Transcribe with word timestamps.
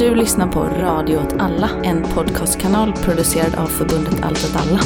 Du 0.00 0.14
lyssnar 0.14 0.46
på 0.46 0.60
Radio 0.60 1.16
åt 1.16 1.32
alla, 1.38 1.70
en 1.84 2.02
podcastkanal 2.02 2.92
producerad 2.92 3.54
av 3.54 3.66
förbundet 3.66 4.22
Allt 4.22 4.44
åt 4.44 4.56
alla. 4.56 4.80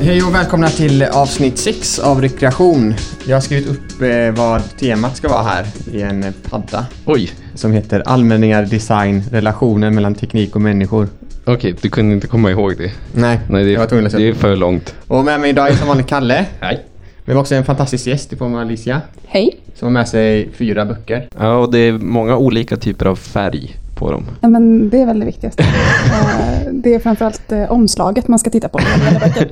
Hej 0.00 0.22
och 0.22 0.34
välkomna 0.34 0.68
till 0.68 1.02
avsnitt 1.02 1.58
6 1.58 1.98
av 1.98 2.20
Rekreation. 2.22 2.94
Jag 3.26 3.36
har 3.36 3.40
skrivit 3.40 3.68
upp 3.68 4.02
eh, 4.02 4.30
vad 4.36 4.76
temat 4.78 5.16
ska 5.16 5.28
vara 5.28 5.42
här 5.42 5.66
i 5.92 6.02
en 6.02 6.32
padda 6.50 6.86
Oj, 7.06 7.30
som 7.60 7.72
heter 7.72 8.02
Allmänningar, 8.06 8.62
design, 8.64 9.22
relationen 9.30 9.94
mellan 9.94 10.14
teknik 10.14 10.54
och 10.56 10.60
människor. 10.62 11.08
okej, 11.44 11.74
du 11.82 11.88
kunde 11.88 12.14
inte 12.14 12.26
komma 12.26 12.50
ihåg 12.50 12.74
det. 12.78 12.90
Nej, 13.12 13.40
Nej, 13.50 13.64
det 13.64 13.70
jag 13.70 13.80
var 13.80 13.86
tvungen 13.86 14.06
att 14.06 14.14
är, 14.14 14.18
det 14.18 14.24
är 14.28 14.32
säga. 14.32 14.40
för 14.40 14.56
långt. 14.56 14.94
Och 15.06 15.24
med 15.24 15.40
mig 15.40 15.50
idag 15.50 15.68
är 15.70 15.74
som 15.74 15.88
vanligt 15.88 16.06
Kalle. 16.06 16.46
Nej. 16.60 16.86
Vi 17.24 17.32
har 17.32 17.40
också 17.40 17.54
en 17.54 17.64
fantastisk 17.64 18.06
gäst 18.06 18.32
i 18.32 18.36
form 18.36 18.54
av 18.54 18.60
Alicia 18.60 19.00
Hej. 19.26 19.60
som 19.74 19.86
har 19.86 19.92
med 19.92 20.08
sig 20.08 20.48
fyra 20.54 20.84
böcker. 20.84 21.28
Ja, 21.38 21.56
och 21.56 21.72
det 21.72 21.78
är 21.78 21.92
många 21.92 22.36
olika 22.36 22.76
typer 22.76 23.06
av 23.06 23.16
färg 23.16 23.76
på 23.94 24.10
dem. 24.12 24.26
Ja, 24.40 24.48
men 24.48 24.90
det 24.90 25.00
är 25.00 25.06
väl 25.06 25.20
det 25.20 25.26
viktigaste. 25.26 25.64
Eh, 26.10 26.72
det 26.72 26.94
är 26.94 26.98
framförallt 26.98 27.52
eh, 27.52 27.72
omslaget 27.72 28.28
man 28.28 28.38
ska 28.38 28.50
titta 28.50 28.68
på. 28.68 28.78
böcker. 29.20 29.50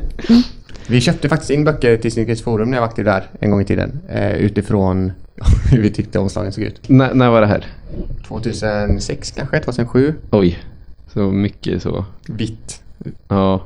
Vi 0.91 1.01
köpte 1.01 1.29
faktiskt 1.29 1.51
in 1.51 1.65
böcker 1.65 1.97
till 1.97 2.13
Snickers 2.13 2.43
Forum 2.43 2.71
när 2.71 2.77
jag 2.77 2.83
var 2.83 2.89
aktiv 2.89 3.05
där 3.05 3.25
en 3.41 3.51
gång 3.51 3.61
i 3.61 3.65
tiden. 3.65 4.01
Eh, 4.09 4.33
utifrån 4.33 5.13
hur 5.71 5.83
vi 5.83 5.91
tyckte 5.91 6.19
omslagen 6.19 6.53
såg 6.53 6.65
ut. 6.65 6.81
N- 6.89 7.11
när 7.15 7.31
var 7.31 7.41
det 7.41 7.47
här? 7.47 7.67
2006 8.29 9.31
kanske, 9.31 9.61
2007. 9.61 10.15
Oj, 10.31 10.59
så 11.15 11.21
mycket 11.21 11.83
så. 11.83 12.05
Vitt. 12.27 12.83
Ja, 13.29 13.63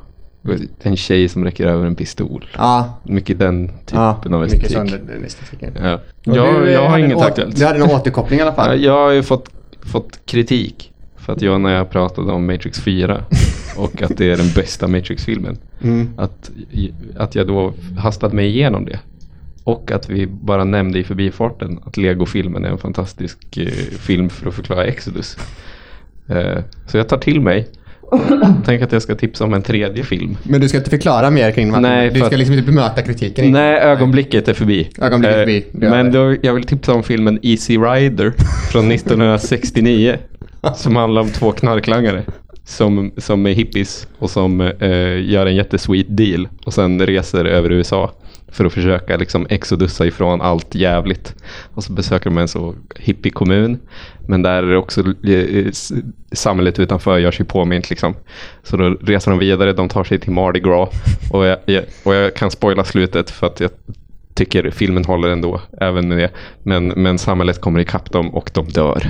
en 0.83 0.97
tjej 0.97 1.29
som 1.29 1.45
räcker 1.45 1.67
över 1.67 1.87
en 1.87 1.95
pistol. 1.95 2.47
Ja, 2.57 2.99
Mycket 3.05 3.39
den 3.39 3.69
typen 3.69 3.79
ja 4.01 4.21
av 4.25 4.41
mycket 4.41 4.53
estetik. 4.65 4.91
sån 4.91 5.07
den 5.07 5.25
estetiken. 5.25 5.73
Ja. 5.83 6.01
Jag, 6.23 6.55
du, 6.55 6.67
eh, 6.67 6.73
jag 6.73 6.89
har 6.91 6.99
inget 6.99 7.17
en 7.17 7.23
aktuellt. 7.23 7.57
Du 7.57 7.67
hade 7.67 7.79
någon 7.79 7.91
återkoppling 7.91 8.39
i 8.39 8.43
alla 8.43 8.51
Ja, 8.51 8.55
fall. 8.65 8.83
Jag 8.83 8.93
har 8.93 9.11
ju 9.11 9.23
fått, 9.23 9.49
fått 9.83 10.19
kritik 10.27 10.92
för 11.23 11.33
att 11.33 11.43
jag 11.43 11.61
när 11.61 11.75
jag 11.75 11.91
pratade 11.91 12.33
om 12.33 12.47
Matrix 12.47 12.81
4 12.81 13.25
och 13.77 14.03
att 14.03 14.17
det 14.17 14.31
är 14.33 14.37
den 14.37 14.51
bästa 14.55 14.89
Matrix-filmen. 14.89 15.57
Mm. 15.83 16.11
Att, 16.17 16.51
att 17.17 17.35
jag 17.35 17.47
då 17.47 17.73
hastade 17.99 18.37
mig 18.37 18.47
igenom 18.47 18.85
det. 18.85 18.99
Och 19.65 19.93
att 19.93 20.11
vi 20.11 20.27
bara 20.27 20.65
nämnde 20.65 20.99
i 20.99 21.05
förbifarten 21.05 21.79
att 21.85 21.97
Lego-filmen 21.97 22.65
är 22.65 22.69
en 22.69 22.79
fantastisk 22.79 23.57
eh, 23.57 23.67
film 23.99 24.29
för 24.29 24.49
att 24.49 24.55
förklara 24.55 24.85
Exodus. 24.85 25.37
Eh, 26.29 26.59
så 26.87 26.97
jag 26.97 27.09
tar 27.09 27.19
till 27.19 27.41
mig. 27.41 27.69
Tänk 28.65 28.83
att 28.83 28.93
jag 28.93 29.03
ska 29.03 29.15
tipsa 29.15 29.45
om 29.45 29.55
en 29.55 29.63
tredje 29.63 30.05
film. 30.05 30.37
Men 30.43 30.61
du 30.61 30.69
ska 30.69 30.79
inte 30.79 30.91
förklara 30.91 31.31
mer 31.31 31.51
kring 31.51 31.73
här 31.73 31.81
Nej. 31.81 32.11
Du 32.11 32.17
ska 32.17 32.27
att- 32.27 32.39
liksom 32.39 32.55
inte 32.55 32.67
bemöta 32.67 33.03
kritiken. 33.03 33.51
Nej, 33.53 33.77
ögonblicket 33.81 34.49
är 34.49 34.55
förbi. 34.55 34.91
Ögonblicket 35.01 35.37
är 35.37 35.41
Eh, 35.41 35.45
förbi, 35.45 35.65
gör 35.85 35.91
Men 35.91 36.13
då, 36.13 36.37
jag 36.43 36.55
vill 36.55 36.65
tipsa 36.65 36.93
om 36.95 37.03
filmen 37.03 37.39
Easy 37.43 37.77
Rider 37.79 38.33
från 38.71 38.91
1969. 38.93 40.17
som 40.75 40.97
handlar 40.97 41.23
om 41.23 41.31
två 41.31 41.53
knarklangare. 41.53 42.25
Som, 42.65 43.13
som 43.17 43.47
är 43.47 43.53
hippies 43.53 44.09
och 44.19 44.31
som 44.31 44.61
eh, 44.61 45.31
gör 45.31 45.47
en 45.47 45.57
jättesweet 45.57 46.17
deal. 46.17 46.49
Och 46.65 46.75
sen 46.75 47.07
reser 47.07 47.45
över 47.45 47.73
USA. 47.73 48.11
För 48.49 48.65
att 48.65 48.73
försöka 48.73 49.17
liksom 49.17 49.47
exodussa 49.51 50.07
ifrån 50.07 50.41
allt 50.41 50.75
jävligt. 50.75 51.35
Och 51.75 51.85
så 51.85 51.93
besöker 51.93 52.31
de 52.31 52.39
en 52.39 52.49
så 52.49 52.75
hippie 52.97 53.33
kommun. 53.33 53.79
Men 54.29 54.43
där 54.43 54.63
är 54.63 54.77
också 54.77 55.01
eh, 55.27 55.67
samhället 56.33 56.79
utanför 56.79 57.19
gör 57.19 57.31
sig 57.31 57.47
påmint. 57.47 57.91
Liksom. 57.91 58.15
Så 58.63 58.77
då 58.77 58.89
reser 58.89 59.31
de 59.31 59.41
vidare, 59.41 59.73
de 59.73 59.89
tar 59.89 60.05
sig 60.05 60.19
till 60.19 60.33
Mardi 60.33 60.61
Gras. 60.61 60.91
Och 61.33 61.47
jag, 61.47 61.59
jag, 61.65 61.85
och 62.05 62.15
jag 62.15 62.35
kan 62.35 62.51
spoila 62.51 62.85
slutet 62.85 63.31
för 63.31 63.47
att 63.47 63.61
jag 63.61 63.71
tycker 64.35 64.71
filmen 64.71 65.05
håller 65.05 65.29
ändå, 65.29 65.61
även 65.81 66.09
med 66.09 66.19
det. 66.19 66.31
Men, 66.63 66.89
men 66.89 67.19
samhället 67.19 67.61
kommer 67.61 67.81
ikapp 67.81 68.11
dem 68.11 68.35
och 68.35 68.51
de 68.55 68.69
dör. 68.69 69.07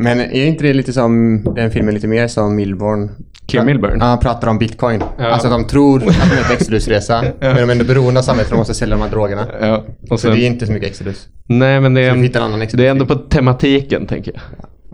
Men 0.00 0.20
är 0.20 0.44
inte 0.46 0.64
det 0.64 0.72
lite 0.72 0.92
som 0.92 1.42
den 1.56 1.70
filmen 1.70 1.94
lite 1.94 2.06
mer 2.08 2.28
som 2.28 2.56
Milborn? 2.56 3.10
Kim 3.46 3.66
Milburn? 3.66 3.96
Ja, 4.00 4.04
han 4.06 4.18
pratar 4.18 4.48
om 4.48 4.58
bitcoin. 4.58 5.02
Ja. 5.18 5.24
Alltså 5.24 5.48
de 5.50 5.64
tror 5.66 5.96
att 5.96 6.04
de 6.04 6.08
är 6.10 6.46
på 6.48 6.52
Exodusresa. 6.58 7.22
Men 7.40 7.56
de 7.56 7.62
är 7.62 7.72
ändå 7.72 7.84
beroende 7.84 8.20
av 8.20 8.24
samhället 8.24 8.48
för 8.48 8.54
de 8.56 8.58
måste 8.58 8.74
sälja 8.74 8.96
de 8.96 9.02
här 9.02 9.10
drogerna. 9.10 9.46
Ja, 9.60 9.84
och 10.02 10.08
Så 10.08 10.18
sen, 10.18 10.30
det 10.30 10.42
är 10.42 10.46
inte 10.46 10.66
så 10.66 10.72
mycket 10.72 10.88
Exodus. 10.88 11.28
nej, 11.46 11.80
men 11.80 11.94
det 11.94 12.00
är, 12.00 12.10
Så 12.10 12.16
en, 12.16 12.22
hittar 12.22 12.40
en 12.40 12.46
annan 12.46 12.62
Exodus. 12.62 12.78
det 12.82 12.86
är 12.86 12.90
ändå 12.90 13.06
på 13.06 13.14
tematiken, 13.14 14.06
tänker 14.06 14.32
jag. 14.34 14.42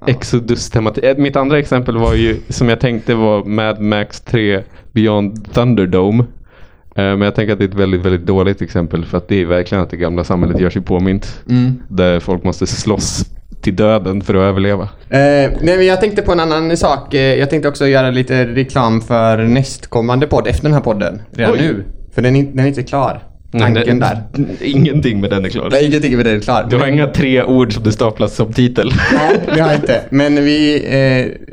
Exodus-tematik. 0.09 1.05
Eh, 1.05 1.17
Mitt 1.17 1.37
andra 1.37 1.59
exempel 1.59 1.97
var 1.99 2.15
ju, 2.15 2.37
som 2.49 2.69
jag 2.69 2.81
tänkte 2.81 3.15
var 3.15 3.45
Mad 3.45 3.81
Max 3.81 4.21
3 4.21 4.63
Beyond 4.93 5.53
Thunderdome. 5.55 6.23
Eh, 6.23 6.95
Men 6.97 7.21
jag 7.21 7.35
tänker 7.35 7.53
att 7.53 7.59
det 7.59 7.65
är 7.65 7.69
ett 7.69 7.75
väldigt, 7.75 8.01
väldigt 8.07 8.27
dåligt 8.27 8.63
exempel 8.63 9.05
för 9.05 9.19
att 9.19 9.29
det 9.29 9.41
är 9.43 9.45
verkligen 9.47 9.85
att 9.85 9.91
det 9.91 9.97
gamla 9.97 10.25
samhället 10.25 10.61
gör 10.61 10.71
sig 10.71 10.83
påmint. 10.83 11.43
Mm. 11.51 11.83
Där 11.89 12.21
folk 12.21 12.45
måste 12.45 12.67
slåss 12.67 13.25
till 13.67 13.77
döden 13.77 14.23
för 14.23 14.35
att 14.35 14.41
överleva. 14.41 14.83
Eh, 14.83 15.19
nej, 15.61 15.77
men 15.77 15.87
jag 15.87 16.01
tänkte 16.01 16.23
på 16.23 16.33
en 16.33 16.41
annan 16.41 16.77
sak. 16.77 17.15
Eh, 17.15 17.21
jag 17.21 17.51
tänkte 17.51 17.69
också 17.69 17.87
göra 17.87 18.11
lite 18.11 18.47
reklam 18.47 19.01
för 19.01 19.39
nästkommande 19.39 20.27
podd 20.27 20.47
efter 20.47 20.63
den 20.63 20.73
här 20.73 20.81
podden. 20.81 21.23
Redan 21.31 21.53
Oj. 21.53 21.59
nu. 21.61 21.85
För 22.15 22.23
den 22.23 22.37
är, 22.37 22.43
den 22.43 22.59
är 22.59 22.67
inte 22.67 22.83
klar. 22.83 23.23
Tanken 23.59 23.99
där. 23.99 24.23
Ingenting 24.61 25.21
med 25.21 25.31
den 25.31 25.45
är 25.45 25.49
klar. 25.49 25.69
Nej, 25.71 25.87
ingenting 25.87 26.17
med 26.17 26.27
den 26.27 26.37
är 26.37 26.41
klar. 26.41 26.67
Du 26.71 26.77
har 26.77 26.87
inga 26.87 27.07
tre 27.07 27.43
ord 27.43 27.75
som 27.75 27.83
det 27.85 27.93
staplas 27.93 28.35
som 28.35 28.53
titel. 28.53 28.93
Nej, 29.13 29.41
det 29.55 29.61
har 29.61 29.69
jag 29.69 29.77
inte. 29.77 30.01
Men 30.11 30.45
vi... 30.45 30.85
Eh, 30.89 31.49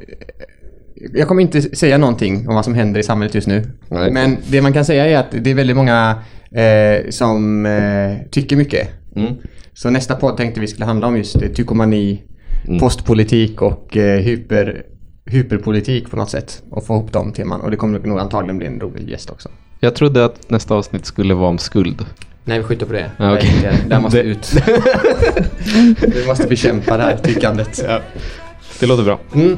jag 1.13 1.28
kommer 1.28 1.41
inte 1.41 1.62
säga 1.62 1.97
någonting 1.97 2.47
om 2.47 2.56
vad 2.56 2.66
som 2.66 2.73
händer 2.73 3.00
i 3.00 3.03
samhället 3.03 3.35
just 3.35 3.47
nu. 3.47 3.63
Nej. 3.90 4.12
Men 4.12 4.38
det 4.47 4.62
man 4.62 4.73
kan 4.73 4.85
säga 4.85 5.06
är 5.06 5.18
att 5.18 5.31
det 5.31 5.52
är 5.52 5.56
väldigt 5.56 5.75
många 5.75 6.16
eh, 6.52 7.09
som 7.09 7.66
eh, 7.66 8.29
tycker 8.31 8.56
mycket. 8.56 8.90
Mm. 9.16 9.34
Så 9.73 9.89
nästa 9.89 10.16
podd 10.16 10.38
tänkte 10.38 10.59
vi 10.59 10.67
skulle 10.67 10.85
handla 10.85 11.07
om 11.07 11.17
just 11.17 11.35
eh, 11.35 11.50
tykomani, 11.50 12.22
Mm. 12.67 12.79
postpolitik 12.79 13.61
och 13.61 13.97
eh, 13.97 14.19
hyper, 14.19 14.84
hyperpolitik 15.25 16.09
på 16.11 16.17
något 16.17 16.29
sätt. 16.29 16.63
Och 16.69 16.85
få 16.85 16.94
ihop 16.94 17.11
de 17.13 17.34
teman. 17.34 17.61
Och 17.61 17.72
det 17.72 17.78
kommer 17.78 18.00
nog 18.00 18.19
antagligen 18.19 18.57
bli 18.57 18.67
en 18.67 18.79
rolig 18.79 19.09
gäst 19.09 19.29
också. 19.29 19.50
Jag 19.79 19.95
trodde 19.95 20.25
att 20.25 20.50
nästa 20.50 20.75
avsnitt 20.75 21.06
skulle 21.06 21.34
vara 21.34 21.50
om 21.50 21.57
skuld. 21.57 22.06
Nej, 22.44 22.57
vi 22.57 22.63
skjuter 22.63 22.85
på 22.85 22.94
det. 22.94 23.11
Ja, 23.17 23.34
okej. 23.38 23.50
Det, 23.61 23.75
det 23.89 23.95
här 23.95 24.01
måste 24.01 24.17
Det- 24.23 24.29
ut. 24.29 24.53
vi 26.16 26.25
måste 26.28 26.47
bekämpa 26.47 26.97
det 26.97 27.03
här 27.03 27.17
tyckandet. 27.17 27.85
Det 28.79 28.85
låter 28.85 29.03
bra. 29.03 29.19
Mm. 29.35 29.57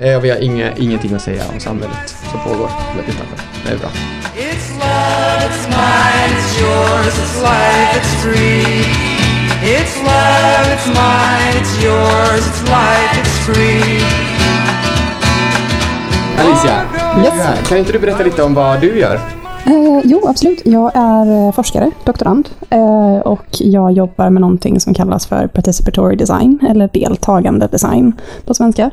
Eh, 0.00 0.20
vi 0.20 0.30
har 0.30 0.38
inga, 0.38 0.76
ingenting 0.76 1.14
att 1.14 1.22
säga 1.22 1.42
om 1.54 1.60
samhället 1.60 2.08
som 2.30 2.40
pågår 2.40 2.70
utanför. 3.08 3.38
Det 3.66 3.72
är 3.72 3.78
bra. 3.78 3.88
It's 4.36 4.72
love, 4.78 5.46
it's 5.46 5.68
mine, 5.68 6.36
it's 6.36 6.60
yours, 6.62 7.14
it's 7.14 7.42
life, 7.42 8.00
it's 8.00 8.22
free. 8.22 9.19
It's 9.62 9.96
love, 10.02 10.66
it's 10.74 10.86
mine, 10.86 11.60
it's 11.60 11.82
yours, 11.84 12.46
it's 12.48 12.62
life, 12.62 13.20
it's 13.20 13.38
free. 13.46 14.00
Alicia, 16.38 16.82
Yes. 17.24 17.68
kan 17.68 17.78
inte 17.78 17.92
du 17.92 17.98
berätta 17.98 18.22
lite 18.22 18.42
om 18.42 18.54
vad 18.54 18.80
du 18.80 18.98
gör? 18.98 19.14
Eh, 19.66 20.00
jo, 20.04 20.28
absolut. 20.28 20.62
Jag 20.64 20.90
är 20.94 21.46
eh, 21.46 21.52
forskare, 21.52 21.90
doktorand. 22.04 22.48
Eh, 22.70 23.18
och 23.18 23.46
jag 23.50 23.92
jobbar 23.92 24.30
med 24.30 24.40
någonting 24.40 24.80
som 24.80 24.94
kallas 24.94 25.26
för 25.26 25.46
participatory 25.46 26.16
design, 26.16 26.58
eller 26.68 26.88
deltagande 26.92 27.66
design 27.66 28.12
på 28.46 28.54
svenska. 28.54 28.90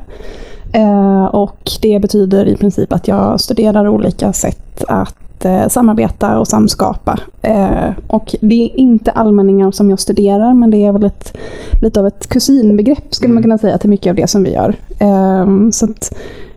Eh, 0.73 1.25
och 1.25 1.59
det 1.81 1.99
betyder 2.01 2.45
i 2.45 2.55
princip 2.57 2.93
att 2.93 3.07
jag 3.07 3.39
studerar 3.39 3.87
olika 3.87 4.33
sätt 4.33 4.83
att 4.87 5.15
eh, 5.45 5.67
samarbeta 5.67 6.39
och 6.39 6.47
samskapa. 6.47 7.19
Eh, 7.41 7.89
och 8.07 8.35
det 8.41 8.63
är 8.65 8.79
inte 8.79 9.11
allmänningar 9.11 9.71
som 9.71 9.89
jag 9.89 9.99
studerar, 9.99 10.53
men 10.53 10.71
det 10.71 10.85
är 10.85 10.91
väl 10.91 11.03
ett, 11.03 11.37
lite 11.81 11.99
av 11.99 12.07
ett 12.07 12.27
kusinbegrepp 12.29 13.15
skulle 13.15 13.33
man 13.33 13.43
kunna 13.43 13.57
säga 13.57 13.77
till 13.77 13.89
mycket 13.89 14.09
av 14.09 14.15
det 14.15 14.27
som 14.27 14.43
vi 14.43 14.53
gör. 14.53 14.75
Eh, 14.99 15.45
så 15.71 15.85
att, 15.85 16.13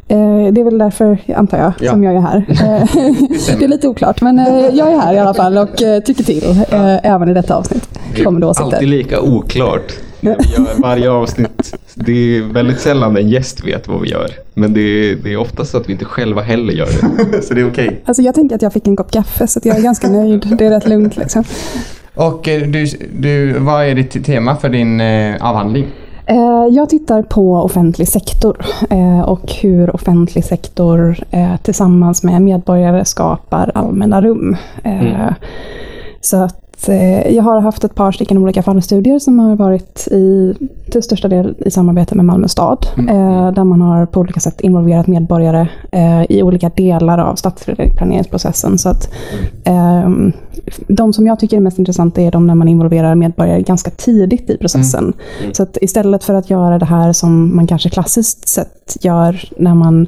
eh, 0.09 0.53
det 0.53 0.61
är 0.61 0.65
väl 0.65 0.79
därför, 0.79 1.19
antar 1.37 1.59
jag, 1.59 1.73
Ja. 1.81 1.91
som 1.91 2.05
jag 2.05 2.15
är 2.15 2.21
här. 2.21 2.47
Eh, 2.51 3.59
det 3.59 3.65
är 3.65 3.69
lite 3.69 3.89
oklart, 3.89 4.21
men 4.23 4.39
eh, 4.39 4.67
jag 4.73 4.93
är 4.93 4.99
här 4.99 5.15
i 5.15 5.19
alla 5.19 5.35
fall 5.35 5.59
och 5.59 5.77
tycker 6.05 6.25
till 6.25 6.65
även 7.03 7.29
i 7.29 7.35
detta 7.35 7.57
avsnitt. 7.57 7.89
Kommer 8.25 8.41
då 8.41 8.49
Alltid 8.49 8.89
lika 8.89 9.21
oklart. 9.21 9.93
Vi 10.21 10.29
gör 10.29 10.81
Varje 10.83 11.11
avsnitt. 11.11 11.75
Det 11.95 12.13
är 12.37 12.43
väldigt 12.43 12.81
sällan 12.81 13.17
en 13.17 13.29
gäst 13.29 13.65
vet 13.67 13.89
vad 13.89 14.01
vi 14.01 14.09
gör. 14.09 14.31
Men 14.55 14.75
det 14.75 14.81
är, 14.81 15.17
det 15.17 15.33
är 15.33 15.37
oftast 15.37 15.71
så 15.71 15.77
att 15.77 15.89
vi 15.89 15.93
inte 15.93 16.05
själva 16.05 16.43
heller 16.43 16.73
gör 16.73 16.87
det. 17.33 17.43
Så 17.43 17.55
det 17.55 17.61
är 17.61 17.71
okej. 17.71 18.01
Alltså 18.05 18.23
jag 18.23 18.35
tänker 18.35 18.55
att 18.57 18.63
jag 18.63 18.73
fick 18.73 18.87
en 18.87 18.97
kopp 18.97 19.11
kaffe 19.13 19.47
så 19.47 19.59
att 19.59 19.65
jag 19.65 19.77
är 19.79 19.83
ganska 19.83 20.09
nöjd. 20.09 20.57
Det 20.59 20.67
är 20.67 20.71
rätt 20.71 20.89
lugnt 20.89 21.17
liksom. 21.17 21.45
Och 22.15 22.49
eh, 22.49 22.63
du, 22.63 22.87
du, 23.19 23.53
vad 23.59 23.85
är 23.85 23.95
ditt 23.95 24.25
tema 24.25 24.57
för 24.57 24.69
din 24.69 25.01
eh, 25.01 25.37
avhandling? 25.49 25.87
Eh, 26.27 26.67
Jag 26.71 26.89
tittar 26.89 27.23
på 27.23 27.55
offentlig 27.55 28.09
sektor 28.09 28.65
eh, 28.91 29.21
och 29.21 29.53
hur 29.53 29.95
offentlig 29.95 30.45
sektor 30.45 31.17
tillsammans 31.63 32.23
med 32.23 32.43
medborgare 32.43 33.05
skapar 33.05 33.73
allmänna 33.75 34.21
rum. 34.23 34.57
Eh, 34.85 35.33
Så 36.21 36.37
att 36.37 36.70
att 36.81 36.89
eh, 36.89 37.35
jag 37.35 37.43
har 37.43 37.61
haft 37.61 37.85
ett 37.85 37.95
par 37.95 38.13
stycken 38.13 38.39
olika 38.39 38.63
fallstudier 38.63 39.19
som 39.19 39.39
har 39.39 39.57
varit 39.57 40.09
i, 40.11 40.55
till 40.91 41.03
största 41.03 41.29
del 41.29 41.55
i 41.59 41.71
samarbete 41.71 42.15
med 42.15 42.25
Malmö 42.25 42.49
stad. 42.49 42.87
Eh, 42.99 43.53
där 43.53 43.65
man 43.65 43.81
har 43.81 44.07
på 44.07 44.21
olika 44.21 44.41
sätt 44.41 44.61
involverat 44.61 45.07
medborgare 45.07 45.69
eh, 45.93 46.23
i 46.29 46.43
olika 46.43 46.69
delar 46.69 47.19
av 47.19 47.35
stadsplaneringsprocessen. 47.35 48.79
Så 48.79 48.89
att, 48.89 49.13
ehm, 49.65 50.33
de 50.89 51.13
som 51.13 51.27
jag 51.27 51.39
tycker 51.39 51.57
är 51.57 51.61
mest 51.61 51.79
intressanta 51.79 52.21
är 52.21 52.31
de 52.31 52.47
när 52.47 52.55
man 52.55 52.69
involverar 52.69 53.15
medborgare 53.15 53.63
ganska 53.63 53.91
tidigt 53.91 54.51
i 54.51 54.59
processen. 54.59 55.13
Så 55.53 55.63
att 55.63 55.79
istället 55.81 56.25
för 56.25 56.35
att 56.35 56.51
göra 56.51 56.79
det 56.79 56.87
här 56.87 57.13
som 57.13 57.57
man 57.57 57.67
kanske 57.67 57.91
klassiskt 57.91 58.49
sett 58.49 58.97
gör 59.01 59.49
när 59.57 59.75
man 59.75 60.07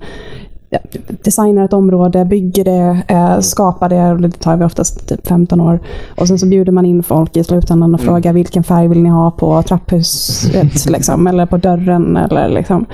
designar 1.25 1.65
ett 1.65 1.73
område, 1.73 2.25
bygger 2.25 2.65
det, 2.65 3.03
eh, 3.09 3.41
skapar 3.41 3.89
det, 3.89 4.11
och 4.13 4.21
det 4.21 4.31
tar 4.31 4.57
vi 4.57 4.65
oftast 4.65 5.09
typ 5.09 5.27
15 5.27 5.61
år. 5.61 5.81
Och 6.19 6.29
sen 6.29 6.39
så 6.39 6.47
bjuder 6.47 6.73
man 6.73 6.87
in 6.87 7.03
folk 7.03 7.37
i 7.37 7.45
slutändan 7.45 7.95
och 7.95 8.01
frågar 8.01 8.33
vilken 8.33 8.65
färg 8.65 8.89
vill 8.89 9.03
ni 9.03 9.09
ha 9.09 9.31
på 9.31 9.63
trapphuset, 9.63 10.87
liksom, 10.91 11.27
eller 11.27 11.47
på 11.47 11.57
dörren. 11.57 12.17
Eller, 12.17 12.49
liksom. 12.49 12.87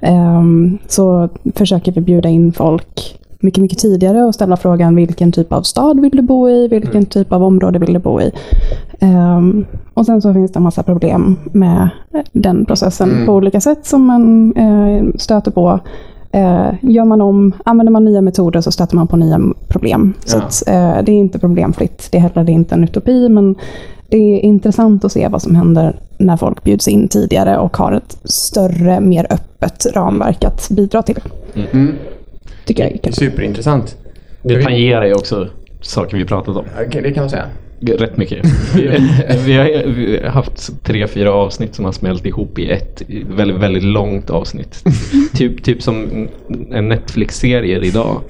Ehm, 0.00 0.78
så 0.88 1.28
försöker 1.54 1.92
vi 1.92 2.00
bjuda 2.00 2.28
in 2.28 2.52
folk 2.52 3.18
mycket, 3.40 3.62
mycket 3.62 3.78
tidigare 3.78 4.24
och 4.24 4.34
ställa 4.34 4.56
frågan 4.56 4.96
vilken 4.96 5.32
typ 5.32 5.52
av 5.52 5.62
stad 5.62 6.00
vill 6.00 6.16
du 6.16 6.22
bo 6.22 6.48
i, 6.48 6.68
vilken 6.68 7.06
typ 7.06 7.32
av 7.32 7.42
område 7.42 7.78
vill 7.78 7.92
du 7.92 7.98
bo 7.98 8.20
i. 8.20 8.32
Ehm, 9.00 9.66
och 9.94 10.06
sen 10.06 10.22
så 10.22 10.34
finns 10.34 10.52
det 10.52 10.58
en 10.58 10.62
massa 10.62 10.82
problem 10.82 11.36
med 11.52 11.88
den 12.32 12.64
processen 12.64 13.26
på 13.26 13.32
olika 13.32 13.60
sätt 13.60 13.86
som 13.86 14.06
man 14.06 14.56
eh, 14.56 15.04
stöter 15.18 15.50
på. 15.50 15.80
Eh, 16.36 16.74
gör 16.82 17.04
man 17.04 17.20
om, 17.20 17.52
använder 17.64 17.90
man 17.92 18.04
nya 18.04 18.20
metoder 18.20 18.60
så 18.60 18.72
stöter 18.72 18.96
man 18.96 19.06
på 19.06 19.16
nya 19.16 19.40
problem. 19.68 20.14
Så 20.24 20.36
Ja. 20.38 20.42
att, 20.42 20.62
eh, 20.68 21.04
det 21.04 21.12
är 21.12 21.16
inte 21.16 21.38
problemfritt, 21.38 22.08
det 22.10 22.18
är 22.18 22.22
heller 22.22 22.50
inte 22.50 22.74
en 22.74 22.84
utopi, 22.84 23.28
men 23.28 23.54
det 24.08 24.16
är 24.16 24.40
intressant 24.40 25.04
att 25.04 25.12
se 25.12 25.28
vad 25.28 25.42
som 25.42 25.54
händer 25.54 25.96
när 26.18 26.36
folk 26.36 26.64
bjuds 26.64 26.88
in 26.88 27.08
tidigare 27.08 27.58
och 27.58 27.76
har 27.76 27.92
ett 27.92 28.18
större, 28.24 29.00
mer 29.00 29.26
öppet 29.30 29.86
ramverk 29.94 30.44
att 30.44 30.70
bidra 30.70 31.02
till. 31.02 31.18
Mm. 31.72 31.94
Tycker 32.64 32.82
jag 32.84 32.92
är 32.92 32.98
kul. 32.98 33.12
Superintressant. 33.12 33.96
Det 34.42 34.62
tangerar 34.62 35.04
ju 35.04 35.14
också 35.14 35.48
saker 35.80 36.16
vi 36.16 36.24
pratat 36.24 36.56
om. 36.56 36.64
Okej, 36.86 37.02
det 37.02 37.12
kan 37.12 37.22
man 37.22 37.30
säga. 37.30 37.44
Rätt 37.80 38.16
mycket. 38.16 38.46
Vi, 38.76 39.00
vi, 39.44 39.56
har, 39.56 40.28
haft 40.28 40.84
tre, 40.84 41.06
fyra 41.06 41.32
avsnitt 41.32 41.74
som 41.74 41.84
har 41.84 41.92
smält 41.92 42.26
ihop 42.26 42.58
i 42.58 42.70
ett 42.70 43.02
väldigt, 43.28 43.56
väldigt 43.56 43.82
långt 43.82 44.30
avsnitt. 44.30 44.84
typ, 45.34 45.62
typ 45.62 45.82
som 45.82 46.28
en 46.70 46.88
Netflix-serier 46.88 47.84
idag. 47.84 48.20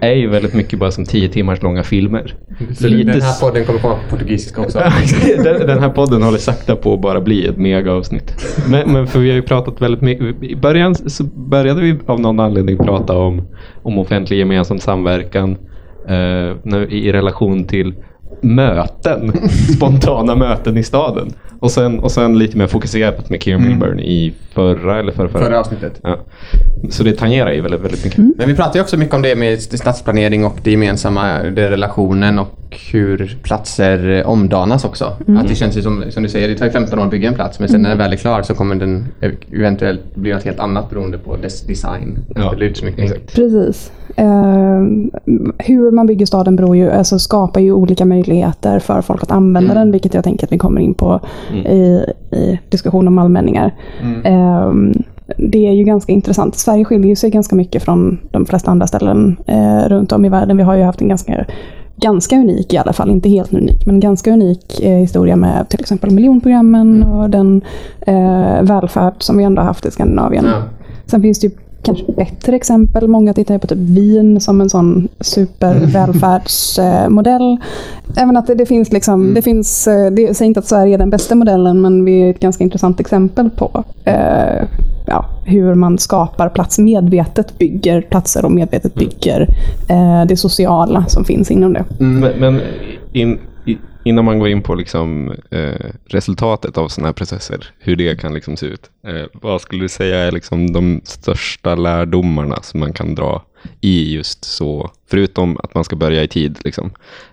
Är 0.00 0.12
ju 0.12 0.28
väldigt 0.28 0.54
mycket 0.54 0.78
bara 0.78 0.90
som 0.90 1.04
tio 1.04 1.28
timmars 1.28 1.62
långa 1.62 1.82
filmer. 1.82 2.34
Så 2.74 2.88
Lite 2.88 3.12
den 3.12 3.22
här 3.22 3.40
podden 3.40 3.64
kommer 3.64 3.78
komma 3.78 3.94
på 3.94 4.16
portugisiska 4.16 4.60
också. 4.60 4.78
den, 5.44 5.66
den 5.66 5.78
här 5.78 5.88
podden 5.88 6.22
håller 6.22 6.38
sakta 6.38 6.76
på 6.76 6.94
att 6.94 7.00
bara 7.00 7.20
bli 7.20 7.46
ett 7.46 7.56
mega-avsnitt. 7.56 8.56
Men, 8.70 8.92
men 8.92 9.06
för 9.06 9.20
vi 9.20 9.28
har 9.28 9.36
ju 9.36 9.42
pratat 9.42 9.82
väldigt 9.82 10.00
mycket. 10.00 10.42
I 10.42 10.56
början 10.56 10.94
så 10.94 11.24
började 11.24 11.80
vi 11.80 11.98
av 12.06 12.20
någon 12.20 12.40
anledning 12.40 12.76
prata 12.76 13.16
om, 13.16 13.42
om 13.82 13.98
offentlig 13.98 14.38
gemensam 14.38 14.78
samverkan 14.78 15.50
eh, 16.08 16.56
när, 16.62 16.92
i 16.92 17.12
relation 17.12 17.64
till 17.64 17.94
möten, 18.40 19.32
spontana 19.76 20.34
möten 20.34 20.78
i 20.78 20.82
staden. 20.82 21.32
Och 21.60 21.70
sen, 21.70 21.98
och 21.98 22.12
sen 22.12 22.38
lite 22.38 22.58
mer 22.58 22.66
fokuserat 22.66 23.30
med 23.30 23.42
Kieran 23.42 23.62
Milburn 23.62 24.00
i 24.00 24.34
förra 24.54 24.98
eller 24.98 25.12
förra, 25.12 25.28
Förra 25.28 25.60
avsnittet. 25.60 26.00
Ja. 26.02 26.18
Så 26.90 27.02
det 27.02 27.12
tangerar 27.12 27.52
ju 27.52 27.60
väldigt, 27.60 27.80
väldigt 27.80 28.04
mycket. 28.04 28.18
Men 28.18 28.48
vi 28.48 28.54
pratar 28.54 28.74
ju 28.74 28.80
också 28.80 28.96
mycket 28.96 29.14
om 29.14 29.22
det 29.22 29.36
med 29.36 29.62
stadsplanering 29.62 30.44
och 30.44 30.56
det 30.62 30.70
gemensamma, 30.70 31.38
det 31.38 31.70
relationen 31.70 32.38
och 32.38 32.61
hur 32.92 33.38
platser 33.42 34.10
eh, 34.10 34.28
omdanas 34.28 34.84
också. 34.84 35.04
Att 35.38 35.48
det 35.48 35.54
känns 35.54 35.76
ju 35.76 35.82
som, 35.82 36.04
som 36.10 36.22
du 36.22 36.28
säger, 36.28 36.48
det 36.48 36.54
tar 36.54 36.66
ju 36.66 36.72
15 36.72 36.98
år 36.98 37.04
att 37.04 37.10
bygga 37.10 37.28
en 37.28 37.34
plats 37.34 37.58
men 37.58 37.68
sen 37.68 37.82
när 37.82 37.88
den 37.88 37.98
väl 37.98 38.12
är 38.12 38.16
klar 38.16 38.42
så 38.42 38.54
kommer 38.54 38.74
den 38.74 39.06
eventuellt 39.52 40.14
bli 40.14 40.32
något 40.32 40.44
helt 40.44 40.60
annat 40.60 40.90
beroende 40.90 41.18
på 41.18 41.36
dess 41.36 41.62
design. 41.62 42.18
Ja, 42.34 42.52
Eller 42.52 42.66
utsmyckning. 42.66 43.08
Precis. 43.34 43.92
Eh, 44.16 44.82
hur 45.58 45.90
man 45.90 46.06
bygger 46.06 46.26
staden 46.26 46.56
beror 46.56 46.76
ju, 46.76 46.90
alltså 46.90 47.18
skapar 47.18 47.60
ju 47.60 47.72
olika 47.72 48.04
möjligheter 48.04 48.78
för 48.78 49.02
folk 49.02 49.22
att 49.22 49.30
använda 49.30 49.74
den, 49.74 49.92
vilket 49.92 50.14
jag 50.14 50.24
tänker 50.24 50.46
att 50.46 50.52
vi 50.52 50.58
kommer 50.58 50.80
in 50.80 50.94
på 50.94 51.20
i, 51.66 52.04
i 52.36 52.60
diskussion 52.68 53.08
om 53.08 53.18
allmänningar. 53.18 53.74
Eh, 54.24 54.72
det 55.36 55.68
är 55.68 55.72
ju 55.72 55.84
ganska 55.84 56.12
intressant. 56.12 56.54
Sverige 56.54 56.84
skiljer 56.84 57.16
sig 57.16 57.30
ganska 57.30 57.56
mycket 57.56 57.82
från 57.82 58.18
de 58.30 58.46
flesta 58.46 58.70
andra 58.70 58.86
ställen 58.86 59.36
eh, 59.46 59.88
runt 59.88 60.12
om 60.12 60.24
i 60.24 60.28
världen. 60.28 60.56
Vi 60.56 60.62
har 60.62 60.74
ju 60.74 60.82
haft 60.82 61.00
en 61.00 61.08
ganska 61.08 61.46
ganska 61.96 62.36
unik 62.36 62.72
i 62.72 62.78
alla 62.78 62.92
fall, 62.92 63.10
inte 63.10 63.28
helt 63.28 63.54
unik, 63.54 63.86
men 63.86 64.00
ganska 64.00 64.32
unik 64.32 64.80
eh, 64.80 64.96
historia 64.96 65.36
med 65.36 65.68
till 65.68 65.80
exempel 65.80 66.10
miljonprogrammen 66.10 67.02
och 67.02 67.30
den 67.30 67.62
eh, 68.00 68.62
välfärd 68.62 69.14
som 69.18 69.38
vi 69.38 69.44
ändå 69.44 69.62
har 69.62 69.66
haft 69.66 69.86
i 69.86 69.90
Skandinavien. 69.90 70.44
Ja. 70.44 70.62
Sen 71.06 71.22
finns 71.22 71.40
det 71.40 71.46
ju 71.46 71.52
kanske 71.82 72.12
bättre 72.12 72.56
exempel. 72.56 73.08
Många 73.08 73.34
tittar 73.34 73.54
ju 73.54 73.58
på 73.58 73.66
typ 73.66 73.78
Wien 73.78 74.40
som 74.40 74.60
en 74.60 74.70
sån 74.70 75.08
supervälfärdsmodell. 75.20 77.60
Även 78.16 78.36
att 78.36 78.46
det, 78.46 78.54
det 78.54 78.66
finns 78.66 78.92
liksom, 78.92 79.34
det 79.34 79.42
finns, 79.42 79.88
eh, 79.88 80.10
det, 80.10 80.36
säger 80.36 80.46
inte 80.46 80.60
att 80.60 80.66
Sverige 80.66 80.94
är 80.94 80.98
den 80.98 81.10
bästa 81.10 81.34
modellen, 81.34 81.80
men 81.80 82.04
vi 82.04 82.22
är 82.22 82.30
ett 82.30 82.40
ganska 82.40 82.64
intressant 82.64 83.00
exempel 83.00 83.50
på 83.50 83.84
eh, 84.04 84.64
ja, 85.06 85.24
hur 85.44 85.74
man 85.74 85.98
skapar 85.98 86.48
plats, 86.48 86.78
medvetet 86.78 87.58
bygger 87.58 88.02
platser 88.02 88.44
och 88.44 88.52
medvetet 88.52 88.94
bygger 88.94 89.48
eh, 89.88 90.24
det 90.28 90.36
sociala 90.36 91.04
som 91.08 91.24
finns 91.24 91.50
inom 91.50 91.72
det. 91.72 91.84
Men, 91.98 92.20
men 92.20 92.60
in, 93.12 93.38
innan 94.04 94.24
man 94.24 94.38
går 94.38 94.48
in 94.48 94.62
på 94.62 94.74
liksom, 94.74 95.34
eh, 95.50 95.90
resultatet 96.06 96.78
av 96.78 96.88
sådana 96.88 97.08
här 97.08 97.12
processer, 97.12 97.70
hur 97.78 97.96
det 97.96 98.20
kan 98.20 98.34
liksom 98.34 98.56
se 98.56 98.66
ut. 98.66 98.90
Eh, 99.06 99.26
vad 99.32 99.60
skulle 99.60 99.84
du 99.84 99.88
säga 99.88 100.18
är 100.18 100.32
liksom 100.32 100.72
de 100.72 101.00
största 101.04 101.74
lärdomarna 101.74 102.62
som 102.62 102.80
man 102.80 102.92
kan 102.92 103.14
dra 103.14 103.42
i 103.80 104.14
just 104.14 104.44
så, 104.44 104.90
förutom 105.10 105.58
att 105.62 105.74
man 105.74 105.84
ska 105.84 105.96
börja 105.96 106.22
i 106.22 106.28
tid, 106.28 106.58
liksom, 106.64 106.90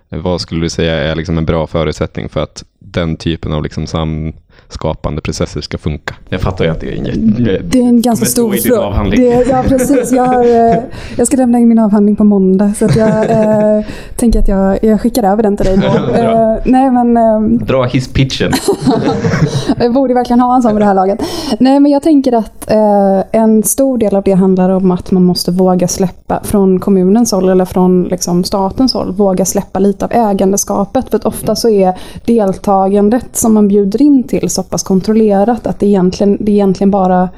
eh, 0.10 0.20
vad 0.20 0.42
skulle 0.42 0.62
du 0.62 0.70
säga 0.70 0.96
är 0.96 1.16
liksom 1.16 1.38
en 1.38 1.46
bra 1.46 1.68
förutsättning 1.68 2.30
för 2.30 2.44
att 2.44 2.64
den 2.80 3.16
typen 3.16 3.54
av 3.54 3.64
liksom 3.64 3.88
samskapande 3.88 5.22
processer 5.22 5.62
ska 5.62 5.78
funka? 5.78 6.16
Jag 6.30 6.42
fattar 6.42 6.66
ju 6.66 6.72
att 6.72 6.80
det 6.80 6.88
är 6.94 6.98
en 6.98 7.06
jätte... 7.06 7.64
Det 7.64 7.80
är 7.80 7.84
en 7.84 8.02
ganska 8.02 8.26
stor 8.26 8.52
din 8.54 8.62
fråga. 8.62 9.46
Ja, 9.50 9.64
precis. 9.68 10.12
Jag, 10.12 10.26
har, 10.26 10.46
eh, 10.46 10.78
jag 11.18 11.28
ska 11.28 11.38
lämna 11.38 11.60
in 11.60 11.68
min 11.70 11.80
avhandling 11.80 12.16
på 12.16 12.24
måndag, 12.24 12.74
så 12.78 12.86
att 12.86 12.96
jag 12.96 13.32
eh, 13.32 13.86
tänker 14.16 14.40
att 14.40 14.48
jag, 14.48 14.84
jag 14.84 15.02
skickar 15.02 15.24
över 15.24 15.44
den 15.44 15.58
till 15.58 15.66
dig 15.66 15.78
då. 15.82 16.14
Eh, 16.14 16.58
nej, 16.66 16.92
men... 16.92 17.18
ehm, 17.18 17.58
Dra 17.58 17.84
hisspitchen. 17.84 18.52
Jag 19.78 19.94
borde 19.94 20.14
verkligen 20.14 20.40
ha 20.40 20.56
en 20.56 20.62
sån 20.62 20.74
vid 20.74 20.82
det 20.82 20.86
här 20.86 20.94
laget. 20.94 21.20
Nej, 21.60 21.80
men 21.80 21.92
jag 21.92 22.04
tänker 22.04 22.34
att 22.34 22.72
eh, 22.72 23.24
en 23.32 23.64
stor 23.64 23.98
del 23.98 24.16
av 24.16 24.24
det 24.24 24.34
handlar 24.34 24.70
om 24.70 24.92
att 24.92 25.12
man 25.12 25.24
måste 25.24 25.52
våga 25.52 25.88
släppa 25.88 26.19
från 26.44 26.80
kommunens 26.80 27.32
håll 27.32 27.50
eller 27.50 27.66
från 27.66 28.04
liksom, 28.04 28.44
statens 28.44 28.94
håll, 28.94 29.12
våga 29.12 29.46
släppa 29.46 29.80
lite 29.80 30.06
av 30.06 30.12
ägandeskapet. 30.12 31.10
För 31.10 31.18
att 31.18 31.26
ofta 31.26 31.56
så 31.56 31.70
är 31.70 32.00
deltagandet 32.26 33.36
som 33.36 33.54
man 33.54 33.68
bjuder 33.68 34.02
in 34.02 34.24
till 34.24 34.50
så 34.50 34.64
pass 34.64 34.84
kontrollerat 34.84 35.68
att 35.68 35.80
det 35.80 35.86
egentligen, 35.86 36.38
det 36.40 36.52
egentligen 36.52 36.92
bara 36.92 37.30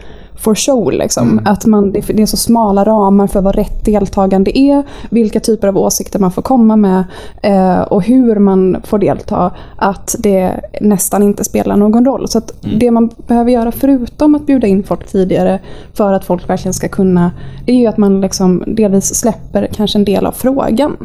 for 0.41 0.55
show. 0.55 0.91
Liksom. 0.91 1.41
Att 1.45 1.65
man, 1.65 1.91
det 1.91 2.21
är 2.21 2.25
så 2.25 2.37
smala 2.37 2.83
ramar 2.83 3.27
för 3.27 3.41
vad 3.41 3.55
rätt 3.55 3.85
deltagande 3.85 4.59
är, 4.59 4.83
vilka 5.09 5.39
typer 5.39 5.67
av 5.67 5.77
åsikter 5.77 6.19
man 6.19 6.31
får 6.31 6.41
komma 6.41 6.75
med 6.75 7.03
eh, 7.41 7.81
och 7.81 8.03
hur 8.03 8.39
man 8.39 8.77
får 8.83 8.99
delta. 8.99 9.51
Att 9.75 10.15
det 10.19 10.61
nästan 10.81 11.23
inte 11.23 11.43
spelar 11.43 11.77
någon 11.77 12.05
roll. 12.05 12.27
Så 12.27 12.37
att 12.37 12.53
det 12.79 12.91
man 12.91 13.09
behöver 13.27 13.51
göra 13.51 13.71
förutom 13.71 14.35
att 14.35 14.45
bjuda 14.45 14.67
in 14.67 14.83
folk 14.83 15.07
tidigare 15.07 15.59
för 15.93 16.13
att 16.13 16.25
folk 16.25 16.49
verkligen 16.49 16.73
ska 16.73 16.87
kunna, 16.87 17.31
det 17.65 17.71
är 17.71 17.77
ju 17.77 17.87
att 17.87 17.97
man 17.97 18.21
liksom 18.21 18.63
delvis 18.67 19.15
släpper 19.15 19.67
kanske 19.73 19.97
en 19.97 20.05
del 20.05 20.25
av 20.25 20.31
frågan. 20.31 20.97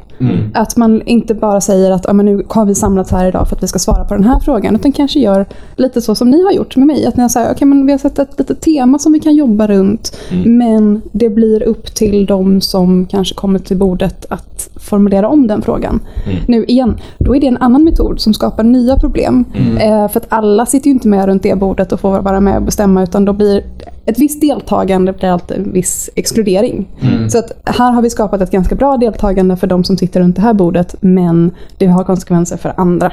Att 0.55 0.77
man 0.77 1.03
inte 1.03 1.35
bara 1.35 1.61
säger 1.61 1.91
att 1.91 2.05
ja, 2.05 2.13
men 2.13 2.27
nu 2.27 2.45
har 2.49 2.65
vi 2.65 2.75
samlats 2.75 3.11
här 3.11 3.27
idag 3.27 3.49
för 3.49 3.57
att 3.57 3.63
vi 3.63 3.69
ska 3.69 3.79
svara 3.79 4.05
på 4.05 4.15
den 4.15 4.25
här 4.25 4.41
frågan, 4.41 4.75
utan 4.77 4.93
kanske 4.93 5.21
gör 5.21 5.47
lite 5.77 6.01
så 6.03 6.15
som 6.15 6.31
ni 6.31 6.45
har 6.45 6.53
gjort 6.53 6.77
med 6.77 6.87
mig. 6.87 7.07
Att 7.07 7.17
ni 7.17 7.23
har 7.23 7.29
sagt, 7.29 7.53
okay, 7.53 7.69
men 7.69 7.87
vi 7.87 7.93
har 7.93 7.99
sett 7.99 8.19
ett 8.19 8.39
litet 8.39 8.61
tema 8.61 8.99
som 8.99 9.13
vi 9.13 9.21
kan 9.27 9.37
jobba 9.37 9.67
runt, 9.67 10.17
men 10.45 11.03
det 11.13 11.29
blir 11.29 11.63
upp 11.63 11.95
till 11.95 12.27
de 12.27 12.61
som 12.61 13.07
kanske 13.07 13.35
kommer 13.35 13.59
till 13.59 13.77
bordet 13.77 14.27
att 14.29 14.69
formulera 14.77 15.29
om 15.29 15.47
den 15.47 15.63
frågan. 15.63 16.01
Nu 16.47 16.65
igen, 16.65 16.97
då 17.19 17.37
är 17.37 17.41
det 17.41 17.47
en 17.47 17.57
annan 17.57 17.85
metod 17.85 18.21
som 18.21 18.35
skapar 18.35 18.65
nya 18.65 18.97
problem. 18.97 19.45
Eh, 19.81 20.09
för 20.09 20.21
att 20.21 20.27
alla 20.29 20.67
sitter 20.67 20.87
ju 20.87 20.93
inte 20.93 21.09
med 21.09 21.27
runt 21.27 21.43
det 21.43 21.59
bordet 21.59 21.93
och 21.93 22.01
får 22.01 22.21
vara 22.21 22.41
med 22.41 22.57
och 22.57 22.63
bestämma, 22.63 23.03
utan 23.03 23.25
då 23.25 23.33
blir 23.33 23.65
ett 24.05 24.19
visst 24.19 24.41
deltagande 24.41 25.13
blir 25.13 25.29
alltid 25.29 25.57
en 25.57 25.73
viss 25.73 26.11
exkludering. 26.15 26.89
Så 27.29 27.39
att 27.39 27.53
här 27.65 27.93
har 27.93 28.03
vi 28.03 28.11
skapat 28.11 28.41
ett 28.41 28.51
ganska 28.51 28.75
bra 28.75 28.97
deltagande 28.97 29.57
för 29.57 29.67
de 29.67 29.85
som 29.85 29.97
sitter 29.97 30.21
runt 30.21 30.37
det 30.37 30.43
här 30.43 30.55
bordet, 30.55 30.95
men 31.01 31.51
det 31.79 31.87
har 31.87 32.05
konsekvenser 32.05 32.57
för 32.57 32.73
andra. 32.77 33.13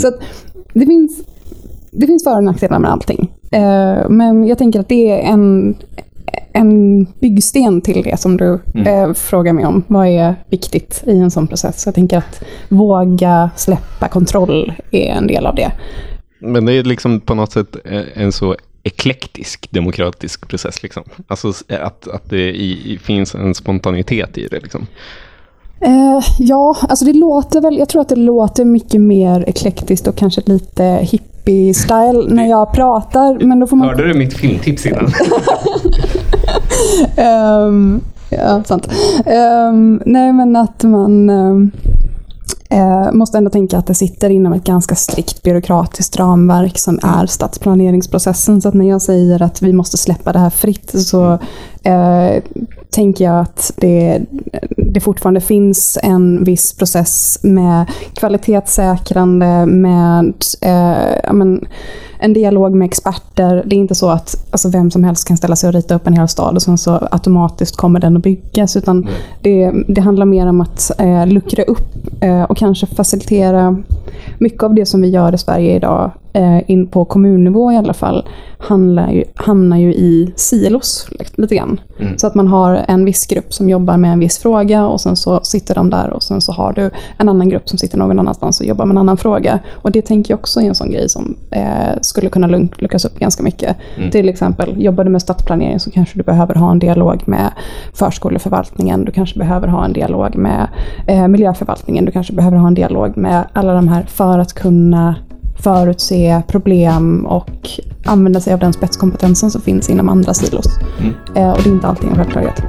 Så 0.00 0.08
att 0.08 0.20
det 0.74 0.86
finns, 0.86 1.22
det 1.90 2.06
finns 2.06 2.24
för 2.24 2.36
och 2.36 2.44
nackdelar 2.44 2.78
med 2.78 2.90
allting. 2.90 3.30
Eh, 3.52 4.08
men 4.08 4.46
jag 4.46 4.58
tänker 4.58 4.80
att 4.80 4.88
det 4.88 5.10
är 5.10 5.32
en, 5.32 5.76
en 6.52 7.04
byggsten 7.04 7.80
till 7.80 8.02
det 8.02 8.20
som 8.20 8.36
du 8.36 8.60
eh, 8.86 9.12
frågar 9.12 9.52
mig 9.52 9.66
om. 9.66 9.84
Vad 9.86 10.06
är 10.06 10.34
viktigt 10.48 11.02
i 11.06 11.18
en 11.18 11.30
sån 11.30 11.46
process? 11.46 11.86
Jag 11.86 11.94
tänker 11.94 12.18
att 12.18 12.42
våga 12.68 13.50
släppa 13.56 14.08
kontroll 14.08 14.72
är 14.90 15.12
en 15.12 15.26
del 15.26 15.46
av 15.46 15.54
det. 15.54 15.72
Men 16.38 16.64
det 16.64 16.72
är 16.72 16.84
liksom 16.84 17.20
på 17.20 17.34
något 17.34 17.52
sätt 17.52 17.76
eh, 17.84 18.02
en 18.14 18.32
så 18.32 18.56
eklektisk 18.82 19.70
demokratisk 19.70 20.48
process. 20.48 20.82
Liksom. 20.82 21.02
Alltså 21.26 21.52
att, 21.68 22.08
att 22.08 22.30
det 22.30 22.50
i, 22.50 22.98
finns 23.02 23.34
en 23.34 23.54
spontanitet 23.54 24.38
i 24.38 24.48
det. 24.48 24.60
Liksom. 24.60 24.86
Eh, 25.84 26.20
ja, 26.38 26.76
alltså 26.88 27.04
det 27.04 27.12
låter 27.12 27.60
väl, 27.60 27.78
jag 27.78 27.88
tror 27.88 28.02
att 28.02 28.08
det 28.08 28.16
låter 28.16 28.64
mycket 28.64 29.00
mer 29.00 29.44
eklektiskt 29.46 30.06
och 30.06 30.16
kanske 30.16 30.42
lite 30.44 30.84
hippie-style 30.84 32.34
när 32.34 32.46
jag 32.46 32.72
pratar. 32.72 33.38
Men 33.44 33.60
då 33.60 33.66
får 33.66 33.76
man... 33.76 33.88
Hörde 33.88 34.08
du 34.08 34.14
mitt 34.14 34.34
filmtips 34.34 34.86
innan? 34.86 35.08
Ehm, 37.16 38.00
ja, 38.30 38.62
sant. 38.64 38.88
Ehm, 39.26 40.02
nej, 40.06 40.32
men 40.32 40.56
att 40.56 40.82
man 40.82 41.30
ehm, 41.30 41.70
eh, 42.68 43.12
måste 43.12 43.38
ändå 43.38 43.50
tänka 43.50 43.78
att 43.78 43.86
det 43.86 43.94
sitter 43.94 44.30
inom 44.30 44.52
ett 44.52 44.64
ganska 44.64 44.94
strikt 44.94 45.42
byråkratiskt 45.42 46.16
ramverk 46.16 46.78
som 46.78 46.98
är 47.02 47.26
stadsplaneringsprocessen. 47.26 48.62
Så 48.62 48.68
att 48.68 48.74
när 48.74 48.88
jag 48.88 49.02
säger 49.02 49.42
att 49.42 49.62
vi 49.62 49.72
måste 49.72 49.96
släppa 49.96 50.32
det 50.32 50.38
här 50.38 50.50
fritt 50.50 50.92
så 51.06 51.38
eh, 51.82 52.42
tänker 52.92 53.24
jag 53.24 53.40
att 53.40 53.72
det, 53.76 54.20
det 54.76 55.00
fortfarande 55.00 55.40
finns 55.40 55.98
en 56.02 56.44
viss 56.44 56.72
process 56.72 57.38
med 57.42 57.90
kvalitetssäkrande, 58.14 59.66
med 59.66 60.34
eh, 60.60 61.32
men, 61.32 61.66
en 62.22 62.32
dialog 62.32 62.74
med 62.74 62.86
experter. 62.86 63.62
Det 63.66 63.76
är 63.76 63.78
inte 63.78 63.94
så 63.94 64.08
att 64.08 64.46
alltså, 64.50 64.68
vem 64.68 64.90
som 64.90 65.04
helst 65.04 65.28
kan 65.28 65.36
ställa 65.36 65.56
sig 65.56 65.68
och 65.68 65.74
rita 65.74 65.94
upp 65.94 66.06
en 66.06 66.16
hel 66.16 66.28
stad 66.28 66.54
och 66.54 66.62
sen 66.62 66.78
så 66.78 67.08
automatiskt 67.10 67.76
kommer 67.76 68.00
den 68.00 68.16
att 68.16 68.22
byggas. 68.22 68.76
Utan 68.76 69.08
det, 69.40 69.72
det 69.88 70.00
handlar 70.00 70.26
mer 70.26 70.46
om 70.46 70.60
att 70.60 70.90
eh, 70.98 71.26
luckra 71.26 71.62
upp 71.62 71.96
eh, 72.20 72.42
och 72.42 72.56
kanske 72.56 72.86
facilitera 72.86 73.76
mycket 74.38 74.62
av 74.62 74.74
det 74.74 74.86
som 74.86 75.02
vi 75.02 75.08
gör 75.08 75.34
i 75.34 75.38
Sverige 75.38 75.76
idag, 75.76 76.10
eh, 76.32 76.70
in 76.70 76.86
på 76.86 77.04
kommunnivå 77.04 77.72
i 77.72 77.76
alla 77.76 77.94
fall, 77.94 78.28
handlar 78.58 79.12
ju, 79.12 79.24
hamnar 79.34 79.76
ju 79.76 79.94
i 79.94 80.32
silos 80.36 81.08
lite 81.34 81.54
grann. 81.54 81.80
Så 82.16 82.26
att 82.26 82.34
man 82.34 82.48
har 82.48 82.84
en 82.88 83.04
viss 83.04 83.26
grupp 83.26 83.54
som 83.54 83.70
jobbar 83.70 83.96
med 83.96 84.12
en 84.12 84.18
viss 84.18 84.38
fråga 84.38 84.86
och 84.86 85.00
sen 85.00 85.16
så 85.16 85.40
sitter 85.42 85.74
de 85.74 85.90
där 85.90 86.10
och 86.10 86.22
sen 86.22 86.40
så 86.40 86.52
har 86.52 86.72
du 86.72 86.90
en 87.18 87.28
annan 87.28 87.48
grupp 87.48 87.68
som 87.68 87.78
sitter 87.78 87.98
någon 87.98 88.18
annanstans 88.18 88.60
och 88.60 88.66
jobbar 88.66 88.86
med 88.86 88.94
en 88.94 88.98
annan 88.98 89.16
fråga. 89.16 89.58
Och 89.72 89.92
det 89.92 90.02
tänker 90.02 90.32
jag 90.32 90.40
också 90.40 90.60
är 90.60 90.64
en 90.64 90.74
sån 90.74 90.90
grej 90.90 91.08
som 91.08 91.36
eh, 91.50 91.98
skulle 92.12 92.30
kunna 92.30 92.46
luckras 92.78 93.04
upp 93.04 93.18
ganska 93.18 93.42
mycket. 93.42 93.76
Till 94.12 94.28
exempel, 94.28 94.82
jobbar 94.82 95.04
du 95.04 95.10
med 95.10 95.22
stadsplanering 95.22 95.80
så 95.80 95.90
kanske 95.90 96.18
du 96.18 96.22
behöver 96.22 96.54
ha 96.54 96.70
en 96.70 96.78
dialog 96.78 97.22
med 97.26 97.50
förskoleförvaltningen, 97.94 99.04
du 99.04 99.12
kanske 99.12 99.38
behöver 99.38 99.68
ha 99.68 99.84
en 99.84 99.92
dialog 99.92 100.36
med 100.36 100.68
eh, 101.06 101.28
miljöförvaltningen, 101.28 102.04
du 102.04 102.12
kanske 102.12 102.32
behöver 102.32 102.56
ha 102.56 102.66
en 102.66 102.74
dialog 102.74 103.16
med 103.16 103.44
alla 103.52 103.74
de 103.74 103.88
här 103.88 104.02
för 104.02 104.38
att 104.38 104.52
kunna 104.52 105.14
förutse 105.62 106.42
problem 106.46 107.26
och 107.26 107.70
använda 108.04 108.40
sig 108.40 108.52
av 108.52 108.58
den 108.58 108.72
spetskompetensen 108.72 109.50
som 109.50 109.60
finns 109.60 109.90
inom 109.90 110.08
andra 110.08 110.34
silos. 110.34 110.66
Eh, 111.36 111.50
och 111.50 111.62
det 111.62 111.70
är 111.70 111.74
inte 111.74 111.86
alltid 111.86 112.10
en 112.10 112.16
självklarhet. 112.16 112.62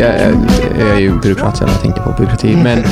Jag, 0.00 0.20
jag, 0.20 0.34
jag 0.78 0.90
är 0.90 1.00
ju 1.00 1.20
byråkrat 1.20 1.56
så 1.56 1.64
jag 1.64 1.80
tänker 1.82 2.00
på 2.00 2.12
byråkrati. 2.18 2.56
Men 2.56 2.82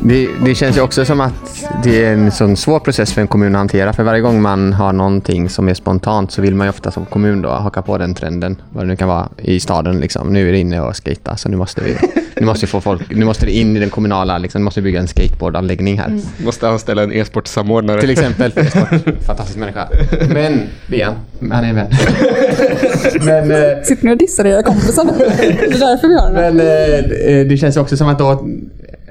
det, 0.00 0.28
det 0.44 0.54
känns 0.54 0.76
ju 0.76 0.80
också 0.80 1.04
som 1.04 1.20
att 1.20 1.64
det 1.82 2.04
är 2.04 2.12
en 2.12 2.30
sån 2.30 2.56
svår 2.56 2.80
process 2.80 3.12
för 3.12 3.20
en 3.20 3.28
kommun 3.28 3.54
att 3.54 3.58
hantera. 3.58 3.92
För 3.92 4.02
varje 4.02 4.20
gång 4.20 4.42
man 4.42 4.72
har 4.72 4.92
någonting 4.92 5.48
som 5.48 5.68
är 5.68 5.74
spontant 5.74 6.32
så 6.32 6.42
vill 6.42 6.54
man 6.54 6.66
ju 6.66 6.68
ofta 6.68 6.90
som 6.90 7.06
kommun 7.06 7.42
då 7.42 7.48
haka 7.48 7.82
på 7.82 7.98
den 7.98 8.14
trenden. 8.14 8.56
Vad 8.72 8.84
det 8.84 8.88
nu 8.88 8.96
kan 8.96 9.08
vara 9.08 9.28
i 9.36 9.60
staden. 9.60 10.00
Liksom. 10.00 10.32
Nu 10.32 10.48
är 10.48 10.52
det 10.52 10.58
inne 10.58 10.80
och 10.80 11.04
skita 11.04 11.36
så 11.36 11.48
nu 11.48 11.56
måste 11.56 11.80
vi, 11.84 11.96
nu 12.40 12.46
måste 12.46 12.66
vi 12.66 12.70
få 12.70 12.80
folk, 12.80 13.02
nu 13.10 13.24
måste 13.24 13.46
det 13.46 13.52
in 13.52 13.76
i 13.76 13.80
den 13.80 13.90
kommunala, 13.90 14.38
liksom, 14.38 14.60
nu 14.60 14.64
måste 14.64 14.80
vi 14.80 14.84
bygga 14.84 15.00
en 15.00 15.08
skateboardanläggning 15.08 15.98
här. 15.98 16.20
Måste 16.44 16.68
anställa 16.68 17.02
en 17.02 17.12
e-sportsamordnare. 17.12 18.00
Till 18.00 18.10
exempel. 18.10 18.52
Fantastisk 19.26 19.58
människa. 19.58 19.88
Men, 20.28 20.62
det 20.86 21.02
är 21.02 21.06
han. 21.06 21.14
Han 21.52 21.64
är 21.64 21.68
en 21.68 21.74
vän. 21.74 21.90
Men, 23.20 23.50
eh, 23.50 23.82
Sitter 23.82 24.04
ni 24.04 24.12
och 24.12 24.18
dissar 24.18 24.44
era 24.44 24.62
kompisar 24.62 25.04
nu? 25.04 25.12
Det 25.18 25.24
är 25.64 25.78
därför 25.78 26.08
vi 26.08 26.14
gör 26.14 26.32
det. 26.34 26.52
Men 26.52 26.60
eh, 26.60 27.46
det 27.48 27.56
känns 27.56 27.76
också 27.76 27.96
som 27.96 28.08
att, 28.08 28.18
då, 28.18 28.48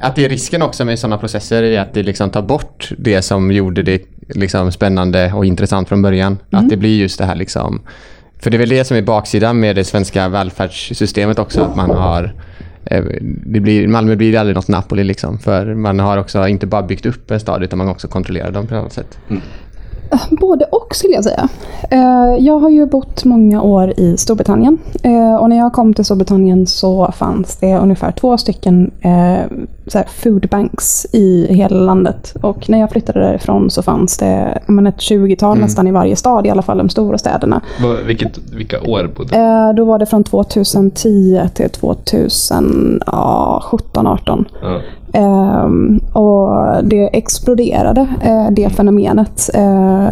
att 0.01 0.15
det 0.15 0.25
är 0.25 0.29
risken 0.29 0.62
också 0.62 0.86
med 0.86 1.00
sådana 1.00 1.17
processer 1.17 1.63
är 1.63 1.79
att 1.79 1.93
det 1.93 2.03
liksom 2.03 2.29
tar 2.29 2.41
bort 2.41 2.91
det 2.98 3.21
som 3.21 3.51
gjorde 3.51 3.83
det 3.83 4.01
liksom 4.27 4.71
spännande 4.71 5.33
och 5.33 5.45
intressant 5.45 5.89
från 5.89 6.01
början. 6.01 6.38
Att 6.51 6.69
det 6.69 6.77
blir 6.77 6.98
just 6.98 7.17
det 7.17 7.25
här 7.25 7.36
liksom... 7.36 7.81
För 8.39 8.50
det 8.50 8.57
är 8.57 8.59
väl 8.59 8.69
det 8.69 8.86
som 8.86 8.98
är 8.98 9.01
baksidan 9.01 9.59
med 9.59 9.75
det 9.75 9.83
svenska 9.83 10.29
välfärdssystemet 10.29 11.39
också. 11.39 11.62
Att 11.62 11.75
man 11.75 11.89
har... 11.89 12.33
Eh, 12.86 13.03
det 13.21 13.59
blir, 13.59 13.88
Malmö 13.88 14.15
blir 14.15 14.38
aldrig 14.38 14.55
något 14.55 14.67
Napoli 14.67 15.03
liksom. 15.03 15.39
För 15.39 15.74
man 15.74 16.00
har 16.00 16.17
också 16.17 16.48
inte 16.48 16.67
bara 16.67 16.83
byggt 16.83 17.05
upp 17.05 17.31
en 17.31 17.39
stad 17.39 17.63
utan 17.63 17.77
man 17.77 17.88
har 17.88 17.93
också 17.93 18.07
kontrollerat 18.07 18.53
dem 18.53 18.67
på 18.67 18.75
något 18.75 18.93
sätt. 18.93 19.19
Mm. 19.29 19.41
Både 20.32 20.66
och 20.66 20.96
skulle 20.96 21.13
jag 21.13 21.24
säga. 21.24 21.48
Eh, 21.92 22.36
Jag 22.39 22.60
har 22.60 22.70
ju 22.70 22.86
bott 22.86 23.25
många 23.25 23.62
år 23.62 23.94
i 24.00 24.18
Storbritannien. 24.18 24.78
Eh, 25.04 25.36
Och 25.36 25.50
när 25.50 25.58
jag 25.58 25.74
kom 25.74 25.94
till 25.94 26.06
Storbritannien 26.06 26.68
så 26.68 27.12
fanns 27.12 27.58
det 27.58 27.78
ungefär 27.78 28.12
två 28.12 28.38
stycken 28.38 28.92
eh, 29.01 29.38
så 29.88 29.98
här 29.98 30.06
food 30.10 30.48
banks 30.51 31.06
i 31.13 31.54
hela 31.54 31.78
landet. 31.78 32.36
Och 32.42 32.70
när 32.70 32.80
jag 32.80 32.92
flyttade 32.92 33.20
därifrån 33.20 33.70
så 33.70 33.82
fanns 33.82 34.18
det 34.18 34.60
men 34.68 34.88
ett 34.88 34.98
20-tal 34.98 35.58
nästan 35.60 35.88
i 35.88 35.92
varje 35.92 36.16
stad, 36.16 36.46
i 36.46 36.50
alla 36.50 36.62
fall 36.62 36.78
de 36.78 36.89
stora 36.89 37.18
städerna. 37.18 37.62
Vilket, 38.06 38.38
vilka 38.54 38.82
år 38.82 39.10
bodde 39.18 39.30
du? 39.30 39.36
Eh, 39.36 39.74
Då 39.74 39.86
var 39.86 40.00
det 40.00 40.06
från 40.06 40.24
2010 40.24 41.42
till 41.54 41.70
2017, 41.70 43.01
18. 44.08 44.46
Ja. 44.62 44.82
Ehm, 45.13 46.00
och 46.13 46.84
det 46.84 47.18
exploderade, 47.18 48.08
eh, 48.22 48.51
det 48.51 48.70
fenomenet. 48.70 49.50
Eh, 49.54 50.10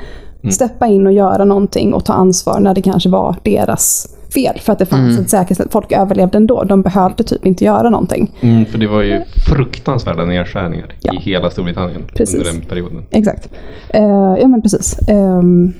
steppa 0.51 0.87
in 0.87 1.07
och 1.07 1.13
göra 1.13 1.45
någonting 1.45 1.95
och 1.95 2.05
ta 2.05 2.13
ansvar 2.13 2.61
när 2.61 2.75
det 2.75 2.83
kanske 2.83 3.09
var 3.09 3.37
deras 3.43 4.09
fel. 4.40 4.59
För 4.61 4.73
att 4.73 4.78
det 4.78 4.87
fanns 4.87 5.19
ett 5.19 5.31
säkerhetsnät. 5.31 5.73
Folk 5.73 5.93
överlevde 5.93 6.38
ändå. 6.38 6.64
De 6.64 6.83
behövde 6.83 7.25
typ 7.25 7.47
inte 7.47 7.64
göra 7.64 7.90
någonting. 7.90 8.33
Mm, 8.40 8.66
för 8.66 8.78
det 8.78 8.87
var 8.87 9.02
ju 9.02 9.21
fruktansvärda 9.49 10.25
nedskärningar 10.25 10.87
Ja. 11.00 11.12
i 11.12 11.16
hela 11.16 11.50
Storbritannien 11.50 12.02
Precis. 12.14 12.35
under 12.40 12.52
den 12.52 12.61
perioden. 12.61 13.02
Exakt. 13.11 13.49
Eh, 13.88 14.02
ja 14.40 14.49
men 14.49 14.62
precis. 14.62 14.99
Ehm, 15.09 15.73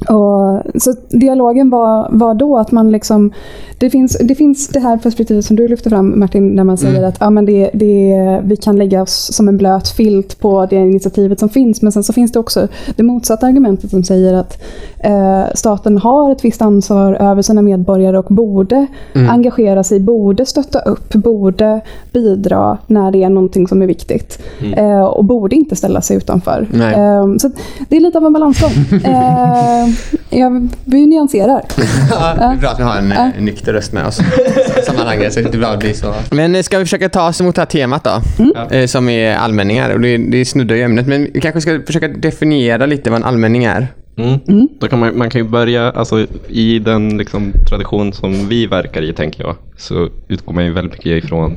och, 0.00 0.62
så 0.82 0.94
dialogen 1.08 1.70
var, 1.70 2.08
var 2.10 2.34
då 2.34 2.58
att 2.58 2.72
man 2.72 2.92
liksom... 2.92 3.32
Det 3.78 3.90
finns, 3.90 4.18
det 4.18 4.34
finns 4.34 4.68
det 4.68 4.80
här 4.80 4.96
perspektivet 4.96 5.44
som 5.44 5.56
du 5.56 5.68
lyfter 5.68 5.90
fram 5.90 6.20
Martin, 6.20 6.48
när 6.48 6.64
man 6.64 6.76
säger 6.76 7.02
att 7.02 7.16
ja, 7.20 7.30
men 7.30 7.46
det, 7.46 7.70
det, 7.74 8.40
vi 8.44 8.56
kan 8.56 8.76
lägga 8.76 9.02
oss 9.02 9.32
som 9.32 9.48
en 9.48 9.56
blöt 9.56 9.88
filt 9.88 10.40
på 10.40 10.66
det 10.66 10.76
initiativet 10.76 11.40
som 11.40 11.48
finns. 11.48 11.82
Men 11.82 11.92
sen 11.92 12.02
så 12.02 12.12
finns 12.12 12.32
det 12.32 12.38
också 12.38 12.68
det 12.96 13.02
motsatta 13.02 13.46
argumentet 13.46 13.90
som 13.90 14.04
säger 14.04 14.34
att 14.34 14.62
eh, 14.98 15.44
staten 15.54 15.98
har 15.98 16.32
ett 16.32 16.44
visst 16.44 16.62
ansvar 16.62 17.14
över 17.14 17.42
sina 17.42 17.62
medborgare 17.62 18.18
och 18.18 18.34
borde 18.34 18.86
engagera 19.14 19.84
sig, 19.84 20.00
borde 20.00 20.46
stötta 20.46 20.78
upp, 20.78 21.12
borde 21.14 21.80
bidra 22.12 22.78
när 22.86 23.10
det 23.10 23.22
är 23.22 23.30
någonting 23.30 23.68
som 23.68 23.82
är 23.82 23.86
viktigt. 23.86 24.38
Eh, 24.76 25.04
och 25.04 25.24
borde 25.24 25.56
inte 25.56 25.76
ställa 25.76 26.00
sig 26.00 26.16
utanför. 26.16 26.66
Eh, 26.74 27.36
så 27.38 27.50
det 27.88 27.96
är 27.96 28.00
lite 28.00 28.18
av 28.18 28.26
en 28.26 28.32
balansgång. 28.32 28.70
jag, 30.30 30.68
vi 30.84 31.06
nyanserar. 31.06 31.62
Ja, 32.10 32.34
det 32.38 32.44
är 32.44 32.56
bra 32.56 32.68
att 32.68 32.78
vi 32.78 32.82
har 32.82 32.96
en 32.96 33.12
eh, 33.12 33.28
nykter 33.38 33.72
röst 33.72 33.92
med 33.92 34.06
oss 34.06 34.20
i 34.20 34.82
sammanhanget. 34.86 35.32
Så 35.32 35.38
det 35.40 35.44
är 35.44 35.46
inte 35.46 35.58
bra 35.58 35.68
att 35.68 35.78
bli 35.78 35.94
så. 35.94 36.14
Men 36.30 36.54
eh, 36.54 36.62
ska 36.62 36.78
vi 36.78 36.84
försöka 36.84 37.08
ta 37.08 37.28
oss 37.28 37.40
mot 37.40 37.54
det 37.54 37.60
här 37.60 37.66
temat 37.66 38.04
då? 38.04 38.44
Eh, 38.76 38.86
Som 38.86 39.08
är 39.08 39.36
allmänningar. 39.36 39.90
Och 39.90 40.00
det, 40.00 40.16
det 40.16 40.44
snuddar 40.44 40.76
ju 40.76 40.82
ämnet. 40.82 41.06
Men 41.06 41.28
vi 41.34 41.40
kanske 41.40 41.60
ska 41.60 41.80
försöka 41.86 42.08
definiera 42.08 42.86
lite 42.86 43.10
vad 43.10 43.18
en 43.20 43.24
allmänning 43.24 43.64
är. 43.64 43.88
Mm. 44.18 44.68
Då 44.80 44.88
kan 44.88 44.98
man, 44.98 45.18
man 45.18 45.30
kan 45.30 45.40
ju 45.40 45.48
börja, 45.48 45.90
alltså, 45.90 46.26
i 46.48 46.78
den 46.78 47.18
liksom, 47.18 47.52
tradition 47.68 48.12
som 48.12 48.48
vi 48.48 48.66
verkar 48.66 49.02
i, 49.02 49.12
tänker 49.12 49.42
jag, 49.44 49.56
så 49.76 50.08
utgår 50.28 50.52
man 50.52 50.64
ju 50.64 50.72
väldigt 50.72 50.92
mycket 50.92 51.24
ifrån 51.24 51.56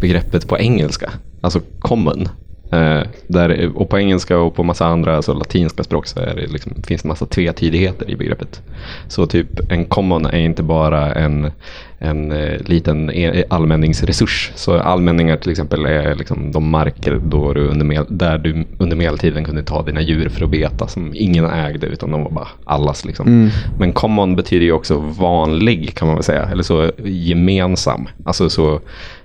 begreppet 0.00 0.48
på 0.48 0.58
engelska, 0.58 1.10
alltså 1.40 1.60
common. 1.78 2.28
Eh, 2.72 3.02
där, 3.26 3.70
och 3.74 3.88
på 3.88 3.98
engelska 3.98 4.38
och 4.38 4.54
på 4.54 4.62
massa 4.62 4.86
andra 4.86 5.16
alltså 5.16 5.34
latinska 5.34 5.84
språk 5.84 6.06
så 6.06 6.20
det 6.20 6.46
liksom, 6.46 6.72
finns 6.84 7.02
det 7.02 7.08
massa 7.08 7.26
tvetydigheter 7.26 8.10
i 8.10 8.16
begreppet. 8.16 8.62
Så 9.08 9.26
typ 9.26 9.72
en 9.72 9.84
common 9.84 10.26
är 10.26 10.38
inte 10.38 10.62
bara 10.62 11.14
en, 11.14 11.50
en 11.98 12.32
eh, 12.32 12.60
liten 12.60 13.10
e- 13.10 13.44
allmänningsresurs. 13.48 14.52
Så 14.54 14.78
allmänningar 14.78 15.36
till 15.36 15.50
exempel 15.50 15.86
är 15.86 16.14
liksom 16.14 16.52
de 16.52 16.70
marker 16.70 17.20
då 17.24 17.52
du 17.52 17.66
under 17.66 18.06
där 18.08 18.38
du 18.38 18.64
under 18.78 18.96
medeltiden 18.96 19.44
kunde 19.44 19.62
ta 19.62 19.82
dina 19.82 20.00
djur 20.00 20.28
för 20.28 20.44
att 20.44 20.50
beta 20.50 20.86
som 20.86 21.10
ingen 21.14 21.44
ägde 21.44 21.86
utan 21.86 22.10
de 22.10 22.22
var 22.22 22.30
bara 22.30 22.48
allas. 22.64 23.04
Liksom. 23.04 23.50
Men 23.78 23.92
common 23.92 24.36
betyder 24.36 24.64
ju 24.64 24.72
också 24.72 24.98
vanlig 24.98 25.94
kan 25.94 26.08
man 26.08 26.16
väl 26.16 26.24
säga. 26.24 26.48
Eller 26.52 26.62
så 26.62 26.90
gemensam. 27.04 28.08
Alltså 28.24 28.50
så 28.50 28.80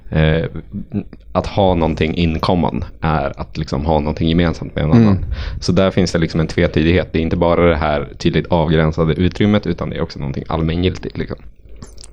Eh, 0.09 0.45
att 1.31 1.47
ha 1.47 1.75
någonting 1.75 2.15
in 2.15 2.39
common 2.39 2.85
är 3.01 3.41
att 3.41 3.57
liksom 3.57 3.85
ha 3.85 3.99
någonting 3.99 4.29
gemensamt 4.29 4.75
med 4.75 4.83
en 4.83 4.91
annan. 4.91 5.25
Så 5.61 5.71
där 5.71 5.91
finns 5.91 6.11
det 6.11 6.19
liksom 6.19 6.39
en 6.39 6.47
tvetydighet. 6.47 7.13
Det 7.13 7.19
är 7.19 7.21
inte 7.21 7.37
bara 7.37 7.69
det 7.69 7.75
här 7.75 8.07
tydligt 8.17 8.47
avgränsade 8.47 9.13
utrymmet 9.13 9.67
utan 9.67 9.89
det 9.89 9.95
är 9.95 10.01
också 10.01 10.19
någonting 10.19 10.43
allmängiltigt. 10.47 11.17
Liksom. 11.17 11.37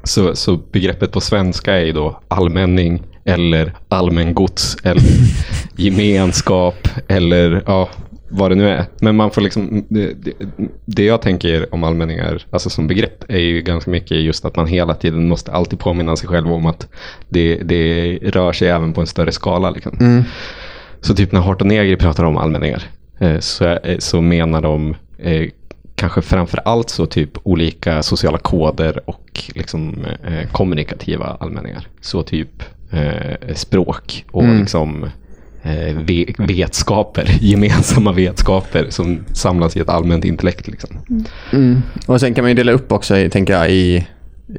Så, 0.03 0.37
så 0.37 0.57
begreppet 0.73 1.13
på 1.13 1.21
svenska 1.21 1.75
är 1.75 1.85
ju 1.85 1.93
då 1.93 2.21
allmänning 2.29 3.03
eller 3.25 3.73
allmängods 3.89 4.77
eller 4.83 5.03
gemenskap 5.77 6.89
eller 7.09 7.63
ja, 7.67 7.89
vad 8.37 8.51
det 8.51 8.55
nu 8.55 8.69
är. 8.69 8.85
Men 9.01 9.17
man 9.17 9.31
får 9.31 9.41
liksom, 9.41 9.85
det, 9.89 10.13
det, 10.15 10.33
det 10.85 11.05
jag 11.05 11.23
tänker 11.23 11.75
om 11.75 11.85
allmänningar, 11.85 12.47
alltså 12.51 12.71
som 12.71 12.87
begrepp, 12.87 13.25
är 13.29 13.39
ju 13.39 13.63
ganska 13.63 13.91
mycket 13.91 14.17
just 14.17 14.45
att 14.45 14.57
man 14.57 14.67
hela 14.67 14.95
tiden 14.95 15.29
måste 15.29 15.53
alltid 15.53 15.79
påminna 15.79 16.17
sig 16.17 16.29
själv 16.29 16.53
om 16.53 16.67
att 16.67 16.89
det, 17.29 17.57
det 17.57 18.19
rör 18.23 18.53
sig 18.53 18.69
även 18.69 18.93
på 18.93 19.01
en 19.01 19.07
större 19.07 19.33
skala. 19.33 19.71
Liksom. 19.71 20.25
Så 21.01 21.15
typ 21.15 21.33
när 21.33 21.41
Harton 21.41 21.69
Negri 21.69 21.97
pratar 21.97 22.25
om 22.25 22.37
allmänningar 22.37 22.83
eh, 23.19 23.39
så, 23.39 23.65
eh, 23.65 23.99
så 23.99 24.21
menar 24.21 24.63
de 24.63 24.97
eh, 25.19 25.49
kanske 25.95 26.23
framför 26.23 26.61
allt 26.65 26.91
så 26.91 27.07
typ 27.07 27.31
olika 27.43 28.03
sociala 28.03 28.39
koder 28.39 29.01
och 29.05 29.43
liksom, 29.55 30.05
eh, 30.25 30.51
kommunikativa 30.53 31.37
allmänningar. 31.41 31.89
Så 32.01 32.23
typ 32.23 32.63
eh, 32.91 33.55
språk 33.55 34.25
och 34.31 34.45
liksom 34.45 35.11
eh, 35.65 35.95
ve 35.97 36.27
vetskaper, 36.39 37.27
gemensamma 37.41 38.13
vetskaper 38.13 38.87
som 38.91 39.19
samlas 39.33 39.77
i 39.77 39.81
ett 39.81 39.89
allmänt 39.89 40.25
intellekt. 40.25 40.67
Liksom. 40.69 40.91
Och 42.07 42.21
sen 42.21 42.35
kan 42.35 42.45
man 42.45 42.51
ju 42.51 42.55
dela 42.55 42.73
upp 42.73 42.93
också, 42.93 43.15
tänker 43.31 43.53
jag, 43.53 43.71
i, 43.71 44.07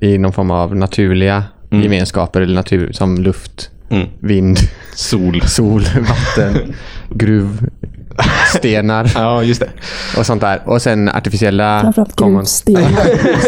i 0.01 0.17
någon 0.17 0.33
form 0.33 0.51
av 0.51 0.75
naturliga 0.75 1.43
gemenskaper 1.69 2.41
eller 2.41 2.55
natur 2.55 2.91
som 2.91 3.17
luft, 3.17 3.69
Mm. 3.89 4.07
vind, 4.19 4.57
Sol. 4.95 5.41
sol, 5.45 5.81
vatten, 5.83 6.73
gruv, 7.09 7.69
stenar 8.57 9.11
Ja, 9.15 9.43
just 9.43 9.59
det. 9.61 9.69
och 10.17 10.25
sånt 10.25 10.41
där. 10.41 10.61
Och 10.65 10.81
sen 10.81 11.09
artificiella 11.09 11.81
Framförallt 11.81 12.15
common- 12.15 12.33
gruvsten. 12.35 12.75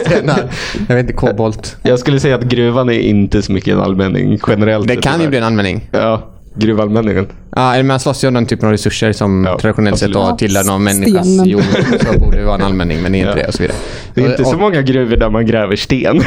stenar. 0.05 0.39
Jag 0.87 0.95
vet 0.95 1.03
inte, 1.03 1.13
kobolt. 1.13 1.77
Jag 1.83 1.99
skulle 1.99 2.19
säga 2.19 2.35
att 2.35 2.43
gruvan 2.43 2.89
är 2.89 2.99
inte 2.99 3.41
så 3.41 3.51
mycket 3.51 3.73
en 3.73 3.79
allmänning 3.79 4.39
generellt. 4.47 4.87
Det 4.87 4.95
kan 4.95 5.21
ju 5.21 5.27
bli 5.27 5.37
en 5.37 5.43
användning. 5.43 5.89
Ja, 5.91 6.29
gruvallmänningen. 6.59 7.27
Ja, 7.55 7.73
eller 7.73 7.83
man 7.83 7.99
slåss 7.99 8.23
ju 8.23 8.27
om 8.27 8.33
den 8.33 8.45
typen 8.45 8.65
av 8.67 8.71
resurser 8.71 9.13
som 9.13 9.45
Ja, 9.45 9.59
traditionellt 9.59 9.97
sett 9.99 10.09
absolut. 10.15 10.37
tillhör 10.39 10.63
någon 10.63 10.87
Stenen. 10.89 11.11
människas 11.13 11.45
jord. 11.47 11.63
Så 12.13 12.19
borde 12.19 12.37
det 12.37 12.45
vara 12.45 12.55
en 12.55 12.61
allmänning, 12.61 13.01
men 13.01 13.11
det 13.11 13.17
är 13.17 13.19
inte 13.19 13.29
Ja. 13.31 13.35
det 13.43 13.47
och 13.47 13.53
så 13.53 13.63
vidare. 13.63 13.77
Det 14.13 14.21
är 14.21 14.29
inte 14.29 14.41
Och- 14.43 14.47
så 14.49 14.57
många 14.57 14.81
gruvor 14.81 15.15
där 15.15 15.29
man 15.29 15.45
gräver 15.45 15.75
sten. 15.75 16.21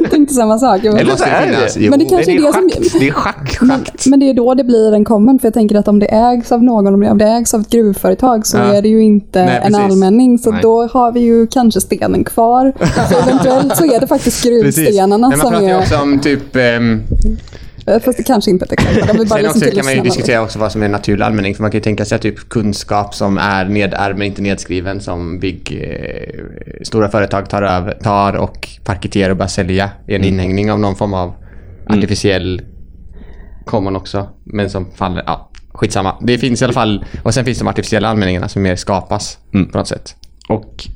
Jag 0.00 0.10
tänkte 0.10 0.34
samma 0.34 0.58
sak. 0.58 0.80
Jag 0.82 0.94
Det 0.98 1.04
bara- 1.04 1.10
måste 1.12 1.24
är 1.26 1.46
finnas. 1.46 1.74
det. 1.74 1.80
Jo. 1.84 1.90
Men 1.90 1.98
det 1.98 2.04
kanske 2.04 2.26
Nej, 2.26 2.36
är 2.36 2.46
det 2.46 2.52
som... 2.52 2.70
schakt. 2.70 3.00
Det 3.00 3.08
är 3.08 3.12
schack. 3.12 3.58
Men, 3.60 3.80
men 4.06 4.20
det 4.20 4.30
är 4.30 4.34
då 4.34 4.54
det 4.54 4.64
blir 4.64 4.94
en 4.94 5.04
common, 5.04 5.38
för 5.38 5.46
jag 5.46 5.54
tänker 5.54 5.76
att 5.76 5.88
om 5.88 5.98
det 5.98 6.06
ägs 6.06 6.52
av 6.52 6.62
någon, 6.62 7.04
om 7.04 7.18
det 7.18 7.24
ägs 7.26 7.54
av 7.54 7.60
ett 7.60 7.70
gruvföretag 7.70 8.46
så 8.46 8.56
Ja. 8.56 8.62
är 8.62 8.82
det 8.82 8.88
ju 8.88 9.02
inte 9.02 9.44
Nej, 9.44 9.56
en 9.64 9.72
precis. 9.72 9.78
allmänning. 9.92 10.38
Så 10.38 10.50
Nej. 10.52 10.60
då 10.62 10.86
har 10.86 11.12
vi 11.12 11.20
ju 11.20 11.46
kanske 11.46 11.80
stenen 11.80 12.24
kvar. 12.24 12.72
Så 13.10 13.18
eventuellt 13.18 13.76
så 13.76 13.84
är 13.84 14.00
det 14.00 14.06
faktiskt 14.06 14.44
gruvstenarna 14.44 15.18
man 15.18 15.32
som 15.32 15.40
pratar 15.40 15.60
ju 15.62 15.68
är... 15.70 15.78
också 15.78 15.96
om 15.96 16.18
typ... 16.18 16.56
ehm, 16.56 17.00
Fast 18.04 18.18
det 18.18 18.22
kanske 18.22 18.50
inte 18.50 18.64
är 18.64 18.66
ett 18.66 18.72
exempel. 18.72 19.16
De 19.16 19.26
Sen 19.26 19.46
också 19.46 19.70
kan 19.70 19.84
man 19.84 19.94
ju 19.94 20.00
diskutera 20.00 20.42
också 20.42 20.58
vad 20.58 20.72
som 20.72 20.82
är 20.82 20.88
naturlig 20.88 21.24
allmänning. 21.24 21.54
För 21.54 21.62
man 21.62 21.70
kan 21.70 21.78
ju 21.78 21.82
tänka 21.82 22.04
sig 22.04 22.16
att 22.16 22.22
typ 22.22 22.48
kunskap 22.48 23.14
som 23.14 23.38
är 23.38 23.64
nedärvd 23.64 24.18
men 24.18 24.26
inte 24.26 24.42
nedskriven 24.42 25.00
som 25.00 25.40
big, 25.40 25.78
eh, 25.82 26.82
stora 26.82 27.08
företag 27.08 27.50
tar, 27.50 27.62
över, 27.62 27.92
tar 27.92 28.32
och 28.32 28.68
paketerar 28.84 29.30
och 29.30 29.36
börjar 29.36 29.48
sälja 29.48 29.90
är 30.06 30.16
en 30.16 30.24
inhängning 30.24 30.72
av 30.72 30.80
någon 30.80 30.96
form 30.96 31.14
av 31.14 31.34
artificiell 31.86 32.62
common 33.64 33.96
också. 33.96 34.28
Men 34.44 34.70
som 34.70 34.90
faller, 34.92 35.22
ja, 35.26 35.50
skitsamma. 35.72 36.16
Det 36.20 36.38
finns 36.38 36.62
i 36.62 36.64
alla 36.64 36.74
fall, 36.74 37.04
och 37.22 37.34
sen 37.34 37.44
finns 37.44 37.58
de 37.58 37.68
artificiella 37.68 38.08
allmänningarna 38.08 38.48
som 38.48 38.62
mer 38.62 38.76
skapas 38.76 39.38
på 39.52 39.78
något 39.78 39.88
sätt. 39.88 40.16
Och 40.48 40.88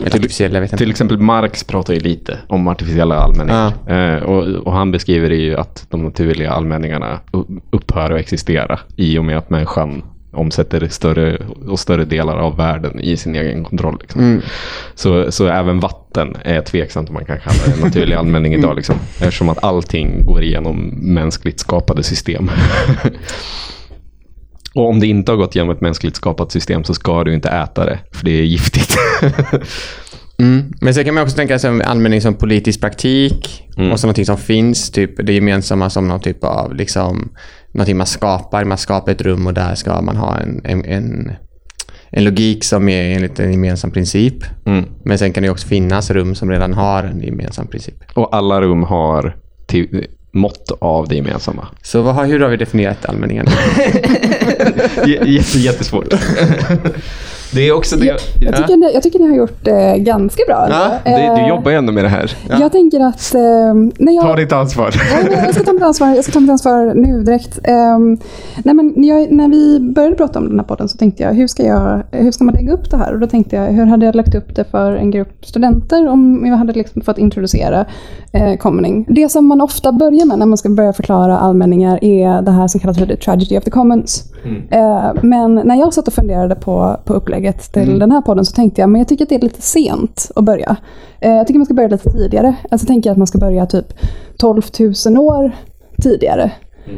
inte. 0.00 0.76
till 0.76 0.90
exempel 0.90 1.18
Marx 1.18 1.64
pratar 1.64 1.94
ju 1.94 2.00
lite 2.00 2.38
om 2.46 2.68
artificiella 2.68 3.16
allmänningar. 3.16 3.72
Eh, 3.86 4.22
och, 4.22 4.66
och 4.66 4.72
han 4.72 4.90
beskriver 4.90 5.30
ju 5.30 5.56
att 5.56 5.86
de 5.90 6.04
naturliga 6.04 6.50
allmänningarna 6.50 7.20
upphör 7.70 8.10
att 8.10 8.20
existera 8.20 8.80
i 8.96 9.18
och 9.18 9.24
med 9.24 9.38
att 9.38 9.50
människan 9.50 10.02
omsätter 10.32 10.88
större 10.88 11.36
och 11.68 11.80
större 11.80 12.04
delar 12.04 12.36
av 12.36 12.56
världen 12.56 13.00
i 13.00 13.16
sin 13.16 13.36
egen 13.36 13.64
kontroll. 13.64 13.98
Liksom. 14.00 14.42
Så, 14.94 15.32
så 15.32 15.46
även 15.46 15.80
vatten 15.80 16.36
är 16.42 16.60
tveksamt 16.60 17.08
om 17.08 17.14
man 17.14 17.24
kan 17.24 17.38
kalla 17.40 17.58
det 17.66 17.72
en 17.72 17.80
naturlig 17.80 18.14
allmänning 18.16 18.54
idag. 18.54 18.76
Liksom. 18.76 18.96
Eftersom 19.20 19.48
att 19.48 19.64
allting 19.64 20.24
går 20.24 20.42
igenom 20.42 20.92
mänskligt 20.96 21.60
skapade 21.60 22.02
system. 22.02 22.50
och 24.74 24.88
om 24.88 25.00
det 25.00 25.06
inte 25.06 25.32
har 25.32 25.36
gått 25.36 25.54
igenom 25.54 25.74
ett 25.74 25.80
mänskligt 25.80 26.16
skapat 26.16 26.52
system 26.52 26.84
så 26.84 26.94
ska 26.94 27.24
du 27.24 27.34
inte 27.34 27.48
äta 27.48 27.84
det, 27.84 27.98
för 28.12 28.24
det 28.24 28.30
är 28.30 28.42
giftigt. 28.42 28.96
Mm. 30.42 30.72
Men 30.80 30.94
sen 30.94 31.04
kan 31.04 31.14
man 31.14 31.22
också 31.22 31.36
tänka 31.36 31.58
sig 31.58 31.82
användning 31.82 32.20
som 32.20 32.34
politisk 32.34 32.80
praktik 32.80 33.68
och 33.92 34.00
så 34.00 34.06
någonting 34.06 34.26
som 34.26 34.38
finns, 34.38 34.90
typ 34.90 35.26
det 35.26 35.32
gemensamma 35.32 35.90
som 35.90 36.08
någon 36.08 36.20
typ 36.20 36.44
av 36.44 36.74
liksom, 36.74 37.28
någonting 37.72 37.96
man 37.96 38.06
skapar. 38.06 38.64
Man 38.64 38.78
skapar 38.78 39.12
ett 39.12 39.22
rum 39.22 39.46
och 39.46 39.54
där 39.54 39.74
ska 39.74 40.02
man 40.02 40.16
ha 40.16 40.38
en, 40.38 40.60
en, 40.64 40.84
en, 40.84 41.32
en 42.10 42.24
logik 42.24 42.64
som 42.64 42.88
är 42.88 43.16
enligt 43.16 43.40
en 43.40 43.52
gemensam 43.52 43.90
princip. 43.90 44.34
Mm. 44.66 44.84
Men 45.04 45.18
sen 45.18 45.32
kan 45.32 45.42
det 45.42 45.50
också 45.50 45.68
finnas 45.68 46.10
rum 46.10 46.34
som 46.34 46.50
redan 46.50 46.74
har 46.74 47.02
en 47.02 47.20
gemensam 47.20 47.66
princip. 47.66 47.94
Och 48.14 48.36
alla 48.36 48.60
rum 48.60 48.82
har 48.82 49.36
till, 49.66 50.06
mått 50.30 50.70
av 50.80 51.08
det 51.08 51.14
gemensamma. 51.16 51.68
Så 51.82 52.02
vad 52.02 52.14
har, 52.14 52.24
hur 52.26 52.40
har 52.40 52.48
vi 52.48 52.56
definierat 52.56 53.06
allmänningen? 53.06 53.46
Jätte, 55.06 55.58
jättesvårt. 55.58 56.08
det 57.54 57.68
är 57.68 57.72
också 57.76 57.96
det. 57.96 58.04
Jag, 58.06 58.16
jag, 58.40 58.56
tycker, 58.56 58.76
ni- 58.76 58.90
jag 58.94 59.02
tycker 59.02 59.18
ni 59.18 59.28
har 59.28 59.36
gjort 59.36 59.64
det 59.64 59.98
ganska 59.98 60.42
bra. 60.48 60.66
Ja, 60.70 60.90
Du, 61.04 61.10
Eh, 61.10 61.34
du 61.34 61.48
jobbar 61.48 61.70
ju 61.70 61.76
ändå 61.76 61.92
med 61.92 62.04
det 62.04 62.08
här. 62.08 62.36
Jag 62.60 62.72
tänker 62.72 63.00
att... 63.00 63.34
Eh, 63.34 63.40
när 63.98 64.12
jag, 64.12 64.22
Ta 64.24 64.36
ditt 64.36 64.52
ansvar. 64.52 64.94
Ja, 65.12 65.16
men 65.30 65.44
jag 65.44 65.54
ska 65.54 65.64
ta 65.64 65.72
mitt 65.72 65.82
ansvar, 65.82 66.08
jag 66.14 66.24
ska 66.24 66.32
ta 66.32 66.40
mitt 66.40 66.50
ansvar 66.50 66.92
nu 66.94 67.22
direkt. 67.22 67.58
Um, 67.68 68.18
nej 68.64 68.74
men 68.74 68.92
när, 68.96 69.08
jag, 69.08 69.32
när 69.32 69.48
vi 69.48 69.80
började 69.80 70.14
prata 70.16 70.38
om 70.38 70.48
den 70.48 70.58
här 70.58 70.66
podden 70.66 70.88
så 70.88 70.98
tänkte 70.98 71.22
jag 71.22 71.32
hur, 71.34 71.46
ska 71.46 71.62
jag, 71.62 72.02
hur 72.12 72.32
ska 72.32 72.44
man 72.44 72.54
lägga 72.54 72.72
upp 72.72 72.90
det 72.90 72.96
här? 72.96 73.12
Och 73.12 73.18
då 73.20 73.26
tänkte 73.26 73.56
jag, 73.56 73.66
hur 73.66 73.84
hade 73.86 74.06
jag 74.06 74.14
lagt 74.14 74.34
upp 74.34 74.54
det 74.56 74.64
för 74.64 74.92
en 74.96 75.10
grupp 75.10 75.46
studenter 75.46 76.08
om 76.08 76.46
jag 76.46 76.56
hade 76.56 76.72
liksom 76.72 77.02
fått 77.02 77.18
introducera 77.18 77.84
eh, 78.32 78.56
commoning? 78.56 79.06
Det 79.08 79.28
som 79.28 79.46
man 79.46 79.60
ofta 79.60 79.92
börjar 79.92 80.26
med 80.26 80.38
när 80.38 80.46
man 80.46 80.58
ska 80.58 80.68
börja 80.68 80.92
förklara 80.92 81.38
allmänningar 81.38 82.04
är 82.04 82.42
det 82.42 82.50
här 82.50 82.68
som 82.68 82.80
kallas 82.80 82.98
för 82.98 83.06
the 83.06 83.16
tragedy 83.16 83.58
of 83.58 83.64
the 83.64 83.70
commons. 83.70 84.24
Eh, 84.70 85.12
men 85.22 85.54
när 85.54 85.76
jag 85.76 85.94
satt 85.94 86.08
och 86.08 86.14
funderade 86.14 86.54
på, 86.54 86.96
på 87.04 87.14
upplägget 87.14 87.72
till 87.72 87.98
den 87.98 88.10
här 88.10 88.20
podden 88.20 88.44
så 88.44 88.54
tänkte 88.54 88.80
jag, 88.80 88.90
men 88.90 88.98
jag 88.98 89.08
tycker 89.08 89.24
att 89.24 89.28
det 89.28 89.34
är 89.34 89.40
lite 89.40 89.62
sent 89.62 90.30
att 90.36 90.44
börja. 90.44 90.76
Eh, 91.20 91.32
jag 91.32 91.46
tycker 91.46 91.58
man 91.58 91.64
ska 91.64 91.74
börja 91.74 91.88
lite 91.88 92.10
tidigare. 92.10 92.54
Alltså 92.70 92.86
tänker 92.86 93.10
jag 93.10 93.12
att 93.12 93.18
man 93.18 93.26
ska 93.26 93.38
börja 93.38 93.66
typ 93.66 93.86
12 94.38 94.62
000 95.06 95.18
år 95.18 95.52
tidigare. 96.02 96.50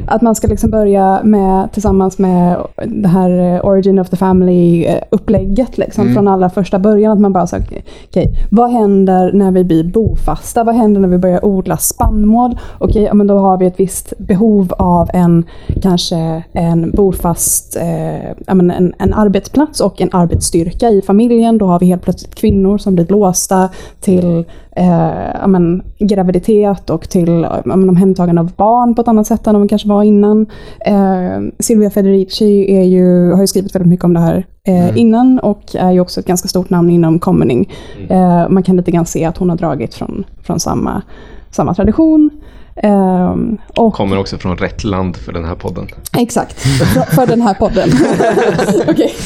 Att 0.07 0.21
man 0.21 0.35
ska 0.35 0.47
liksom 0.47 0.69
börja 0.69 1.19
med, 1.23 1.71
tillsammans 1.71 2.19
med 2.19 2.57
det 2.85 3.07
här 3.07 3.55
eh, 3.55 3.65
Origin 3.65 3.99
of 3.99 4.09
the 4.09 4.15
Family-upplägget 4.15 5.77
liksom, 5.77 6.13
från 6.13 6.27
allra 6.27 6.49
första 6.49 6.79
början. 6.79 7.11
Att 7.11 7.19
man 7.19 7.33
bara 7.33 7.47
säger, 7.47 7.83
okej, 8.07 8.33
vad 8.51 8.71
händer 8.71 9.33
när 9.33 9.51
vi 9.51 9.63
blir 9.63 9.83
bofasta? 9.83 10.63
Vad 10.63 10.75
händer 10.75 11.01
när 11.01 11.07
vi 11.07 11.17
börjar 11.17 11.45
odla 11.45 11.77
spannmål? 11.77 12.57
Okej, 12.77 13.03
ja, 13.03 13.13
men 13.13 13.27
då 13.27 13.37
har 13.37 13.57
vi 13.57 13.65
ett 13.65 13.79
visst 13.79 14.13
behov 14.17 14.73
av 14.77 15.09
en, 15.13 15.45
kanske 15.81 16.43
en 16.53 16.91
bofast, 16.91 17.77
eh, 17.77 18.55
men 18.55 18.71
en, 18.71 18.93
en 18.99 19.13
arbetsplats 19.13 19.79
och 19.79 20.01
en 20.01 20.09
arbetsstyrka 20.11 20.89
i 20.89 21.01
familjen. 21.01 21.57
Då 21.57 21.65
har 21.65 21.79
vi 21.79 21.85
helt 21.85 22.03
plötsligt 22.03 22.35
kvinnor 22.35 22.77
som 22.77 22.95
blir 22.95 23.05
låsta 23.05 23.69
till 23.99 24.45
eh, 24.75 25.47
men, 25.47 25.83
graviditet 25.99 26.89
och 26.89 27.09
till 27.09 27.47
men, 27.65 27.89
omhändertagande 27.89 28.41
av 28.41 28.51
barn 28.55 28.95
på 28.95 29.01
ett 29.01 29.07
annat 29.07 29.27
sätt 29.27 29.47
än 29.47 29.53
de 29.53 29.67
kanske 29.67 29.87
var 29.87 30.03
innan. 30.03 30.45
Eh, 30.85 31.41
Silvia 31.59 31.89
Federici 31.89 32.75
är 32.75 32.83
ju, 32.83 33.31
har 33.31 33.41
ju 33.41 33.47
skrivit 33.47 33.75
väldigt 33.75 33.89
mycket 33.89 34.05
om 34.05 34.13
det 34.13 34.19
här 34.19 34.45
eh, 34.67 34.97
innan 34.97 35.39
och 35.39 35.75
är 35.75 35.91
ju 35.91 35.99
också 35.99 36.19
ett 36.19 36.25
ganska 36.25 36.47
stort 36.47 36.69
namn 36.69 36.89
inom 36.89 37.19
commoning. 37.19 37.71
Eh, 38.09 38.49
man 38.49 38.63
kan 38.63 38.77
lite 38.77 38.91
grann 38.91 39.05
se 39.05 39.25
att 39.25 39.37
hon 39.37 39.49
har 39.49 39.57
dragit 39.57 39.93
från, 39.93 40.23
från 40.43 40.59
samma, 40.59 41.01
samma 41.49 41.73
tradition. 41.73 42.29
Eh, 42.83 43.35
och 43.75 43.93
Kommer 43.93 44.19
också 44.19 44.37
från 44.37 44.57
rätt 44.57 44.83
land 44.83 45.17
för 45.17 45.31
den 45.31 45.45
här 45.45 45.55
podden. 45.55 45.87
Exakt, 46.17 46.61
för, 46.61 47.15
för 47.15 47.27
den 47.27 47.41
här 47.41 47.53
podden. 47.53 47.89
Okej. 48.89 49.13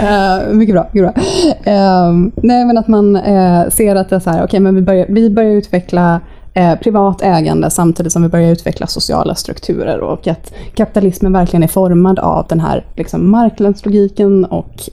Eh, 0.00 0.52
mycket 0.52 0.74
bra. 0.74 0.88
Mycket 0.92 1.14
bra. 1.14 1.24
Eh, 1.72 2.12
nej, 2.34 2.64
men 2.64 2.78
att 2.78 2.88
man 2.88 3.16
eh, 3.16 3.68
ser 3.68 3.96
att 3.96 4.08
det 4.08 4.16
är 4.16 4.20
så 4.20 4.30
här, 4.30 4.44
okej, 4.44 4.60
men 4.60 4.74
vi 4.74 4.82
börjar, 4.82 5.06
vi 5.08 5.30
börjar 5.30 5.50
utveckla 5.50 6.20
eh, 6.54 6.74
privat 6.74 7.22
ägande 7.22 7.70
samtidigt 7.70 8.12
som 8.12 8.22
vi 8.22 8.28
börjar 8.28 8.52
utveckla 8.52 8.86
sociala 8.86 9.34
strukturer 9.34 10.00
och 10.00 10.26
att 10.26 10.52
kapitalismen 10.74 11.32
verkligen 11.32 11.62
är 11.62 11.68
formad 11.68 12.18
av 12.18 12.46
den 12.48 12.60
här 12.60 12.86
liksom, 12.96 13.30
marknadslogiken 13.30 14.44
och 14.44 14.88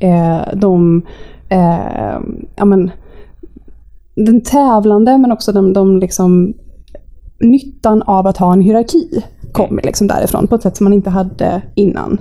de 0.54 1.02
ja, 2.56 2.66
men, 2.66 2.92
den 4.16 4.42
tävlande 4.42 5.18
men 5.18 5.32
också 5.32 5.52
de, 5.52 5.74
de 5.74 6.00
liksom, 6.00 6.54
nyttan 7.40 8.02
av 8.02 8.28
att 8.28 8.38
ha 8.38 8.54
en 8.54 8.62
hierarki 8.62 9.24
kommer 9.52 9.84
liksom 9.84 10.08
därifrån 10.08 10.48
på 10.48 10.56
ett 10.56 10.62
sätt 10.62 10.78
som 10.78 10.84
man 10.84 10.94
inte 10.94 11.10
hade 11.10 11.62
innan. 11.76 12.18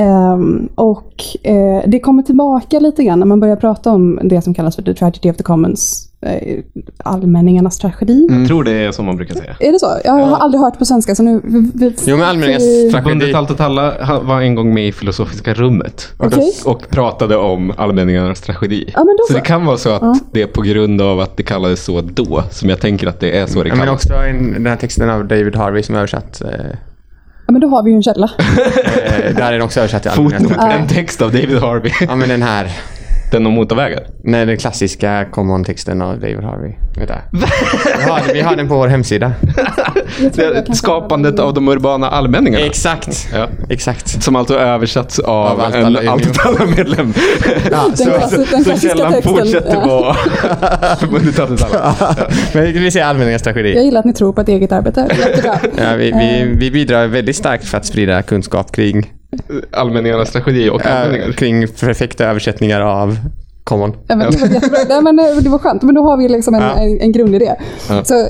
Ehm, 0.00 0.68
och 0.74 1.14
eh, 1.42 1.82
det 1.86 2.00
kommer 2.00 2.22
tillbaka 2.22 2.78
lite 2.80 3.04
grann 3.04 3.18
när 3.18 3.26
man 3.26 3.40
börjar 3.40 3.56
prata 3.56 3.90
om 3.90 4.20
det 4.22 4.42
som 4.42 4.54
kallas 4.54 4.76
för 4.76 4.82
the 4.82 4.94
tragedy 4.94 5.30
of 5.30 5.36
the 5.36 5.42
commons, 5.42 6.08
eh, 6.22 6.58
allmänningarnas 7.04 7.78
tragedi. 7.78 8.28
Jag 8.30 8.48
tror 8.48 8.64
det 8.64 8.72
är 8.72 8.92
som 8.92 9.06
man 9.06 9.16
brukar 9.16 9.34
säga. 9.34 9.56
Är 9.60 9.72
det 9.72 9.78
så? 9.78 9.86
Jag 10.04 10.12
har 10.12 10.36
aldrig 10.38 10.60
hört 10.60 10.78
på 10.78 10.84
svenska 10.84 11.14
så 11.14 11.22
nu... 11.22 11.40
Jo, 12.06 12.16
men 12.16 12.22
allmänningens 12.26 12.62
vi- 12.64 12.90
tragedi. 12.92 13.10
Bundet 13.10 13.34
allt 13.34 13.50
åt 13.50 13.60
alla 13.60 14.04
ha- 14.04 14.20
var 14.20 14.40
en 14.40 14.54
gång 14.54 14.74
med 14.74 14.88
i 14.88 14.92
Filosofiska 14.92 15.54
rummet. 15.54 16.08
Okej. 16.18 16.52
Och 16.66 16.88
pratade 16.90 17.36
om 17.36 17.72
allmänningarnas 17.76 18.40
tragedi. 18.40 18.90
Ja, 18.94 18.98
men 19.04 19.16
då 19.16 19.22
så 19.28 19.32
så. 19.32 19.38
det 19.38 19.44
kan 19.44 19.66
vara 19.66 19.76
så 19.76 19.90
att 19.90 20.18
det 20.32 20.42
är 20.42 20.46
på 20.46 20.62
grund 20.62 21.00
av 21.02 21.20
att 21.20 21.36
det 21.36 21.42
kallades 21.42 21.84
så 21.84 22.00
då, 22.00 22.42
som 22.50 22.68
jag 22.68 22.80
tänker 22.80 23.06
att 23.06 23.20
det 23.20 23.38
är 23.38 23.46
så 23.46 23.62
det 23.62 23.68
Ja, 23.68 23.74
men 23.74 23.86
kallas. 23.86 24.04
också 24.04 24.14
en, 24.14 24.52
den 24.52 24.66
här 24.66 24.76
texten 24.76 25.10
av 25.10 25.24
David 25.28 25.56
Harvey 25.56 25.82
som 25.82 25.94
översatt. 25.94 26.42
Eh, 26.42 26.48
Ja, 27.50 27.52
men 27.52 27.60
då 27.60 27.68
har 27.68 27.82
vi 27.82 27.90
ju 27.90 27.96
en 27.96 28.02
källa. 28.02 28.30
eh, 28.38 29.34
där 29.34 29.42
är 29.42 29.52
den 29.52 29.62
också 29.62 29.80
översatt 29.80 30.02
till 30.02 30.10
Fotnot, 30.10 30.52
tragedi. 30.52 30.76
en 30.76 30.88
text 30.88 31.22
av 31.22 31.32
David 31.32 31.58
Harvey. 31.58 31.92
Ja, 32.00 32.16
men 32.16 32.28
den 32.28 32.42
här. 32.42 32.70
Den 33.30 33.46
om 33.46 33.52
motorvägar. 33.52 34.06
Nej, 34.24 34.46
den 34.46 34.56
klassiska 34.56 35.24
common-texten 35.32 36.02
av 36.02 36.20
David 36.20 36.44
Harvey. 36.44 36.72
Vänta. 36.98 37.14
Vi 37.32 38.02
har, 38.10 38.32
vi 38.34 38.40
har 38.40 38.56
den 38.56 38.68
på 38.68 38.74
vår 38.74 38.88
hemsida. 38.88 39.32
Skapandet 40.74 41.38
av 41.38 41.54
de 41.54 41.68
urbana 41.68 42.10
allmänningarna. 42.10 42.64
Exakt. 42.66 43.28
Ja. 43.34 43.48
Exakt. 43.68 44.22
Som 44.22 44.36
alltså 44.36 44.58
översatts 44.58 45.18
av, 45.18 45.46
Av 45.46 45.60
allt 45.60 45.74
en 45.74 45.84
alla- 45.84 46.10
allt 46.10 46.46
alla 46.46 46.66
medlem. 46.76 47.14
Ja, 47.70 47.84
Den, 47.88 47.96
så, 47.96 48.04
den 48.04 48.20
Så 48.30 48.44
klassiska 48.44 48.88
källan 48.88 49.12
texten. 49.12 49.36
fortsätter 49.36 49.74
ja. 49.74 49.86
vara 49.86 50.16
Bundet 51.10 51.38
allt 51.38 51.50
åt 51.50 51.62
alla. 51.74 52.16
men 52.54 52.64
vi 52.72 52.90
säger 52.90 53.06
allmänningens 53.06 53.42
tragedi. 53.42 53.74
Jag 53.74 53.84
gillar 53.84 53.98
att 54.00 54.06
ni 54.06 54.12
tror 54.12 54.32
på 54.32 54.40
ett 54.40 54.48
eget 54.48 54.72
arbete. 54.72 55.08
Jättebra. 55.18 55.58
Ja, 55.76 55.94
vi, 55.96 56.12
vi, 56.12 56.54
vi 56.58 56.70
bidrar 56.70 57.06
väldigt 57.06 57.36
starkt 57.36 57.64
för 57.64 57.78
att 57.78 57.86
sprida 57.86 58.22
kunskap 58.22 58.72
kring, 58.72 59.12
Allmänningarnas 59.72 60.30
tragedi 60.32 60.70
och 60.70 60.86
äh, 60.86 61.00
allmänningar. 61.02 61.32
kring 61.32 61.68
perfekta 61.68 62.24
översättningar 62.24 62.80
av 62.80 63.16
common. 63.64 63.92
Ja, 64.06 64.16
men 64.16 64.30
det 64.30 64.38
var 64.38 64.48
jättebra. 64.48 64.78
Nej, 64.88 65.02
men 65.02 65.18
eh, 65.18 65.36
det 65.42 65.48
var 65.50 65.58
skönt. 65.58 65.82
Men 65.82 65.94
då 65.94 66.02
har 66.02 66.16
vi 66.16 66.28
liksom 66.28 66.54
en, 66.54 66.62
Ja. 66.62 66.74
en, 66.74 67.00
en 67.00 67.12
grundidé. 67.12 67.54
Ja. 67.88 68.04
Så 68.04 68.26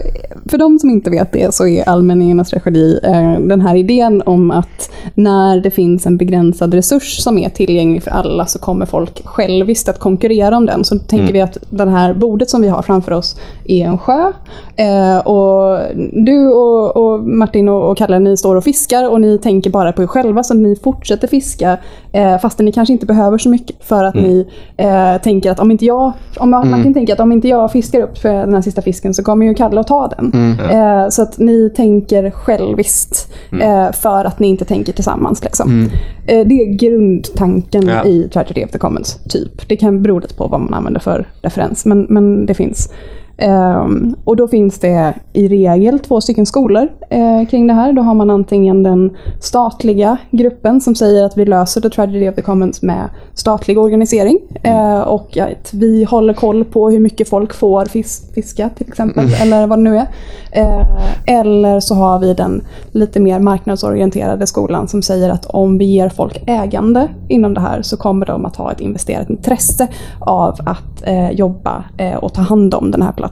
för 0.51 0.59
de 0.59 0.79
som 0.79 0.91
inte 0.91 1.11
vet 1.11 1.33
det 1.33 1.55
så 1.55 1.67
är 1.67 1.89
allmänningarnas 1.89 2.51
tragedi 2.51 3.01
eh, 3.03 3.41
den 3.41 3.61
här 3.61 3.77
idén 3.77 4.23
om 4.27 4.51
att 4.51 4.91
när 5.15 5.61
det 5.61 5.71
finns 5.71 6.07
en 6.07 6.17
begränsad 6.17 6.75
resurs 6.75 7.19
som 7.19 7.39
är 7.39 7.49
tillgänglig 7.51 8.03
för 8.03 8.11
alla 8.11 8.47
så 8.47 8.59
kommer 8.59 8.87
folk 8.87 9.23
själviskt 9.25 9.89
att 9.89 9.99
konkurrera 9.99 10.57
om 10.57 10.67
den. 10.67 10.85
Så 10.85 10.99
tänker 10.99 11.33
vi 11.33 11.41
att 11.41 11.57
det 11.71 11.91
här 11.91 12.15
bordet 12.15 12.51
som 12.51 12.63
vi 12.63 12.69
har 12.69 12.83
framför 12.83 13.13
oss 13.13 13.37
är 13.71 13.87
en 13.87 13.99
sjö. 13.99 14.33
Eh, 14.77 15.19
och 15.19 15.81
du 16.13 16.49
och, 16.53 16.97
och 16.97 17.21
Martin 17.21 17.69
och, 17.69 17.91
och 17.91 17.97
Kalle, 17.97 18.19
ni 18.19 18.37
står 18.37 18.57
och 18.57 18.65
fiskar 18.65 19.11
och 19.11 19.21
ni 19.21 19.39
tänker 19.39 19.71
bara 19.71 19.93
på 19.93 20.03
er 20.03 20.07
själva 20.07 20.43
så 20.43 20.55
ni 20.55 20.77
fortsätter 20.77 21.29
fiska 21.29 21.79
eh, 22.13 22.39
fastän 22.39 22.67
ni 22.67 22.73
kanske 22.73 22.93
inte 22.93 23.07
behöver 23.07 23.39
så 23.39 23.49
mycket 23.49 23.77
för 23.85 24.05
att 24.05 24.15
ni 24.15 24.47
eh, 24.77 25.17
tänker 25.23 25.51
att 25.51 25.61
om 25.61 25.71
inte 25.71 25.85
jag, 25.85 26.13
om 26.39 26.53
jag, 26.53 26.67
Martin 26.67 26.95
tänker 26.95 27.13
att 27.13 27.21
om 27.21 27.33
inte 27.33 27.49
jag 27.49 27.73
fiskar 27.73 28.01
upp 28.01 28.19
för 28.19 28.35
den 28.35 28.55
här 28.55 28.61
sista 28.61 28.83
fisken 28.83 29.15
så 29.15 29.23
kommer 29.23 29.47
ju 29.47 29.55
Kalle 29.55 29.81
att 29.81 29.87
ta 29.87 30.09
den. 30.09 30.57
Eh, 30.71 31.09
så 31.09 31.23
att 31.23 31.39
ni 31.39 31.71
tänker 31.77 32.31
själviskt 32.31 33.33
eh, 33.63 33.93
för 33.93 34.25
att 34.25 34.39
ni 34.39 34.49
inte 34.49 34.65
tänker 34.65 34.93
tillsammans. 34.93 35.45
Liksom. 35.45 35.89
Eh, 36.27 36.47
det 36.47 36.55
är 36.55 36.75
grundtanken 36.75 37.87
Ja. 37.89 38.05
i 38.05 38.29
Tragedy 38.29 38.65
of 38.65 38.71
the 38.71 38.79
Commons, 38.79 39.19
typ. 39.29 39.69
Det 39.69 39.77
kan 39.77 40.03
bero 40.03 40.19
lite 40.19 40.35
på 40.35 40.47
vad 40.47 40.61
man 40.61 40.75
använder 40.75 41.01
för 41.01 41.29
referens, 41.43 41.85
men, 41.85 42.07
men 42.09 42.47
det 42.47 42.55
finns. 42.55 42.93
Ehm, 43.41 44.15
och 44.25 44.37
då 44.37 44.49
finns 44.49 44.79
det 44.79 45.15
i 45.33 45.49
regel 45.49 45.99
två 45.99 46.21
stycken 46.21 46.47
skolor 46.47 46.89
eh, 47.11 47.49
kring 47.51 47.67
det 47.67 47.73
här. 47.75 47.93
Då 47.93 48.03
har 48.03 48.15
man 48.15 48.31
antingen 48.31 48.83
den 48.83 49.17
statliga 49.41 50.17
gruppen 50.31 50.81
som 50.81 50.95
säger 50.95 51.25
att 51.25 51.39
vi 51.39 51.45
löser 51.45 51.81
the 51.81 51.91
tragedy 51.91 52.29
of 52.29 52.35
the 52.35 52.43
commons 52.43 52.83
med 52.83 53.09
statlig 53.35 53.79
organisering. 53.79 54.39
Eh, 54.63 55.01
och 55.01 55.39
att 55.39 55.75
vi 55.75 56.05
håller 56.05 56.35
koll 56.35 56.65
på 56.65 56.91
hur 56.91 57.01
mycket 57.01 57.29
folk 57.29 57.55
får 57.55 57.85
fis- 57.85 58.35
fiska 58.35 58.69
till 58.69 58.89
exempel, 58.89 59.29
eller 59.43 59.67
vad 59.67 59.79
det 59.79 59.83
nu 59.83 59.97
är. 59.97 60.07
Eh, 60.53 60.87
eller 61.27 61.81
så 61.81 61.95
har 61.95 62.19
vi 62.19 62.35
den 62.35 62.63
lite 62.93 63.21
mer 63.21 63.39
marknadsorienterade 63.39 64.47
skolan 64.47 64.89
som 64.89 65.03
säger 65.03 65.31
att 65.31 65.47
om 65.47 65.79
vi 65.79 65.85
ger 65.85 66.09
folk 66.09 66.43
ägande 66.47 67.09
inom 67.29 67.55
det 67.55 67.61
här 67.61 67.83
så 67.83 67.97
kommer 67.97 68.27
de 68.27 68.45
att 68.45 68.57
ha 68.57 68.73
ett 68.73 68.81
investerat 68.81 69.31
intresse 69.31 69.89
av 70.21 70.57
att 70.67 71.03
eh, 71.07 71.31
jobba 71.31 71.85
eh, 71.99 72.15
och 72.15 72.33
ta 72.35 72.43
hand 72.43 72.75
om 72.75 72.91
den 72.91 73.03
här 73.03 73.13
platsen. 73.13 73.30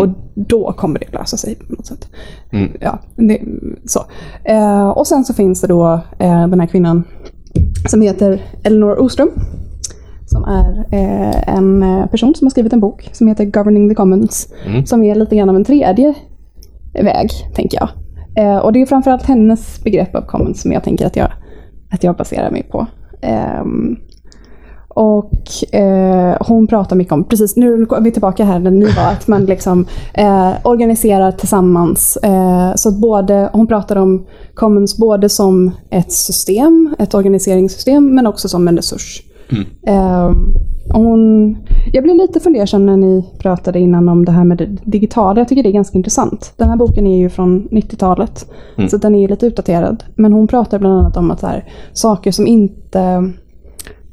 Och 0.00 0.08
då 0.34 0.72
kommer 0.72 0.98
det 0.98 1.12
lösa 1.12 1.36
sig 1.36 1.54
på 1.54 1.72
något 1.72 1.86
sätt. 1.86 2.08
Ja, 2.80 2.98
det, 3.16 3.40
så. 3.86 4.00
Eh, 4.44 4.88
och 4.88 5.06
sen 5.06 5.24
så 5.24 5.34
finns 5.34 5.60
det 5.60 5.66
då 5.66 6.00
eh, 6.18 6.48
den 6.48 6.60
här 6.60 6.66
kvinnan 6.66 7.04
som 7.88 8.02
heter 8.02 8.42
Elinor 8.64 8.98
Ostrom. 8.98 9.30
Som 10.26 10.44
är 10.44 10.86
eh, 10.90 11.56
en 11.56 11.82
eh, 11.82 12.06
person 12.06 12.34
som 12.34 12.46
har 12.46 12.50
skrivit 12.50 12.72
en 12.72 12.80
bok 12.80 13.08
som 13.12 13.28
heter 13.28 13.44
Governing 13.44 13.88
the 13.88 13.94
Commons. 13.94 14.48
Som 14.86 15.02
är 15.04 15.14
lite 15.14 15.36
grann 15.36 15.48
av 15.48 15.56
en 15.56 15.64
tredje 15.64 16.14
väg, 16.92 17.30
tänker 17.54 17.78
jag. 17.78 17.88
Eh, 18.36 18.56
och 18.56 18.72
det 18.72 18.82
är 18.82 18.86
framförallt 18.86 19.22
hennes 19.22 19.84
begrepp 19.84 20.14
av 20.14 20.22
commons 20.22 20.60
som 20.60 20.72
jag 20.72 20.84
tänker 20.84 21.06
att 21.06 21.16
jag, 21.16 21.32
att 21.90 22.04
jag 22.04 22.16
baserar 22.16 22.50
mig 22.50 22.62
på. 22.62 22.86
Ehm, 23.22 23.96
och 24.94 25.74
eh, 25.74 26.36
hon 26.40 26.66
pratar 26.66 26.96
mycket 26.96 27.12
om, 27.12 27.24
precis 27.24 27.56
nu 27.56 27.72
är 27.72 28.00
vi 28.00 28.10
tillbaka 28.10 28.44
här 28.44 28.60
där 28.60 28.70
ni 28.70 28.84
var, 28.84 29.12
att 29.12 29.28
man 29.28 29.44
liksom 29.44 29.86
eh, 30.14 30.50
organiserar 30.64 31.32
tillsammans. 31.32 32.16
Eh, 32.16 32.74
så 32.74 32.88
att 32.88 32.96
både, 32.96 33.50
hon 33.52 33.66
pratar 33.66 33.96
om 33.96 34.26
commons 34.54 34.96
både 34.96 35.28
som 35.28 35.70
ett 35.90 36.12
system, 36.12 36.94
ett 36.98 37.14
organiseringssystem, 37.14 38.14
men 38.14 38.26
också 38.26 38.48
som 38.48 38.68
en 38.68 38.76
resurs. 38.76 39.22
Eh, 39.86 40.32
hon, 40.92 41.56
jag 41.92 42.04
blev 42.04 42.16
lite 42.16 42.40
fundersam 42.40 42.86
när 42.86 42.96
ni 42.96 43.24
pratade 43.38 43.78
innan 43.78 44.08
om 44.08 44.24
det 44.24 44.32
här 44.32 44.44
med 44.44 44.58
det 44.58 44.66
digitala. 44.84 45.40
Jag 45.40 45.48
tycker 45.48 45.62
det 45.62 45.68
är 45.68 45.72
ganska 45.72 45.98
intressant. 45.98 46.52
Den 46.56 46.68
här 46.68 46.76
boken 46.76 47.06
är 47.06 47.18
ju 47.18 47.30
från 47.30 47.68
90-talet, 47.68 48.46
så 48.90 48.96
den 48.96 49.14
är 49.14 49.28
lite 49.28 49.46
utdaterad. 49.46 50.04
Men 50.14 50.32
hon 50.32 50.48
pratar 50.48 50.78
bland 50.78 50.98
annat 50.98 51.16
om 51.16 51.30
att 51.30 51.42
här, 51.42 51.64
saker 51.92 52.32
som 52.32 52.46
inte 52.46 53.32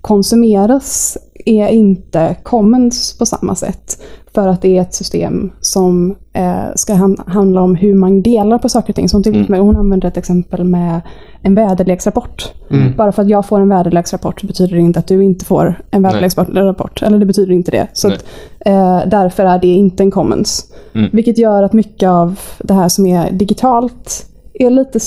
konsumeras 0.08 1.18
är 1.46 1.68
inte 1.68 2.36
commons 2.44 3.18
på 3.18 3.26
samma 3.26 3.56
sätt. 3.56 4.02
För 4.34 4.48
att 4.48 4.62
det 4.62 4.78
är 4.78 4.82
ett 4.82 4.94
system 4.94 5.52
som 5.62 6.16
eh, 6.34 6.66
ska 6.76 6.94
han, 6.94 7.18
handla 7.28 7.62
om 7.62 7.76
hur 7.76 7.96
man 7.96 8.22
delar 8.22 8.58
på 8.58 8.70
saker 8.70 8.90
och 8.90 8.96
ting. 8.96 9.08
Hon, 9.12 9.24
till, 9.24 9.50
med, 9.50 9.60
hon 9.60 9.78
använder 9.78 10.08
ett 10.08 10.18
exempel 10.18 10.64
med 10.64 11.02
en 11.42 11.56
väderleksrapport. 11.56 12.54
Bara 12.98 13.12
för 13.12 13.22
att 13.22 13.30
jag 13.30 13.46
får 13.46 13.60
en 13.60 13.70
väderleksrapport 13.70 14.44
betyder 14.44 14.76
det 14.76 14.82
inte 14.82 15.00
att 15.00 15.08
du 15.08 15.24
inte 15.24 15.46
får 15.46 15.82
en 15.92 16.02
väderleksrapport. 16.04 17.02
Eller 17.02 17.20
det 17.20 17.26
betyder 17.26 17.54
inte 17.54 17.72
det. 17.72 17.88
Så 17.94 18.08
att, 18.08 18.26
eh, 18.60 19.02
därför 19.08 19.46
är 19.46 19.60
det 19.60 19.68
inte 19.68 20.04
en 20.04 20.12
commons. 20.12 20.74
Vilket 21.12 21.38
gör 21.38 21.64
att 21.64 21.74
mycket 21.74 22.10
av 22.10 22.40
det 22.60 22.74
här 22.74 22.90
som 22.90 23.06
är 23.06 23.32
digitalt 23.32 24.26
är 24.54 24.70
lite 24.70 25.00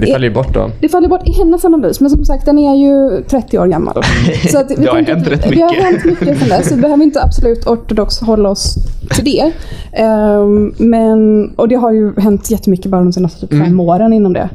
Det 0.00 0.06
faller 0.12 0.28
ju 0.28 0.34
bort 0.34 0.54
då. 0.54 0.70
Det 0.80 0.88
faller 0.88 1.08
bort 1.08 1.28
i 1.28 1.32
hennes 1.32 1.64
analys, 1.64 2.00
men 2.00 2.10
som 2.10 2.24
sagt 2.24 2.46
den 2.46 2.58
är 2.58 2.74
ju 2.74 3.22
30 3.22 3.58
år 3.58 3.66
gammal. 3.66 4.02
Så 4.52 4.58
att 4.58 4.70
vi 4.70 4.74
Det 4.74 4.90
har 4.90 5.02
hänt 5.02 5.26
rätt 5.28 5.42
Det 5.42 5.60
har 5.60 5.68
mycket. 5.70 5.84
hänt 5.84 6.04
mycket 6.04 6.38
sedan 6.38 6.48
dess. 6.48 6.72
Vi 6.72 6.76
behöver 6.76 7.02
inte 7.04 7.22
absolut 7.22 7.66
ortodox 7.66 8.20
hålla 8.20 8.48
oss 8.48 8.74
till 9.12 9.24
det. 9.24 9.52
Ehm, 9.92 10.74
men, 10.78 11.48
och 11.56 11.68
det 11.68 11.74
har 11.74 11.92
ju 11.92 12.20
hänt 12.20 12.50
jättemycket 12.50 12.90
bara 12.90 13.00
de 13.00 13.12
senaste 13.12 13.40
typ 13.40 13.52
Mm. 13.52 13.64
fem 13.66 13.80
åren 13.80 14.12
inom 14.12 14.32
det. 14.32 14.48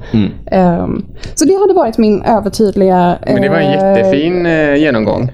Ehm, 0.52 1.06
så 1.36 1.46
det 1.46 1.54
hade 1.54 1.74
varit 1.74 1.98
min 1.98 2.22
övertydliga 2.22 3.18
Men 3.26 3.42
det 3.42 3.50
var 3.50 3.58
en 3.58 3.66
eh, 3.80 3.98
jättefin 3.98 4.46
eh, 4.46 4.76
genomgång. 4.76 5.32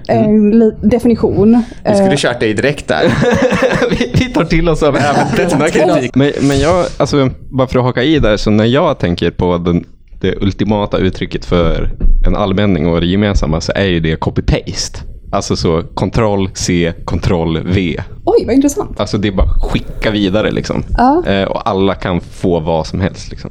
li- 0.52 0.72
definition. 0.82 1.62
Vi 1.84 1.94
skulle 1.94 2.10
Eh, 2.10 2.16
kört 2.16 2.40
dig 2.40 2.54
direkt 2.54 2.88
där. 2.88 3.04
vi, 3.90 4.10
vi 4.18 4.24
tar 4.32 4.44
till 4.44 4.68
oss 4.68 4.82
av 4.82 4.96
även 4.96 5.48
denna 5.50 5.68
kritik. 5.94 6.14
Men, 6.14 6.32
men 6.42 6.58
jag, 6.58 6.86
alltså, 6.96 7.30
bara 7.50 7.66
för 7.68 7.78
att 7.78 7.84
haka 7.84 8.02
i 8.02 8.18
där, 8.18 8.36
så 8.36 8.50
när 8.50 8.64
jag 8.64 8.98
tänker 8.98 9.30
på 9.30 9.58
den, 9.58 9.84
det 10.20 10.34
ultimata 10.42 10.98
uttrycket 10.98 11.44
för 11.44 11.90
en 12.26 12.36
allmänning 12.36 12.86
och 12.88 13.00
det 13.00 13.06
gemensamma 13.06 13.60
så 13.60 13.72
är 13.74 13.84
ju 13.84 14.00
det 14.00 14.16
copy-paste. 14.20 14.98
Alltså 15.34 15.56
så 15.56 15.82
kontroll 15.82 16.48
C, 16.54 16.92
kontroll 17.04 17.62
V. 17.64 18.00
oj, 18.24 18.44
vad 18.46 18.54
intressant. 18.54 19.00
Alltså 19.00 19.18
det 19.18 19.28
är 19.28 19.32
bara 19.32 19.48
skicka 19.48 20.10
vidare 20.10 20.50
liksom. 20.50 20.82
Ja. 20.98 21.22
Eh, 21.26 21.44
och 21.44 21.68
alla 21.68 21.94
kan 21.94 22.20
få 22.20 22.60
vad 22.60 22.86
som 22.86 23.00
helst. 23.00 23.30
Liksom. 23.30 23.50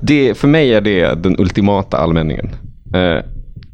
Det, 0.00 0.34
för 0.34 0.48
mig 0.48 0.74
är 0.74 0.80
det 0.80 1.14
den 1.22 1.40
ultimata 1.40 1.96
allmänningen. 1.96 2.50
Eh, 2.94 3.24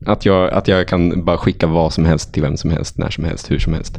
att, 0.07 0.27
jag, 0.27 0.51
att 0.51 0.69
jag 0.69 0.89
kan 0.89 1.25
bara 1.25 1.37
skicka 1.37 1.67
vad 1.67 1.93
som 1.93 2.05
helst 2.05 2.35
till 2.35 2.43
vem 2.43 2.57
som 2.57 2.71
helst, 2.71 2.99
när 2.99 3.11
som 3.11 3.25
helst, 3.25 3.51
hur 3.51 3.59
som 3.59 3.75
helst. 3.75 3.99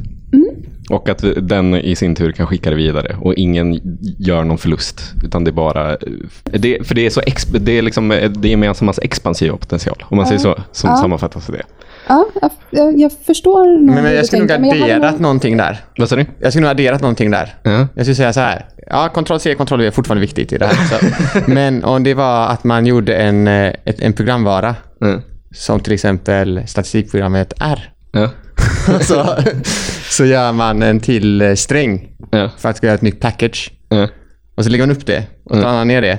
Och 0.90 1.08
att 1.08 1.24
den 1.36 1.74
i 1.74 1.96
sin 1.96 2.14
tur 2.14 2.32
kan 2.32 2.46
skicka 2.46 2.70
det 2.70 2.76
vidare 2.76 3.16
och 3.20 3.34
ingen 3.34 3.80
gör 4.18 4.44
någon 4.44 4.58
förlust. 4.58 5.12
Utan 5.24 5.44
det 5.44 5.50
är 5.50 5.52
bara... 5.52 5.96
Det, 6.44 6.86
för 6.86 6.94
det 6.94 7.06
är, 7.06 7.10
så 7.10 7.20
det 7.58 7.78
är 7.78 7.82
liksom 7.82 8.08
det 8.08 8.48
gemensammas 8.48 8.98
expansiva 9.02 9.56
potential. 9.56 10.04
Om 10.08 10.16
man 10.16 10.26
säger 10.26 10.38
så, 10.40 10.58
som 10.72 10.90
Ja. 10.90 10.96
sammanfattas 10.96 11.46
det. 11.46 11.62
Ja, 12.08 12.24
jag, 12.70 12.98
jag, 13.00 13.12
förstår 13.26 13.64
nog 13.78 13.94
Men, 13.94 14.04
men 14.04 14.14
jag 14.14 14.26
skulle 14.26 14.58
nog 14.58 14.70
adderat 14.72 15.20
någonting 15.20 15.56
där. 15.56 15.80
Vad 15.98 16.08
sa 16.08 16.16
du? 16.16 16.26
Jag 16.40 16.52
skulle 16.52 16.62
nog 16.62 16.70
adderat 16.70 17.00
någonting 17.00 17.30
där. 17.30 17.54
Ja. 17.62 17.70
Jag 17.94 18.04
skulle 18.06 18.14
säga 18.14 18.32
så 18.32 18.40
här. 18.40 18.66
Ja, 18.86 19.08
kontroll 19.08 19.40
C, 19.40 19.54
kontroll 19.54 19.80
V 19.80 19.86
är 19.86 19.90
fortfarande 19.90 20.20
viktigt 20.20 20.52
i 20.52 20.58
det 20.58 20.66
här. 20.66 20.74
Så. 20.98 21.06
Men 21.50 21.84
om 21.84 22.02
det 22.04 22.14
var 22.14 22.46
att 22.48 22.64
man 22.64 22.86
gjorde 22.86 23.16
en, 23.16 23.48
eh, 23.48 23.72
ett, 23.84 24.00
en 24.00 24.12
programvara 24.12 24.74
Ja. 25.00 25.20
som 25.54 25.80
till 25.80 25.92
exempel 25.92 26.62
statistikprogrammet 26.66 27.52
R. 27.60 27.90
Ja. 28.12 28.28
så, 29.00 29.36
så 30.10 30.24
gör 30.24 30.52
man 30.52 30.82
en 30.82 31.00
till 31.00 31.40
eh, 31.42 31.54
sträng 31.54 32.08
Ja. 32.30 32.50
för 32.58 32.68
att 32.68 32.82
göra 32.82 32.94
ett 32.94 33.02
nytt 33.02 33.20
package. 33.20 33.70
Ja. 33.88 34.08
Och 34.54 34.64
så 34.64 34.70
lägger 34.70 34.86
man 34.86 34.96
upp 34.96 35.06
det 35.06 35.26
och 35.44 35.52
tar 35.62 35.72
man 35.72 35.88
ner 35.88 36.02
det. 36.02 36.18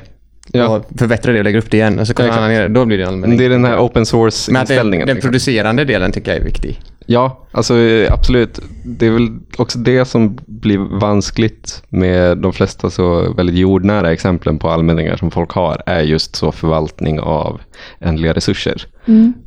Ja. 0.51 0.67
Och 0.67 0.85
förbättrar 0.99 1.33
det 1.33 1.39
och 1.39 1.43
lägger 1.45 1.59
upp 1.59 1.71
det 1.71 1.77
igen. 1.77 1.99
Och 1.99 2.07
så 2.07 2.13
kommer 2.13 2.29
Exakt. 2.29 2.41
man 2.41 2.49
ner 2.49 2.61
det. 2.61 2.67
Då 2.67 2.85
blir 2.85 2.97
det 2.97 3.07
allmänning. 3.07 3.37
Det 3.37 3.45
är 3.45 3.49
den 3.49 3.65
här 3.65 3.77
open 3.79 3.93
den, 3.93 4.05
source-inställningen. 4.05 5.07
den 5.07 5.15
liksom. 5.15 5.27
producerande 5.29 5.85
delen 5.85 6.11
tycker 6.11 6.31
jag 6.31 6.41
är 6.41 6.45
viktig. 6.45 6.79
Ja, 7.05 7.47
alltså 7.51 7.77
eh, 7.77 8.13
absolut. 8.13 8.59
Det 8.85 9.05
är 9.07 9.11
väl 9.11 9.29
också 9.57 9.79
det 9.79 10.05
som 10.05 10.37
blir 10.45 10.77
vanskligt 10.99 11.83
med 11.89 12.37
de 12.37 12.53
flesta 12.53 12.89
så 12.89 13.33
väldigt 13.33 13.55
jordnära 13.55 14.11
exemplen 14.11 14.59
på 14.59 14.69
allmänningar 14.69 15.17
som 15.17 15.31
folk 15.31 15.51
har, 15.51 15.83
är 15.85 16.01
just 16.01 16.35
så 16.35 16.51
förvaltning 16.51 17.19
av 17.19 17.61
ändliga 17.99 18.33
resurser. 18.33 18.85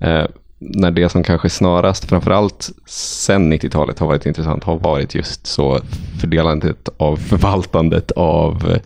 Eh, 0.00 0.24
när 0.58 0.90
det 0.90 1.08
som 1.08 1.22
kanske 1.22 1.50
snarast, 1.50 2.04
framförallt 2.04 2.70
sen 2.86 3.52
90-talet 3.52 3.98
har 3.98 4.06
varit 4.06 4.26
intressant, 4.26 4.64
har 4.64 4.78
varit 4.78 5.14
just 5.14 5.46
så 5.46 5.80
fördelandet 6.20 6.88
av 6.96 7.16
förvaltandet 7.16 8.10
av 8.10 8.78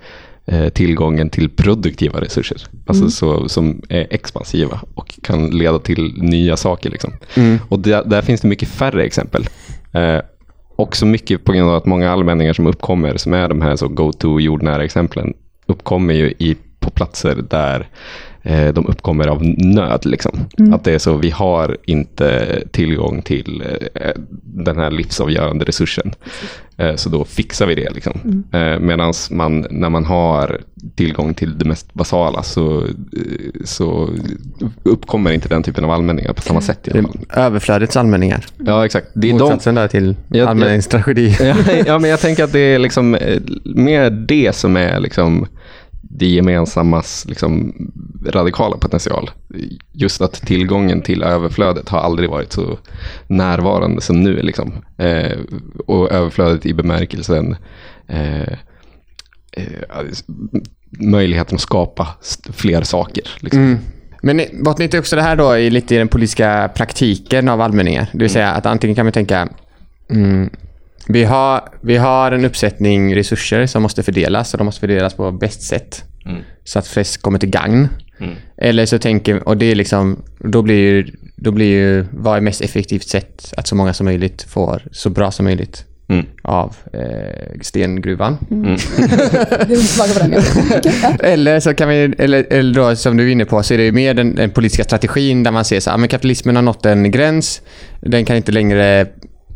eh, 0.47 0.69
tillgången 0.69 1.31
till 1.31 1.51
produktiva 1.51 2.21
resurser. 2.21 2.63
Alltså 2.87 3.11
så, 3.11 3.49
som 3.49 3.83
är 3.89 4.07
expansiva 4.11 4.81
och 4.95 5.19
kan 5.23 5.51
leda 5.51 5.79
till 5.79 6.15
nya 6.17 6.57
saker. 6.57 6.91
Liksom. 6.91 7.13
Och 7.69 7.79
där, 7.79 8.05
där 8.05 8.23
finns 8.23 8.41
det 8.41 8.49
mycket 8.49 8.69
färre 8.69 9.05
exempel. 9.05 9.49
Eh, 9.93 10.19
också 10.77 11.07
mycket 11.07 11.45
på 11.45 11.53
grund 11.53 11.71
av 11.71 11.77
att 11.77 11.87
många 11.87 12.11
allmänningar 12.13 12.53
som 12.53 12.67
uppkommer, 12.67 13.17
som 13.17 13.33
är 13.33 13.49
de 13.49 13.63
här 13.63 13.77
så 13.77 13.89
go-to 13.89 14.41
jordnära 14.41 14.85
exemplen, 14.85 15.35
uppkommer 15.67 16.15
ju 16.15 16.35
i, 16.39 16.57
på 16.81 16.91
platser 16.91 17.35
där 17.51 17.89
de 18.45 18.87
uppkommer 18.87 19.27
av 19.29 19.45
nöd. 19.59 20.07
Liksom. 20.07 20.39
Att 20.73 20.85
det 20.85 20.93
är 20.93 20.99
så, 20.99 21.17
vi 21.17 21.31
har 21.31 21.77
inte 21.87 22.61
tillgång 22.71 23.23
till 23.23 23.63
eh, 23.95 24.11
den 24.45 24.77
här 24.79 24.91
livsavgörande 24.91 25.65
resursen. 25.65 26.13
Eh, 26.77 26.95
så 26.95 27.09
då 27.09 27.25
fixar 27.25 27.67
vi 27.67 27.75
det. 27.75 27.91
Liksom. 27.91 28.45
Eh, 28.53 28.79
Medan 28.79 29.13
man, 29.31 29.67
när 29.71 29.91
man 29.91 30.05
har 30.05 30.61
tillgång 30.95 31.35
till 31.35 31.59
det 31.59 31.65
mest 31.65 31.95
basala 31.95 32.43
så, 32.43 32.79
eh, 32.85 32.87
så 33.65 34.11
uppkommer 34.83 35.33
inte 35.33 35.49
den 35.49 35.63
typen 35.63 35.85
av 35.85 35.91
allmänningar 35.91 36.33
på 36.33 36.43
samma 36.43 36.61
sätt. 36.61 36.89
I 36.89 36.91
Det 36.91 36.99
alla 36.99 37.09
fall. 37.09 37.19
är 37.31 37.39
överflödets 37.43 37.97
allmänningar. 37.97 38.45
Ja, 38.59 38.85
exakt. 38.87 39.07
Det 39.15 39.27
är 39.27 39.33
de, 39.33 39.39
Motsatsen 39.39 39.75
där 39.75 39.89
till 39.89 40.17
jag- 40.29 40.49
allmänningstragedi. 40.49 41.37
ja, 41.41 41.55
ja, 41.87 41.99
men 41.99 42.11
jag 42.11 42.21
tänker 42.21 42.45
att 42.45 42.53
det 42.53 42.59
är 42.61 42.79
liksom 42.79 43.15
eh, 43.15 43.41
mer 43.65 44.11
det 44.11 44.57
som 44.57 44.77
är 44.77 45.01
liksom 45.01 45.47
det 46.15 46.27
gemensammas 46.27 47.25
liksom 47.29 47.75
radikala 48.27 48.77
potential. 48.77 49.31
Just 49.93 50.21
att 50.21 50.33
tillgången 50.33 51.03
till 51.03 51.23
överflödet 51.23 51.89
har 51.89 51.99
aldrig 51.99 52.31
varit 52.31 52.53
så 52.53 52.79
närvarande 53.27 54.01
som 54.01 54.23
nu. 54.23 54.43
Liksom. 54.43 54.73
Eh, 54.99 55.39
och 55.87 56.13
överflödet 56.13 56.67
i 56.67 56.75
bemärkelsen 56.75 57.57
eh, 58.09 58.53
eh, 59.53 60.03
möjligheten 60.91 61.55
att 61.55 61.61
skapa 61.61 62.09
fler 62.53 62.83
saker. 62.83 63.25
Liksom. 63.41 63.79
Men 64.23 64.37
ni- 64.37 64.51
bottnar 64.65 64.85
inte 64.85 64.99
också 64.99 65.17
det 65.17 65.23
här 65.23 65.37
då 65.37 65.57
i 65.57 65.71
lite 65.71 65.95
i 65.95 65.99
den 65.99 66.09
politiska 66.09 66.71
praktiken 66.75 67.49
av 67.49 67.61
allmänningar? 67.61 68.07
Det 68.13 68.19
vill 68.19 68.31
säga 68.31 68.51
att 68.51 68.67
antingen 68.67 68.97
kan 68.97 69.07
man 69.07 69.13
tänka 69.13 69.49
mm, 70.11 70.51
vi, 71.13 71.25
har, 71.25 71.69
vi 71.81 71.97
har 71.97 72.33
en 72.33 72.45
uppsättning 72.45 73.15
resurser 73.17 73.67
som 73.67 73.83
måste 73.83 74.03
fördelas 74.03 74.55
och 74.55 74.59
de 74.59 74.65
måste 74.65 74.81
fördelas 74.81 75.15
på 75.15 75.33
bäst 75.33 75.63
sätt. 75.63 76.05
Så 76.65 76.79
att 76.79 76.87
flest 76.87 77.23
kommer 77.23 77.39
till 77.39 77.51
gagn. 77.51 77.89
Eller 78.57 78.87
så 78.87 78.99
tänker, 78.99 79.49
och 79.49 79.57
det 79.57 79.67
är 79.71 79.75
liksom, 79.75 80.23
då 80.39 80.63
blir 80.63 80.77
ju, 80.79 81.07
då 81.37 81.51
blir 81.51 81.67
ju, 81.67 82.07
vad 82.13 82.37
är 82.37 82.41
mest 82.41 82.61
effektivt 82.61 83.09
sätt 83.09 83.55
att 83.57 83.67
så 83.67 83.75
många 83.75 83.93
som 83.95 84.05
möjligt 84.05 84.43
får 84.43 84.83
så 84.93 85.11
bra 85.11 85.31
som 85.31 85.45
möjligt 85.45 85.85
Mm. 86.09 86.27
av 86.43 86.77
eh, 86.93 87.61
stengruvan. 87.61 88.39
Ja. 90.33 91.17
Eller 91.21 91.61
så 91.61 91.75
kan 91.75 91.89
vi, 91.89 92.15
eller, 92.19 92.47
eller 92.51 92.75
då 92.75 92.97
som 92.97 93.17
du 93.17 93.29
är 93.29 93.33
inne 93.33 93.45
på, 93.45 93.63
så 93.63 93.75
är 93.75 93.79
det 93.79 93.85
ju 93.85 93.93
mer 93.93 94.15
den, 94.15 94.35
den 94.35 94.51
politiska 94.51 94.85
strategin 94.85 95.43
där 95.43 95.51
man 95.51 95.65
ser 95.65 95.81
så 95.81 95.91
här, 95.91 95.99
men 95.99 96.09
kapitalismen 96.09 96.57
har 96.57 96.63
nått 96.63 96.87
en 96.87 97.11
gräns. 97.11 97.63
Den 98.01 98.25
kan 98.25 98.37
inte 98.37 98.53
längre 98.53 99.07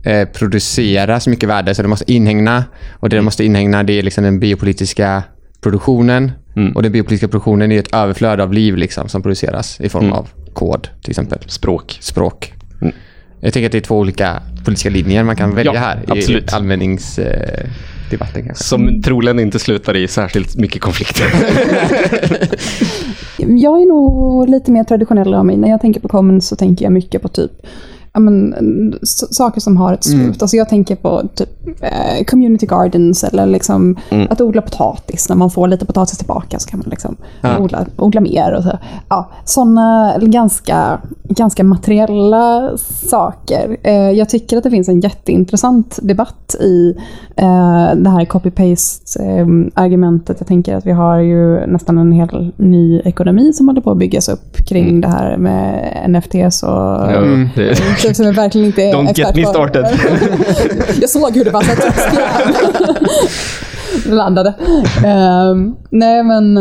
eh, 0.07 0.29
producera 0.29 1.21
så 1.21 1.31
mycket 1.31 1.49
värde 1.49 1.75
så 1.75 1.83
den 1.83 1.90
måste 1.90 2.12
inhägna. 2.12 2.64
Och 2.92 3.09
det 3.09 3.16
den 3.16 3.25
måste 3.25 3.45
inhägna 3.45 3.83
det 3.83 3.99
är 3.99 4.03
liksom 4.03 4.25
den 4.25 4.40
biopolitiska 4.40 5.23
produktionen. 5.61 6.33
Och 6.75 6.83
den 6.83 6.92
biopolitiska 6.92 7.29
produktionen 7.29 7.73
är 7.73 7.79
ett 7.79 7.95
överflöd 7.95 8.40
av 8.40 8.53
liv 8.53 8.77
liksom, 8.77 9.09
som 9.09 9.23
produceras 9.23 9.81
i 9.81 9.88
form 9.88 10.12
av 10.12 10.29
kod 10.53 10.88
till 11.03 11.11
exempel. 11.11 11.38
Språk. 11.47 11.99
Språk. 12.01 12.53
Jag 13.40 13.53
tänker 13.53 13.66
att 13.66 13.73
det 13.73 13.79
är 13.79 13.83
två 13.83 13.99
olika 13.99 14.42
politiska 14.64 14.90
linjer 14.90 15.25
man 15.25 15.37
kan 15.37 15.55
välja 15.55 15.75
Ja, 15.75 15.81
här 15.81 16.05
absolut. 16.09 16.53
i 16.53 16.55
allmänningsdebatten. 16.55 18.47
Eh. 18.47 18.53
Som 18.55 19.03
troligen 19.03 19.38
inte 19.38 19.59
slutar 19.59 19.97
i 19.97 20.09
särskilt 20.09 20.57
mycket 20.57 20.83
konflikter. 20.83 21.27
Jag 23.38 23.83
är 23.83 23.88
nog 23.88 24.49
lite 24.49 24.71
mer 24.71 24.85
traditionell 24.85 25.35
av 25.35 25.47
mig. 25.47 25.57
När 25.57 25.69
jag 25.69 25.81
tänker 25.81 26.01
på 26.01 26.09
commons 26.09 26.49
så 26.49 26.57
tänker 26.57 26.85
jag 26.85 26.92
mycket 26.92 27.23
på 27.23 27.29
typ 27.29 27.51
men, 28.20 28.55
saker 29.31 29.61
som 29.61 29.76
har 29.76 29.92
ett 29.92 30.05
slut. 30.05 30.42
Alltså 30.42 30.57
jag 30.57 30.68
tänker 30.68 30.96
på 30.96 31.22
typ 31.35 31.48
eh, 31.81 32.24
community 32.24 32.66
gardens 32.66 33.24
eller 33.24 33.46
liksom 33.46 33.96
att 34.31 34.40
odla 34.40 34.62
potatis. 34.62 35.29
När 35.29 35.37
man 35.37 35.50
får 35.50 35.68
lite 35.68 35.87
potatis 35.87 36.18
tillbaka 36.18 36.59
så 36.59 36.68
kan 36.68 36.79
man 36.79 36.88
liksom 36.90 37.16
odla, 37.59 37.87
odla 37.96 38.20
mer. 38.20 38.52
Och 38.52 38.62
så. 38.62 38.79
Ja, 39.09 39.31
sådana 39.44 40.14
ganska, 40.18 41.00
ganska 41.22 41.64
materiella 41.64 42.70
saker. 43.11 43.76
Eh, 43.83 44.11
jag 44.11 44.29
tycker 44.29 44.57
att 44.57 44.64
det 44.64 44.70
finns 44.70 44.88
en 44.88 45.00
jätteintressant 45.00 45.98
debatt 46.02 46.55
i 46.61 46.94
eh, 47.37 47.94
det 47.96 48.11
här 48.11 48.24
copy-paste-argumentet. 48.24 50.37
Jag 50.38 50.46
tänker 50.46 50.76
att 50.76 50.87
vi 50.87 50.92
har 50.92 51.18
ju 51.18 51.66
nästan 51.66 51.98
en 51.98 52.12
hel 52.12 52.52
ny 52.57 53.00
ekonomi 53.00 53.52
som 53.52 53.68
håller 53.68 53.81
på 53.81 53.90
att 53.90 53.98
byggas 53.98 54.29
upp 54.29 54.57
kring 54.57 55.00
det 55.00 55.09
här 55.09 55.37
med 55.37 55.92
NFTs 56.11 56.62
och 56.62 56.70
Ja, 56.70 57.20
det, 57.55 57.74
Typ 58.07 58.16
som 58.16 58.27
jag 58.27 58.33
verkligen 58.33 58.66
inte 58.66 58.83
är 58.83 58.95
Don't 58.95 59.11
expert 59.11 59.37
get 59.37 59.47
me 59.47 59.47
started. 59.47 59.87
jag 61.01 61.11
såg 61.11 61.37
hur 61.37 61.45
det 61.45 61.51
bara 61.51 61.62
satt 61.62 61.85
landade. 64.07 64.55
Ehm, 65.05 65.77
nej 65.90 66.23
men 66.23 66.57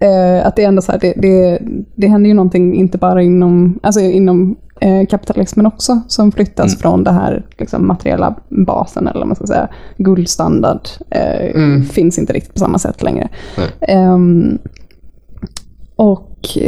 eh, 0.00 0.46
att 0.46 0.56
det 0.56 0.64
är 0.64 0.68
ändå 0.68 0.82
så 0.82 0.92
här, 0.92 0.98
det, 0.98 1.12
det, 1.16 1.58
det 1.94 2.06
händer 2.06 2.28
ju 2.28 2.34
någonting 2.34 2.74
inte 2.74 2.98
bara 2.98 3.22
inom, 3.22 3.78
alltså 3.82 4.00
inom 4.00 4.56
eh, 4.80 5.06
kapitalismen 5.06 5.66
också 5.66 6.00
som 6.08 6.32
flyttas 6.32 6.78
från 6.78 7.04
det 7.04 7.12
här 7.12 7.46
liksom, 7.58 7.86
materiella 7.86 8.36
basen 8.48 9.08
eller 9.08 9.18
vad 9.18 9.28
man 9.28 9.36
ska 9.36 9.46
säga, 9.46 9.68
guldstandard 9.96 10.88
eh, 11.10 11.82
finns 11.90 12.18
inte 12.18 12.32
riktigt 12.32 12.54
på 12.54 12.60
samma 12.60 12.78
sätt 12.78 13.02
längre. 13.02 13.28
Ehm, 13.80 14.58
och 15.96 16.58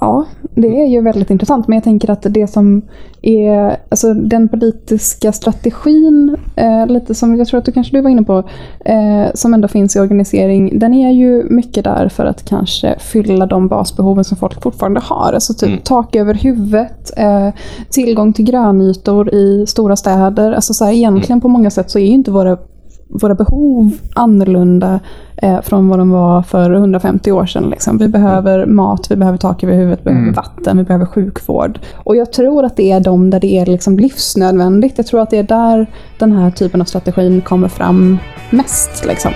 ja, 0.00 0.24
det 0.54 0.80
är 0.80 0.86
ju 0.86 1.00
väldigt 1.00 1.30
intressant. 1.30 1.68
Men 1.68 1.76
jag 1.76 1.84
tänker 1.84 2.10
att 2.10 2.26
det 2.30 2.46
som 2.46 2.82
är, 3.22 3.76
alltså 3.88 4.14
den 4.14 4.48
politiska 4.48 5.32
strategin, 5.32 6.36
eh, 6.56 6.86
lite 6.86 7.14
som 7.14 7.36
jag 7.36 7.46
tror 7.48 7.58
att 7.58 7.64
du 7.64 7.72
kanske 7.72 7.96
du 7.96 8.00
var 8.00 8.10
inne 8.10 8.22
på, 8.22 8.38
eh, 8.84 9.26
som 9.34 9.54
ändå 9.54 9.68
finns 9.68 9.96
i 9.96 10.00
organisering, 10.00 10.78
den 10.78 10.94
är 10.94 11.10
ju 11.12 11.44
mycket 11.50 11.84
där 11.84 12.08
för 12.08 12.24
att 12.24 12.44
kanske 12.44 12.98
fylla 12.98 13.46
de 13.46 13.68
basbehoven 13.68 14.24
som 14.24 14.36
folk 14.36 14.62
fortfarande 14.62 15.00
har. 15.00 15.32
Alltså 15.32 15.54
typ 15.54 15.68
Mm. 15.68 15.80
tak 15.84 16.16
över 16.16 16.34
huvudet, 16.34 17.10
eh, 17.16 17.48
tillgång 17.90 18.32
till 18.32 18.44
grönytor 18.44 19.34
i 19.34 19.66
stora 19.66 19.96
städer. 19.96 20.52
Alltså 20.52 20.74
så 20.74 20.84
här, 20.84 20.92
egentligen 20.92 21.40
på 21.40 21.48
många 21.48 21.70
sätt 21.70 21.90
så 21.90 21.98
är 21.98 22.02
ju 22.02 22.08
inte 22.08 22.30
våra 22.30 22.58
våra 23.14 23.34
behov 23.34 23.92
annorlunda 24.14 25.00
eh, 25.36 25.60
från 25.62 25.88
vad 25.88 25.98
de 25.98 26.10
var 26.10 26.42
för 26.42 26.70
150 26.70 27.32
år 27.32 27.46
sedan. 27.46 27.70
Liksom. 27.70 27.98
Vi 27.98 28.08
behöver 28.08 28.66
mat, 28.66 29.10
vi 29.10 29.16
behöver 29.16 29.38
tak 29.38 29.64
över 29.64 29.74
huvudet, 29.74 30.00
vi 30.02 30.10
behöver 30.10 30.32
vatten, 30.32 30.76
vi 30.76 30.84
behöver 30.84 31.06
sjukvård. 31.06 31.78
Och 31.94 32.16
jag 32.16 32.32
tror 32.32 32.64
att 32.64 32.76
det 32.76 32.90
är 32.90 33.00
de 33.00 33.30
där 33.30 33.40
det 33.40 33.58
är 33.58 33.66
liksom 33.66 33.98
livsnödvändigt. 33.98 34.94
Jag 34.96 35.06
tror 35.06 35.20
att 35.20 35.30
det 35.30 35.38
är 35.38 35.42
där 35.42 35.86
den 36.18 36.32
här 36.32 36.50
typen 36.50 36.80
av 36.80 36.84
strategin 36.84 37.40
kommer 37.40 37.68
fram 37.68 38.18
mest. 38.50 39.06
Liksom. 39.06 39.32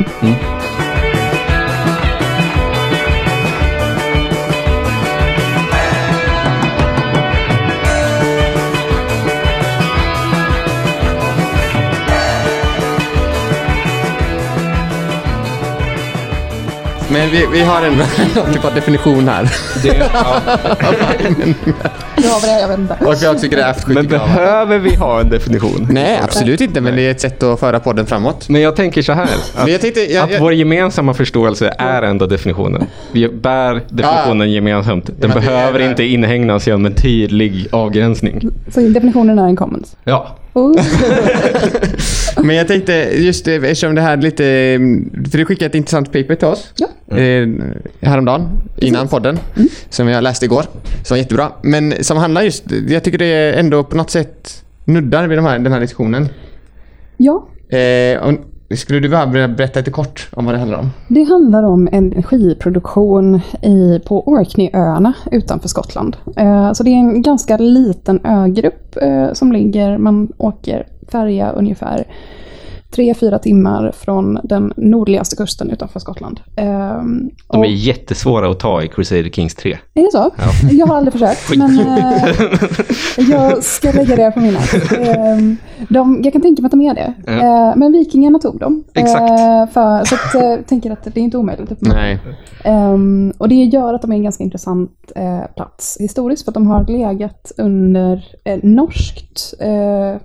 Men 17.11 17.31
vi, 17.31 17.47
vi 17.53 17.61
har 17.61 17.83
en 17.83 17.94
typ 18.53 18.64
av 18.64 18.75
definition 18.75 19.29
här. 19.29 19.51
Det, 19.83 19.88
ja. 20.12 20.40
Ja, 22.23 22.38
det 22.42 22.49
är, 22.51 22.61
jag 22.61 22.68
vet 22.68 22.79
inte. 22.79 22.97
Och 23.05 23.14
vi 23.23 23.27
har 23.27 23.35
också 23.35 23.49
grävt 23.49 23.87
Men 23.87 23.97
70 23.97 24.09
gravar. 24.09 24.27
behöver 24.27 24.79
vi 24.79 24.94
ha 24.94 25.21
en 25.21 25.29
definition? 25.31 25.88
Nej, 25.90 26.21
absolut 26.23 26.61
inte. 26.61 26.81
Men 26.81 26.97
det 26.97 27.03
är 27.03 27.11
ett 27.11 27.21
sätt 27.21 27.42
att 27.42 27.61
föra 27.61 27.81
podden 27.81 28.07
framåt. 28.07 28.49
Men 28.49 28.61
jag 28.61 28.77
tänker 28.77 29.03
så 29.03 29.12
här. 29.12 29.29
Att, 29.57 29.71
jag 29.71 29.81
tänkte, 29.81 30.01
jag, 30.01 30.25
att 30.25 30.31
jag, 30.33 30.40
vår 30.40 30.53
gemensamma 30.53 31.14
förståelse 31.14 31.75
är 31.79 32.03
ändå 32.03 32.27
definitionen. 32.27 32.87
Vi 33.12 33.29
bär 33.29 33.83
definitionen 33.88 34.51
gemensamt. 34.53 35.07
Den 35.07 35.14
det 35.18 35.27
är 35.27 35.40
behöver 35.40 35.79
det. 35.79 35.85
inte 35.85 36.05
inhägnas 36.05 36.66
genom 36.66 36.87
en 36.87 36.94
tydlig 36.94 37.66
avgränsning. 37.73 38.49
Så 38.75 38.81
definitionen 38.81 39.38
är 39.38 39.44
en 39.44 39.57
commons. 39.57 39.97
Ja. 40.05 40.37
Oh. 40.59 40.85
men 42.44 42.57
jag 42.57 42.68
tänkte 42.68 42.92
just 43.14 43.44
det, 43.44 43.55
eftersom 43.55 43.94
det 43.94 44.01
här 44.01 44.16
lite... 44.16 44.44
För 45.31 45.38
du 45.38 45.44
skickade 45.44 45.66
ett 45.66 45.75
intressant 45.75 46.12
paper 46.12 46.35
till 46.35 46.49
oss. 46.49 46.73
Ja. 46.77 47.16
Eh, 47.16 47.49
häromdagen, 48.01 48.49
innan 48.77 49.09
podden. 49.09 49.38
Som 49.90 50.09
jag 50.09 50.23
läste 50.23 50.44
igår. 50.44 50.64
Som 51.05 51.14
var 51.14 51.16
jättebra. 51.16 51.53
Men 51.62 52.05
som 52.05 52.16
handlar 52.16 52.42
just... 52.42 52.64
Jag 52.88 53.05
tycker 53.05 53.18
det 53.18 53.27
är 53.27 53.53
ändå 53.53 53.85
på 53.85 53.97
något 53.97 54.11
sätt 54.11 54.64
nuddar 54.85 55.29
vid 55.29 55.38
de 55.38 55.44
här, 55.44 55.59
den 55.59 55.73
här 55.73 55.81
diskussionen. 55.81 56.29
Ja, 57.16 57.49
Eh, 57.68 58.18
och 58.18 58.33
skulle 58.76 59.00
du 59.00 59.09
bara 59.09 59.26
berätta 59.48 59.81
lite 59.81 59.90
kort 59.90 60.28
om 60.33 60.44
vad 60.44 60.54
det 60.54 60.59
handlar 60.59 60.78
om? 60.78 60.90
Det 61.09 61.22
handlar 61.22 61.62
om 61.62 61.88
energiproduktion 61.92 63.40
i, 63.62 64.00
på 64.07 64.28
Orkneyöarna 64.28 65.12
utanför 65.33 65.68
Skottland. 65.68 66.16
Eh, 66.37 66.72
så 66.72 66.83
det 66.83 66.90
är 66.90 66.94
en 66.94 67.22
ganska 67.22 67.57
liten 67.57 68.20
ögrupp 68.24 68.96
eh, 69.02 69.33
som 69.33 69.52
ligger, 69.52 69.98
man 69.98 70.33
åker 70.38 70.87
färja 71.12 71.50
ungefär 71.50 72.04
3-4 72.96 73.38
timmar 73.38 73.92
från 73.96 74.38
den 74.44 74.72
nordligaste 74.77 75.37
kusten 75.37 75.70
utanför 75.70 76.01
Skottland. 76.01 76.40
Eh, 76.57 76.64
De 76.66 77.31
och- 77.48 77.64
är 77.64 77.68
jättesvåra 77.70 78.51
att 78.51 78.61
ta 78.61 78.83
i 78.83 78.88
Crusader 78.88 79.31
Kings 79.31 79.55
3. 79.55 79.79
är 79.94 80.03
det 80.03 80.12
så? 80.12 80.31
Jag 80.70 80.87
har 80.87 80.96
aldrig 80.96 81.12
försökt, 81.12 81.57
men 81.57 81.81
eh, 81.81 82.29
jag 83.31 83.64
ska 83.64 83.92
lägga 83.92 84.16
det 84.16 84.31
på 84.31 84.40
minnet. 84.40 84.70
De, 85.88 86.20
jag 86.24 86.33
kan 86.33 86.42
tänka 86.42 86.62
mig 86.62 86.66
att 86.66 86.72
de 86.72 86.81
är 86.81 86.94
det. 86.94 87.14
Ja. 87.27 87.33
Eh, 87.33 87.77
men 87.77 87.92
vikingarna 87.92 88.38
tog 88.38 88.59
dem. 88.61 88.85
Exakt. 88.94 89.31
Eh, 89.31 89.66
för, 89.72 90.05
så 90.05 90.14
att, 90.14 90.35
jag 90.35 90.66
tänker 90.66 90.90
att 90.90 91.05
det 91.05 91.16
är 91.20 91.24
inte 91.24 91.37
omöjligt. 91.38 91.72
Nej. 91.81 92.18
Ehm, 92.64 93.33
och 93.38 93.48
det 93.48 93.55
gör 93.55 93.94
att 93.94 94.03
de 94.03 94.12
är 94.12 94.16
en 94.16 94.22
ganska 94.22 94.44
intressant 94.44 94.90
plats 95.57 95.96
historiskt 96.01 96.44
för 96.44 96.51
att 96.51 96.55
de 96.55 96.66
har 96.66 96.85
legat 96.87 97.53
under 97.59 98.24
norskt, 98.62 99.55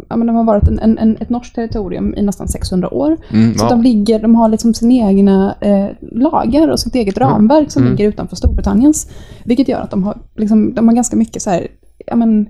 ja 0.10 0.16
men 0.16 0.28
de 0.28 0.36
har 0.36 0.44
varit 0.44 0.68
en, 0.68 0.80
en, 0.80 0.98
en, 0.98 1.18
ett 1.20 1.30
norskt 1.30 1.56
territorium 1.56 2.14
i 2.18 2.22
nästan 2.22 2.48
600 2.54 2.90
år. 2.94 3.18
Mm, 3.34 3.54
Så 3.58 3.66
ja. 3.66 3.70
de 3.70 3.82
ligger, 3.82 4.20
de 4.20 4.36
har 4.36 4.50
liksom 4.50 4.74
sina 4.74 4.94
egna 5.10 5.56
eh, 5.62 5.88
lagar 6.02 6.68
och 6.68 6.80
sitt 6.80 6.96
eget 6.96 7.18
ramverk 7.18 7.72
som 7.72 7.82
Mm. 7.82 7.92
ligger 7.96 8.10
utanför 8.10 8.36
Storbritanniens. 8.36 9.10
Vilket 9.46 9.68
gör 9.68 9.80
att 9.82 9.92
de 9.92 10.04
har, 10.04 10.18
liksom, 10.38 10.74
de 10.74 10.88
har 10.88 10.96
ganska 10.96 11.16
mycket 11.18 11.42
så 11.42 11.50
här, 11.50 11.68
ja 12.06 12.16
men, 12.16 12.50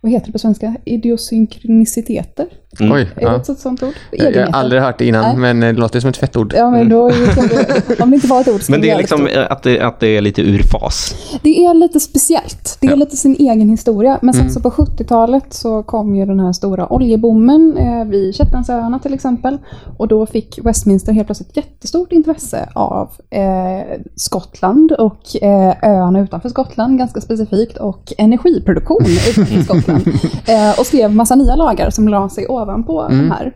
vad 0.00 0.12
heter 0.12 0.26
det 0.26 0.32
på 0.32 0.38
svenska? 0.38 0.74
Idiosynkroniciteter? 0.84 2.46
Mm. 2.80 2.92
Oj. 2.92 3.00
Är 3.16 3.20
det 3.20 3.22
Ja. 3.22 3.36
ett 3.36 3.58
sånt- 3.58 3.82
ord? 3.82 3.92
Jag 4.10 4.46
har 4.46 4.52
aldrig 4.60 4.82
hört 4.82 4.98
det 4.98 5.06
innan, 5.06 5.22
Nej. 5.24 5.36
men 5.36 5.60
det 5.60 5.72
låter 5.80 6.00
som 6.00 6.10
ett 6.10 6.16
fett 6.16 6.36
ord. 6.36 6.54
Ja, 6.56 6.70
men 6.70 6.88
då 6.88 7.10
kan 7.10 7.48
det, 7.48 8.00
om 8.00 8.10
det 8.10 8.14
inte 8.14 8.26
var 8.26 8.40
ett 8.40 8.48
ord 8.48 8.62
så 8.62 8.72
Men 8.72 8.80
det 8.80 8.90
är 8.90 8.98
liksom 8.98 9.26
eh, 9.26 9.46
att 9.50 9.62
det, 9.62 9.80
att 9.80 10.00
det 10.00 10.06
är 10.16 10.20
lite 10.20 10.42
ur 10.42 10.62
fas. 10.62 11.14
Det 11.42 11.64
är 11.64 11.74
lite 11.74 12.00
speciellt. 12.00 12.78
Det 12.80 12.86
är 12.86 12.96
lite 12.96 13.16
sin 13.16 13.36
egen 13.38 13.68
historia. 13.68 14.18
Men 14.22 14.34
sen 14.34 14.50
så 14.50 14.60
på 14.60 14.70
70-talet 14.70 15.44
så 15.54 15.82
kom 15.82 16.16
ju 16.16 16.26
den 16.26 16.40
här 16.40 16.52
stora 16.52 16.92
oljeboomen 16.92 17.76
eh, 17.78 18.04
vid 18.04 18.36
Shetlandsöarna 18.36 18.98
till 18.98 19.14
exempel. 19.14 19.58
Och 19.98 20.08
då 20.08 20.26
fick 20.26 20.58
Westminster 20.62 21.12
helt 21.12 21.28
plötsligt 21.28 21.56
jättestort 21.56 22.12
intresse 22.12 22.68
av 22.74 23.10
eh, 23.30 23.98
Skottland 24.16 24.92
och 24.92 25.42
eh, 25.42 25.74
öarna 25.82 26.20
utanför 26.20 26.48
Skottland 26.48 26.98
ganska 26.98 27.20
specifikt 27.20 27.76
och 27.76 28.12
energiproduktion 28.18 29.02
utanför 29.30 29.62
Skottland. 29.64 30.08
Eh, 30.46 30.78
och 30.80 30.86
skrev 30.86 31.14
massa 31.14 31.34
nya 31.34 31.56
lagar 31.56 31.90
som 31.90 32.08
la 32.08 32.28
sig 32.28 32.46
ovanpå 32.62 33.06
de 33.08 33.30
här. 33.30 33.54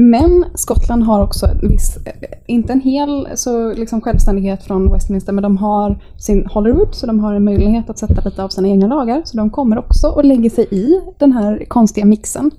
Men 0.00 0.44
Skottland 0.54 1.02
har 1.02 1.22
också 1.22 1.46
en 1.46 1.68
viss, 1.68 1.96
eh, 1.96 2.12
inte 2.46 2.72
en 2.72 2.80
hel 2.80 3.28
så 3.34 3.74
liksom 3.74 4.00
självständighet 4.00 4.62
från 4.62 4.92
Westminster, 4.92 5.32
men 5.32 5.42
de 5.42 5.56
har 5.56 6.02
sin 6.18 6.46
Holyrood, 6.46 6.94
så 6.94 7.06
de 7.06 7.20
har 7.20 7.34
en 7.34 7.44
möjlighet 7.44 7.90
att 7.90 7.98
sätta 7.98 8.28
lite 8.28 8.44
av 8.44 8.48
sina 8.48 8.68
egna 8.68 8.86
lagar. 8.86 9.22
Så 9.24 9.36
de 9.36 9.50
kommer 9.50 9.78
också 9.78 10.08
och 10.08 10.24
lägger 10.24 10.50
sig 10.50 10.66
i 10.70 11.00
den 11.18 11.32
här 11.32 11.64
konstiga 11.68 12.06
mixen. 12.06 12.50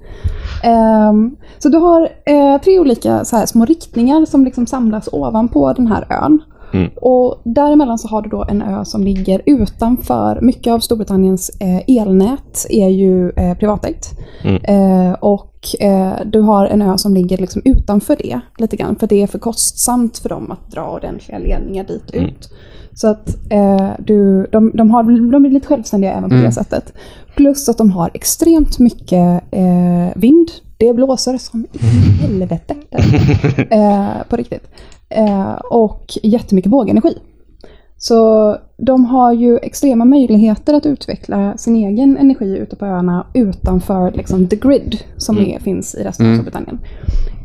Ehm, 0.63 1.35
så 1.59 1.69
du 1.69 1.77
har 1.77 2.09
eh, 2.25 2.61
tre 2.61 2.79
olika 2.79 3.25
så 3.25 3.35
här, 3.35 3.45
små 3.45 3.65
riktningar 3.65 4.25
som 4.25 4.45
liksom 4.45 4.67
samlas 4.67 5.09
ovanpå 5.11 5.73
den 5.73 5.87
här 5.87 6.05
ön. 6.09 6.41
Mm. 6.73 6.89
Och 6.95 7.41
däremellan 7.43 7.97
så 7.97 8.07
har 8.07 8.21
du 8.21 8.29
då 8.29 8.45
en 8.49 8.61
ö 8.61 8.85
som 8.85 9.03
ligger 9.03 9.41
utanför, 9.45 10.39
mycket 10.41 10.73
av 10.73 10.79
Storbritanniens 10.79 11.49
eh, 11.59 11.97
elnät 11.97 12.65
är 12.69 12.87
ju 12.87 13.29
eh, 13.29 13.57
privatägt. 13.57 14.11
Mm. 14.43 14.63
Eh, 14.63 15.13
och 15.13 15.47
du 16.25 16.41
har 16.41 16.65
en 16.65 16.81
ö 16.81 16.97
som 16.97 17.13
ligger 17.13 17.37
liksom 17.37 17.61
utanför 17.65 18.15
det 18.15 18.39
lite 18.57 18.75
grann, 18.75 18.95
för 18.95 19.07
det 19.07 19.23
är 19.23 19.27
för 19.27 19.39
kostsamt 19.39 20.17
för 20.17 20.29
dem 20.29 20.51
att 20.51 20.71
dra 20.71 20.89
ordentliga 20.89 21.39
ledningar 21.39 21.83
dit 21.83 22.13
Mm. 22.13 22.25
ut. 22.25 22.49
Så 22.93 23.07
att 23.07 23.29
eh, 23.51 23.89
du, 23.99 24.47
de, 24.51 24.71
de, 24.73 24.91
har, 24.91 25.31
de 25.31 25.45
är 25.45 25.49
lite 25.49 25.67
självständiga 25.67 26.13
även 26.13 26.29
på 26.29 26.35
det 26.35 26.51
sättet. 26.51 26.93
Plus 27.35 27.69
att 27.69 27.77
de 27.77 27.91
har 27.91 28.11
extremt 28.13 28.79
mycket 28.79 29.43
eh, 29.51 30.09
vind. 30.15 30.51
Det 30.77 30.93
blåser 30.93 31.37
som 31.37 31.65
i 31.73 31.77
helvete. 32.21 32.75
eh, 33.69 34.23
på 34.29 34.35
riktigt. 34.35 34.67
Eh, 35.09 35.53
och 35.53 36.17
jättemycket 36.23 36.71
vågenergi. 36.71 37.17
Så 37.97 38.57
de 38.77 39.05
har 39.05 39.33
ju 39.33 39.57
extrema 39.57 40.05
möjligheter 40.05 40.73
att 40.73 40.85
utveckla 40.85 41.57
sin 41.57 41.75
egen 41.75 42.17
energi 42.17 42.57
ute 42.57 42.75
på 42.75 42.85
öarna 42.85 43.27
utanför 43.33 44.11
liksom, 44.11 44.47
the 44.47 44.55
grid 44.55 44.97
som 45.17 45.37
är, 45.37 45.59
finns 45.59 45.95
i 45.95 46.03
resten 46.03 46.31
av 46.31 46.33
Storbritannien. 46.33 46.79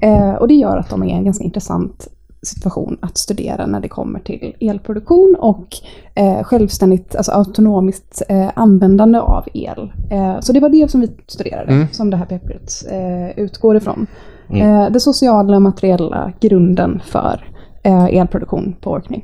Eh, 0.00 0.34
och 0.34 0.48
det 0.48 0.54
gör 0.54 0.76
att 0.76 0.90
de 0.90 1.02
är 1.02 1.16
en 1.16 1.24
ganska 1.24 1.44
intressant 1.44 2.08
situation 2.46 2.98
att 3.02 3.18
studera 3.18 3.66
när 3.66 3.80
det 3.80 3.88
kommer 3.88 4.20
till 4.20 4.56
elproduktion 4.60 5.36
och 5.38 5.66
eh, 6.14 6.42
självständigt, 6.42 7.16
alltså 7.16 7.32
autonomiskt 7.32 8.22
eh, 8.28 8.50
användande 8.54 9.18
av 9.18 9.44
el. 9.54 9.92
Eh, 10.10 10.40
så 10.40 10.52
det 10.52 10.60
var 10.60 10.68
det 10.68 10.90
som 10.90 11.00
vi 11.00 11.10
studerade, 11.26 11.86
som 11.92 12.10
det 12.10 12.16
här 12.16 12.26
pappret 12.26 12.72
eh, 12.90 13.44
utgår 13.44 13.76
ifrån. 13.76 14.06
Eh, 14.50 14.90
det 14.90 15.00
sociala, 15.00 15.60
materiella 15.60 16.32
grunden 16.40 17.02
för 17.04 17.44
eh, 17.82 18.04
elproduktion 18.04 18.76
på 18.80 18.90
Orkney. 18.90 19.20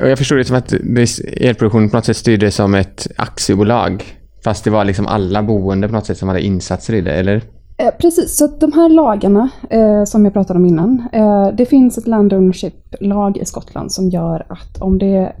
Och 0.00 0.08
jag 0.08 0.18
förstod 0.18 0.38
det 0.38 0.44
som 0.44 0.56
att 0.56 0.72
elproduktionen 1.36 1.90
på 1.90 1.96
något 1.96 2.04
sätt 2.04 2.16
styrdes 2.16 2.54
som 2.54 2.74
ett 2.74 3.06
aktiebolag. 3.16 4.04
Fast 4.44 4.64
det 4.64 4.70
var 4.70 4.84
liksom 4.84 5.06
alla 5.06 5.42
boende 5.42 5.88
på 5.88 5.94
något 5.94 6.06
sätt 6.06 6.18
som 6.18 6.28
hade 6.28 6.40
insatser 6.40 6.94
i 6.94 7.00
det, 7.00 7.12
eller? 7.12 7.42
Eh, 7.78 7.90
precis, 7.98 8.36
så 8.36 8.46
de 8.46 8.72
här 8.72 8.88
lagarna 8.88 9.50
eh, 9.70 10.04
som 10.04 10.24
jag 10.24 10.34
pratade 10.34 10.58
om 10.58 10.66
innan. 10.66 11.08
Eh, 11.12 11.48
det 11.54 11.66
finns 11.66 11.98
ett 11.98 12.06
land 12.06 12.32
ownership-lag 12.32 13.36
i 13.36 13.44
Skottland 13.44 13.92
som 13.92 14.08
gör 14.08 14.46
att 14.48 14.82
om 14.82 14.98
det, 14.98 15.32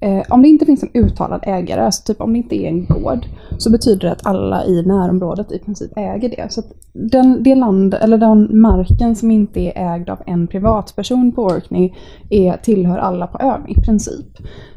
eh, 0.00 0.22
om 0.28 0.42
det 0.42 0.48
inte 0.48 0.66
finns 0.66 0.82
en 0.82 0.90
uttalad 0.94 1.40
ägare, 1.42 1.80
alltså 1.80 2.02
typ 2.12 2.20
om 2.20 2.32
det 2.32 2.38
inte 2.38 2.56
är 2.56 2.68
en 2.68 2.86
gård, 2.86 3.26
så 3.58 3.70
betyder 3.70 4.00
det 4.00 4.12
att 4.12 4.26
alla 4.26 4.64
i 4.64 4.82
närområdet 4.86 5.52
i 5.52 5.58
princip 5.58 5.92
äger 5.96 6.28
det. 6.28 6.52
Så 6.52 6.60
att 6.60 6.72
den, 6.92 7.42
det 7.42 7.54
land, 7.54 7.94
eller 7.94 8.18
den 8.18 8.60
marken 8.60 9.16
som 9.16 9.30
inte 9.30 9.60
är 9.60 9.94
ägd 9.94 10.10
av 10.10 10.18
en 10.26 10.46
privatperson 10.46 11.32
på 11.32 11.44
Orkney 11.44 11.92
är, 12.30 12.56
tillhör 12.56 12.98
alla 12.98 13.26
på 13.26 13.38
ön 13.38 13.68
i 13.68 13.74
princip. 13.74 14.26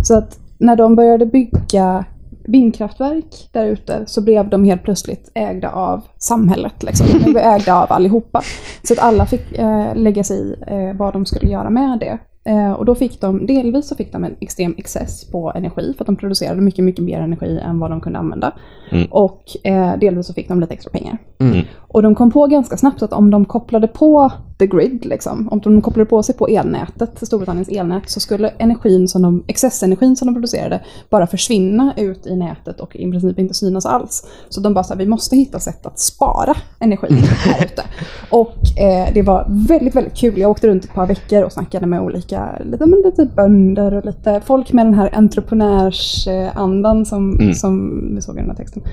Så 0.03 0.17
att 0.17 0.39
när 0.57 0.75
de 0.75 0.95
började 0.95 1.25
bygga 1.25 2.05
vindkraftverk 2.47 3.49
där 3.51 3.65
ute 3.65 4.03
så 4.05 4.21
blev 4.21 4.49
de 4.49 4.63
helt 4.63 4.83
plötsligt 4.83 5.31
ägda 5.33 5.71
av 5.71 6.03
samhället. 6.17 6.83
Liksom. 6.83 7.07
De 7.23 7.31
blev 7.31 7.37
ägda 7.37 7.75
av 7.75 7.91
allihopa. 7.91 8.41
Så 8.83 8.93
att 8.93 8.99
alla 8.99 9.25
fick 9.25 9.51
eh, 9.51 9.95
lägga 9.95 10.23
sig 10.23 10.37
i 10.37 10.55
eh, 10.67 10.97
vad 10.97 11.13
de 11.13 11.25
skulle 11.25 11.51
göra 11.51 11.69
med 11.69 11.99
det. 11.99 12.17
Eh, 12.47 12.71
och 12.71 12.85
då 12.85 12.95
fick 12.95 13.21
de, 13.21 13.45
delvis 13.45 13.87
så 13.87 13.95
fick 13.95 14.11
de 14.11 14.23
en 14.23 14.35
extrem 14.39 14.75
excess 14.77 15.25
på 15.31 15.51
energi 15.55 15.93
för 15.97 16.03
att 16.03 16.05
de 16.05 16.15
producerade 16.15 16.61
mycket, 16.61 16.85
mycket 16.85 17.03
mer 17.03 17.19
energi 17.19 17.59
än 17.59 17.79
vad 17.79 17.91
de 17.91 18.01
kunde 18.01 18.19
använda. 18.19 18.51
Mm. 18.91 19.07
Och 19.11 19.43
eh, 19.63 19.97
delvis 19.99 20.27
så 20.27 20.33
fick 20.33 20.47
de 20.47 20.59
lite 20.59 20.73
extra 20.73 20.91
pengar. 20.91 21.17
Mm. 21.39 21.65
Och 21.87 22.01
de 22.01 22.15
kom 22.15 22.31
på 22.31 22.47
ganska 22.47 22.77
snabbt 22.77 23.01
att 23.01 23.13
om 23.13 23.31
de 23.31 23.45
kopplade 23.45 23.87
på 23.87 24.31
the 24.59 24.67
grid, 24.67 25.05
liksom, 25.05 25.49
om 25.51 25.59
de 25.59 25.81
kopplade 25.81 26.09
på 26.09 26.23
sig 26.23 26.35
på 26.35 26.47
elnätet, 26.47 27.27
Storbritanniens 27.27 27.69
elnät, 27.69 28.09
så 28.09 28.19
skulle 28.19 28.49
energin 28.49 29.07
som 29.07 29.21
de, 29.21 29.43
excessenergin 29.47 30.15
som 30.15 30.25
de 30.25 30.33
producerade 30.35 30.83
bara 31.09 31.27
försvinna 31.27 31.93
ut 31.97 32.27
i 32.27 32.35
nätet 32.35 32.79
och 32.79 32.95
i 32.95 33.11
princip 33.11 33.39
inte 33.39 33.53
synas 33.53 33.85
alls. 33.85 34.27
Så 34.49 34.61
de 34.61 34.73
bara 34.73 34.83
sa, 34.83 34.95
vi 34.95 35.05
måste 35.05 35.35
hitta 35.35 35.59
sätt 35.59 35.85
att 35.85 35.99
spara 35.99 36.55
energi 36.79 37.07
här 37.13 37.65
ute. 37.65 37.83
Och 38.29 38.79
eh, 38.79 39.13
det 39.13 39.21
var 39.21 39.45
väldigt, 39.67 39.95
väldigt 39.95 40.17
kul. 40.17 40.37
Jag 40.37 40.51
åkte 40.51 40.67
runt 40.67 40.85
ett 40.85 40.93
par 40.93 41.07
veckor 41.07 41.43
och 41.43 41.51
snackade 41.51 41.85
med 41.85 42.01
olika, 42.01 42.36
lite, 42.65 42.85
men 42.85 43.01
lite 43.05 43.25
bönder 43.35 43.93
och 43.93 44.05
lite 44.05 44.41
folk 44.45 44.73
med 44.73 44.85
den 44.85 44.93
här 44.93 45.09
entreprenörsandan 45.13 47.05
som, 47.05 47.39
Mm. 47.39 47.53
som 47.53 48.01
vi 48.15 48.21
såg 48.21 48.35
i 48.35 48.39
den 48.39 48.49
här 48.49 48.57
texten. 48.57 48.83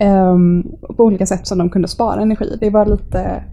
Ehm, 0.00 0.64
på 0.96 1.04
olika 1.04 1.26
sätt 1.26 1.46
som 1.46 1.58
de 1.58 1.70
kunde 1.70 1.88
spara 1.88 2.22
energi. 2.22 2.56
Det 2.60 2.70
var 2.70 2.86
lite 2.86 3.44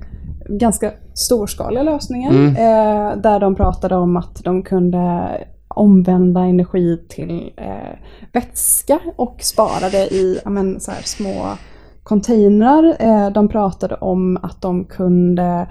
ganska 0.50 0.92
storskaliga 1.14 1.84
lösningar 1.84 2.32
Mm. 2.32 2.48
eh, 2.50 3.18
där 3.22 3.40
de 3.40 3.56
pratade 3.56 3.96
om 3.96 4.18
att 4.18 4.44
de 4.44 4.64
kunde 4.64 5.28
omvända 5.68 6.42
energi 6.42 6.98
till 7.10 7.52
eh, 7.58 7.98
vätska 8.34 9.00
och 9.16 9.38
spara 9.40 9.90
det 9.92 10.14
i 10.14 10.40
ja, 10.44 10.50
men, 10.50 10.80
så 10.80 10.92
här, 10.92 11.02
små 11.02 11.46
containrar. 12.04 12.96
Eh, 13.00 13.30
de 13.32 13.48
pratade 13.48 13.96
om 13.96 14.38
att 14.44 14.62
de 14.62 14.86
kunde 14.86 15.68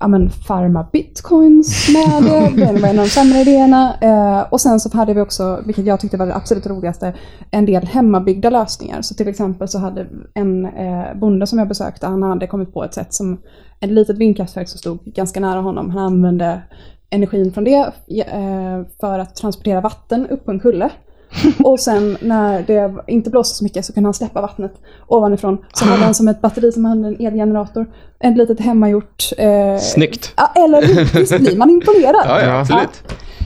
ja, 0.00 0.08
men, 0.08 0.30
farma 0.30 0.86
bitcoins 0.92 1.88
med 1.92 2.22
det. 2.22 2.66
Det 2.72 2.80
var 2.80 2.88
en 2.88 2.98
av 2.98 3.04
de 3.04 3.10
sämre 3.10 3.40
idéerna. 3.40 3.94
Eh, 4.00 4.52
och 4.52 4.60
sen 4.60 4.80
så 4.80 4.96
hade 4.96 5.14
vi 5.14 5.20
också, 5.20 5.62
vilket 5.66 5.86
jag 5.86 6.00
tyckte 6.00 6.16
var 6.16 6.26
det 6.26 6.34
absolut 6.34 6.66
roligaste, 6.66 7.14
en 7.50 7.66
del 7.66 7.86
hemmabyggda 7.86 8.50
lösningar. 8.50 9.02
Så 9.02 9.14
till 9.14 9.28
exempel 9.28 9.68
så 9.68 9.78
hade 9.78 10.06
en 10.34 10.66
eh, 10.66 11.14
bonde 11.14 11.46
som 11.46 11.58
jag 11.58 11.68
besökte, 11.68 12.06
han 12.06 12.22
hade 12.22 12.46
kommit 12.46 12.72
på 12.72 12.84
ett 12.84 12.94
sätt 12.94 13.14
som 13.14 13.40
ett 13.80 13.90
litet 13.90 14.18
vindkraftverk 14.18 14.68
som 14.68 14.78
stod 14.78 15.04
ganska 15.04 15.40
nära 15.40 15.60
honom. 15.60 15.90
Han 15.90 16.04
använde 16.04 16.62
energin 17.10 17.52
från 17.52 17.64
det 17.64 17.92
eh, 18.08 18.82
för 19.00 19.18
att 19.18 19.34
transportera 19.34 19.80
vatten 19.80 20.26
upp 20.26 20.44
på 20.44 20.50
en 20.50 20.60
kulle. 20.60 20.90
Och 21.64 21.80
sen 21.80 22.16
när 22.20 22.62
det 22.62 22.92
inte 23.06 23.30
blåste 23.30 23.58
så 23.58 23.64
mycket 23.64 23.84
så 23.84 23.92
kunde 23.92 24.06
han 24.06 24.14
släppa 24.14 24.40
vattnet 24.40 24.72
ovanifrån. 25.06 25.58
Så 25.72 25.84
hade 25.84 26.04
han 26.04 26.14
som 26.14 26.28
ett 26.28 26.40
batteri 26.40 26.72
som 26.72 26.84
hade 26.84 27.08
en 27.08 27.26
elgenerator. 27.26 27.86
Ett 28.20 28.36
litet 28.36 28.60
hemmagjort... 28.60 29.32
Eh, 29.38 29.78
Snyggt. 29.78 30.34
Ja, 30.36 30.62
eller? 30.64 30.80
Visst 31.18 31.38
blir 31.38 31.56
man 31.56 31.70
imponerad? 31.70 32.24
Ja, 32.26 32.42
ja, 32.42 32.60
absolut. 32.60 33.02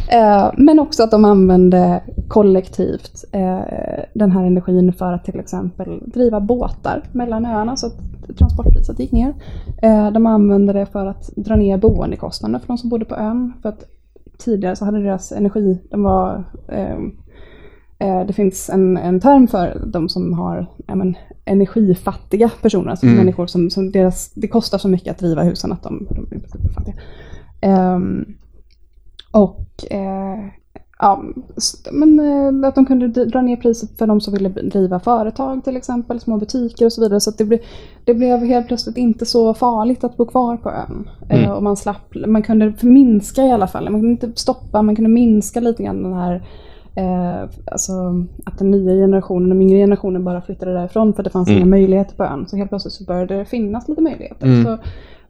Eh, 0.08 0.50
men 0.56 0.78
också 0.78 1.02
att 1.02 1.10
de 1.10 1.24
använde 1.24 2.02
kollektivt 2.28 3.24
eh, 3.32 3.60
den 4.14 4.32
här 4.32 4.44
energin 4.44 4.92
för 4.92 5.12
att 5.12 5.24
till 5.24 5.40
exempel 5.40 6.02
driva 6.06 6.40
båtar 6.40 7.02
mellan 7.12 7.46
öarna 7.46 7.76
så 7.76 7.86
att 7.86 7.96
transportpriset 8.38 8.98
gick 8.98 9.12
ner. 9.12 9.34
Eh, 9.82 10.10
de 10.10 10.26
använde 10.26 10.72
det 10.72 10.86
för 10.86 11.06
att 11.06 11.30
dra 11.36 11.56
ner 11.56 11.78
boendekostnaderna 11.78 12.60
för 12.60 12.66
de 12.66 12.78
som 12.78 12.90
bodde 12.90 13.04
på 13.04 13.16
ön. 13.16 13.52
För 13.62 13.68
att 13.68 13.84
tidigare 14.38 14.76
så 14.76 14.84
hade 14.84 15.02
deras 15.02 15.32
energi, 15.32 15.78
de 15.90 16.02
var 16.02 16.44
Det 18.26 18.32
finns 18.32 18.70
en, 18.70 18.96
en 18.96 19.20
term 19.20 19.48
för 19.48 19.82
de 19.86 20.08
som 20.08 20.32
har 20.32 20.66
ja, 20.86 20.94
men, 20.94 21.16
energifattiga 21.44 22.50
personer, 22.62 22.90
alltså 22.90 23.06
Mm. 23.06 23.18
människor 23.18 23.46
som, 23.46 23.70
som 23.70 23.90
deras, 23.92 24.32
det 24.34 24.48
kostar 24.48 24.78
så 24.78 24.88
mycket 24.88 25.10
att 25.10 25.18
driva 25.18 25.42
husen 25.42 25.72
att 25.72 25.82
de, 25.82 26.06
de 26.10 26.24
blir 26.28 26.40
fattiga. 26.74 26.94
Ehm, 27.60 28.24
och 29.32 29.84
eh, 29.90 30.38
ja, 30.98 31.22
men, 31.92 32.20
eh, 32.20 32.68
att 32.68 32.74
de 32.74 32.86
kunde 32.86 33.24
dra 33.24 33.42
ner 33.42 33.56
priset 33.56 33.98
för 33.98 34.06
de 34.06 34.20
som 34.20 34.34
ville 34.34 34.48
driva 34.48 35.00
företag 35.00 35.64
till 35.64 35.76
exempel, 35.76 36.20
små 36.20 36.36
butiker 36.36 36.86
och 36.86 36.92
så 36.92 37.00
vidare. 37.00 37.20
Så 37.20 37.30
det, 37.30 37.44
ble, 37.44 37.58
det 38.04 38.14
blev 38.14 38.44
helt 38.44 38.68
plötsligt 38.68 38.96
inte 38.96 39.26
så 39.26 39.54
farligt 39.54 40.04
att 40.04 40.16
bo 40.16 40.26
kvar 40.26 40.56
på 40.56 40.70
ön. 40.70 41.08
Eh, 41.28 41.50
och 41.50 41.62
man 41.62 41.76
slapp, 41.76 42.14
man 42.26 42.42
kunde 42.42 42.74
minska 42.82 43.42
i 43.42 43.50
alla 43.50 43.66
fall, 43.66 43.90
man 43.90 44.00
kunde 44.00 44.24
inte 44.26 44.40
stoppa, 44.40 44.82
man 44.82 44.96
kunde 44.96 45.10
minska 45.10 45.60
lite 45.60 45.82
grann 45.82 46.02
den 46.02 46.14
här 46.14 46.42
Eh, 46.96 47.48
alltså 47.72 47.92
att 48.44 48.58
den 48.58 48.70
nya 48.70 48.92
generationen, 48.94 49.48
den 49.48 49.62
yngre 49.62 49.78
generationen 49.78 50.24
bara 50.24 50.40
flyttade 50.42 50.72
därifrån 50.72 51.14
för 51.14 51.22
det 51.22 51.30
fanns 51.30 51.48
Mm. 51.48 51.58
inga 51.58 51.66
möjligheter 51.70 52.16
på 52.16 52.24
ön. 52.24 52.46
Så 52.46 52.56
helt 52.56 52.68
plötsligt 52.70 52.94
så 52.94 53.04
började 53.04 53.38
det 53.38 53.44
finnas 53.44 53.88
lite 53.88 54.00
möjligheter. 54.02 54.46
Mm. 54.46 54.64
Så, 54.64 54.70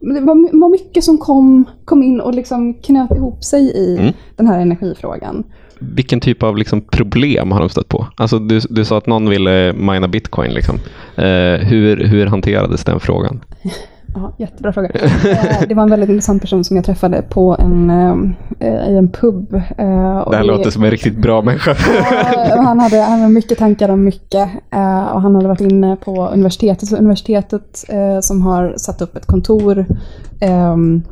det 0.00 0.20
var, 0.20 0.60
var 0.60 0.70
mycket 0.70 1.04
som 1.04 1.18
kom, 1.18 1.64
kom 1.84 2.02
in 2.02 2.20
och 2.20 2.34
liksom 2.34 2.74
knöt 2.74 3.10
ihop 3.10 3.44
sig 3.44 3.62
i 3.76 3.96
Mm. 3.98 4.12
den 4.36 4.46
här 4.46 4.60
energifrågan. 4.60 5.44
Vilken 5.78 6.20
typ 6.20 6.42
av 6.42 6.56
liksom 6.56 6.80
problem 6.80 7.50
har 7.52 7.60
de 7.60 7.68
stött 7.68 7.88
på? 7.88 8.06
Alltså 8.16 8.38
du, 8.38 8.60
du 8.70 8.84
sa 8.84 8.98
att 8.98 9.06
någon 9.06 9.28
ville 9.28 9.72
mina 9.72 10.08
bitcoin. 10.08 10.50
Liksom. 10.52 10.76
Eh, 11.16 11.66
hur, 11.68 12.04
hur 12.06 12.26
hanterades 12.26 12.84
den 12.84 13.00
frågan? 13.00 13.40
Ja, 14.14 14.32
jättebra 14.38 14.72
fråga. 14.72 14.90
Eh, 15.24 15.68
det 15.68 15.74
var 15.74 15.82
en 15.82 15.90
väldigt 15.90 16.08
intressant 16.08 16.42
person 16.42 16.64
som 16.64 16.76
jag 16.76 16.84
träffade 16.84 17.22
på 17.22 17.56
en, 17.58 17.90
eh, 18.60 18.88
i 18.90 18.96
en 18.96 19.08
pub. 19.08 19.54
eh, 19.54 20.30
Det 20.30 20.36
här 20.36 20.44
låter 20.44 20.70
som 20.70 20.84
en 20.84 20.90
riktigt 20.90 21.16
bra 21.16 21.42
människa. 21.42 21.74
Han, 22.56 22.80
hade, 22.80 23.00
han 23.00 23.20
hade 23.20 23.32
mycket 23.32 23.58
tankar 23.58 23.88
om 23.88 24.04
mycket 24.04 24.48
och 25.14 25.20
han 25.22 25.34
hade 25.34 25.48
varit 25.48 25.60
inne 25.60 25.96
på 25.96 26.28
universitetet. 26.28 26.88
Så 26.88 26.96
universitetet 26.96 27.84
som 28.20 28.42
har 28.42 28.74
satt 28.76 29.02
upp 29.02 29.16
ett 29.16 29.26
kontor 29.26 29.86
ehm, 30.40 31.02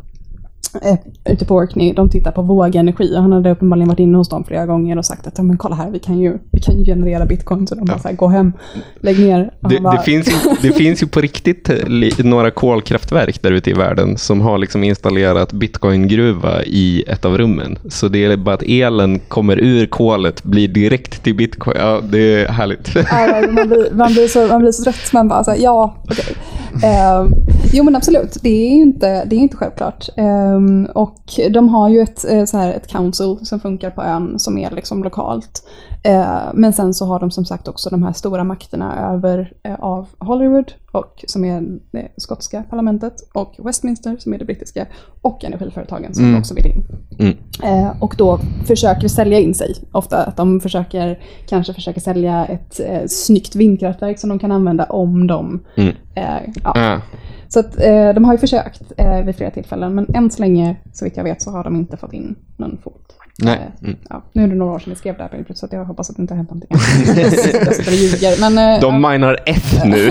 eh, 0.74 1.32
ute 1.32 1.44
på 1.44 1.54
Orkney, 1.54 1.92
de 1.92 2.10
tittar 2.10 2.32
på 2.32 2.42
vågenergi 2.42 3.16
och 3.16 3.22
han 3.22 3.32
hade 3.32 3.50
uppenbarligen 3.50 3.88
varit 3.88 3.98
inne 3.98 4.18
hos 4.18 4.28
dem 4.28 4.44
flera 4.44 4.66
gånger 4.66 4.98
och 4.98 5.04
sagt 5.04 5.26
att 5.26 5.34
ja, 5.36 5.44
men 5.44 5.58
kolla 5.58 5.74
här, 5.74 5.90
vi 5.90 5.98
kan 5.98 6.18
ju, 6.18 6.38
vi 6.52 6.60
kan 6.60 6.78
ju 6.78 6.84
generera 6.84 7.26
bitcoin. 7.26 7.66
Så 7.66 7.74
de 7.74 7.84
bara 7.84 7.98
så 7.98 8.08
här, 8.08 8.14
gå 8.14 8.28
hem, 8.28 8.52
lägg 9.00 9.18
ner. 9.18 9.50
Det, 9.60 9.80
bara, 9.80 9.96
det, 9.96 10.02
finns 10.02 10.28
ju, 10.28 10.32
det 10.62 10.72
finns 10.72 11.02
ju 11.02 11.06
på 11.06 11.20
riktigt 11.20 11.70
eh, 11.70 12.24
några 12.24 12.50
kolkraftverk 12.50 13.42
där 13.42 13.52
ute 13.52 13.70
i 13.70 13.72
världen 13.72 14.16
som 14.16 14.40
har 14.40 14.58
liksom 14.58 14.84
installerat 14.84 15.52
bitcoingruva 15.52 16.62
i 16.62 17.04
ett 17.06 17.24
av 17.24 17.38
rummen. 17.38 17.78
Så 17.88 18.08
det 18.08 18.24
är 18.24 18.36
bara 18.36 18.54
att 18.54 18.62
elen 18.62 19.18
kommer 19.18 19.56
ur 19.60 19.86
kolet, 19.86 20.42
blir 20.42 20.68
direkt 20.68 21.22
till 21.22 21.34
bitcoin. 21.34 21.76
Ja, 21.80 22.00
det 22.10 22.18
är 22.18 22.48
härligt. 22.48 22.94
Ja, 22.94 23.42
man, 23.50 23.68
blir, 23.68 23.94
man, 23.94 24.12
blir 24.12 24.28
så, 24.28 24.46
man 24.46 24.60
blir 24.60 24.72
så 24.72 24.82
trött. 24.82 25.12
Man 25.12 25.28
bara 25.28 25.44
så 25.44 25.50
här, 25.50 25.58
ja, 25.58 25.94
okej. 26.04 26.36
Eh, 26.84 27.26
jo 27.72 27.84
men 27.84 27.96
absolut, 27.96 28.36
det 28.42 28.48
är 28.48 28.70
inte, 28.70 29.24
det 29.24 29.36
är 29.36 29.40
inte 29.40 29.56
självklart. 29.56 30.08
Eh, 30.16 30.60
och 30.94 31.22
de 31.50 31.68
har 31.68 31.88
ju 31.88 32.00
ett, 32.00 32.24
eh, 32.30 32.44
så 32.44 32.58
här, 32.58 32.72
ett 32.72 32.86
council 32.86 33.38
som 33.42 33.60
funkar 33.60 33.90
på 33.90 34.02
ön 34.02 34.38
som 34.38 34.58
är 34.58 34.70
liksom 34.70 35.04
lokalt. 35.04 35.62
Eh, 36.04 36.50
men 36.54 36.72
sen 36.72 36.94
så 36.94 37.06
har 37.06 37.20
de 37.20 37.30
som 37.30 37.44
sagt 37.44 37.68
också 37.68 37.90
de 37.90 38.02
här 38.02 38.12
stora 38.12 38.44
makterna 38.44 39.12
över 39.14 39.52
eh, 39.62 39.74
av 39.74 40.08
Hollywood, 40.18 40.72
och, 40.92 41.24
som 41.28 41.44
är 41.44 41.64
det 41.90 42.08
skotska 42.16 42.64
parlamentet, 42.70 43.14
och 43.32 43.54
Westminster 43.58 44.16
som 44.18 44.34
är 44.34 44.38
det 44.38 44.44
brittiska, 44.44 44.86
och 45.22 45.44
energiföretagen 45.44 46.14
som 46.14 46.24
Mm. 46.24 46.38
också 46.40 46.54
vill 46.54 46.66
in. 46.66 46.84
Mm. 47.18 47.36
Eh, 47.62 48.02
och 48.02 48.14
då 48.18 48.38
försöker 48.66 49.08
sälja 49.08 49.38
in 49.38 49.54
sig. 49.54 49.74
Ofta 49.92 50.24
att 50.24 50.36
de 50.36 50.60
försöker, 50.60 51.18
kanske 51.48 51.74
försöker 51.74 52.00
sälja 52.00 52.46
ett 52.46 52.80
eh, 52.80 53.02
snyggt 53.06 53.54
vindkraftverk 53.56 54.18
som 54.18 54.28
de 54.28 54.38
kan 54.38 54.52
använda 54.52 54.84
om 54.84 55.26
de... 55.26 55.60
Mm. 55.76 55.94
Eh, 56.14 56.52
ja. 56.64 56.72
Ja. 56.74 57.00
Så 57.48 57.60
att, 57.60 57.80
eh, 57.80 58.14
de 58.14 58.24
har 58.24 58.32
ju 58.32 58.38
försökt 58.38 58.92
eh, 58.96 59.24
vid 59.24 59.36
flera 59.36 59.50
tillfällen 59.50 59.94
men 59.94 60.06
än 60.14 60.30
så 60.30 60.42
länge, 60.42 60.76
så 60.92 61.04
vitt 61.04 61.16
jag 61.16 61.24
vet, 61.24 61.42
så 61.42 61.50
har 61.50 61.64
de 61.64 61.76
inte 61.76 61.96
fått 61.96 62.12
in 62.12 62.34
någon 62.56 62.78
fot. 62.84 63.14
Nej. 63.38 63.70
Eh, 63.82 63.94
ja. 64.08 64.24
Nu 64.32 64.44
är 64.44 64.48
det 64.48 64.54
några 64.54 64.72
år 64.72 64.78
sedan 64.78 64.92
vi 64.92 64.98
skrev 64.98 65.16
det 65.16 65.22
här 65.22 65.38
Input, 65.38 65.58
så 65.58 65.66
att 65.66 65.72
jag 65.72 65.84
hoppas 65.84 66.10
att 66.10 66.16
det 66.16 66.22
inte 66.22 66.34
har 66.34 66.36
hänt 66.36 66.50
någonting. 66.50 66.76
jag 67.22 67.32
sitter 67.32 67.86
och 67.88 67.94
ljuger. 67.94 68.40
Men, 68.40 68.74
eh, 68.74 68.80
De 68.80 69.02
ja. 69.04 69.10
minar 69.10 69.38
F 69.46 69.72
nu. 69.84 70.10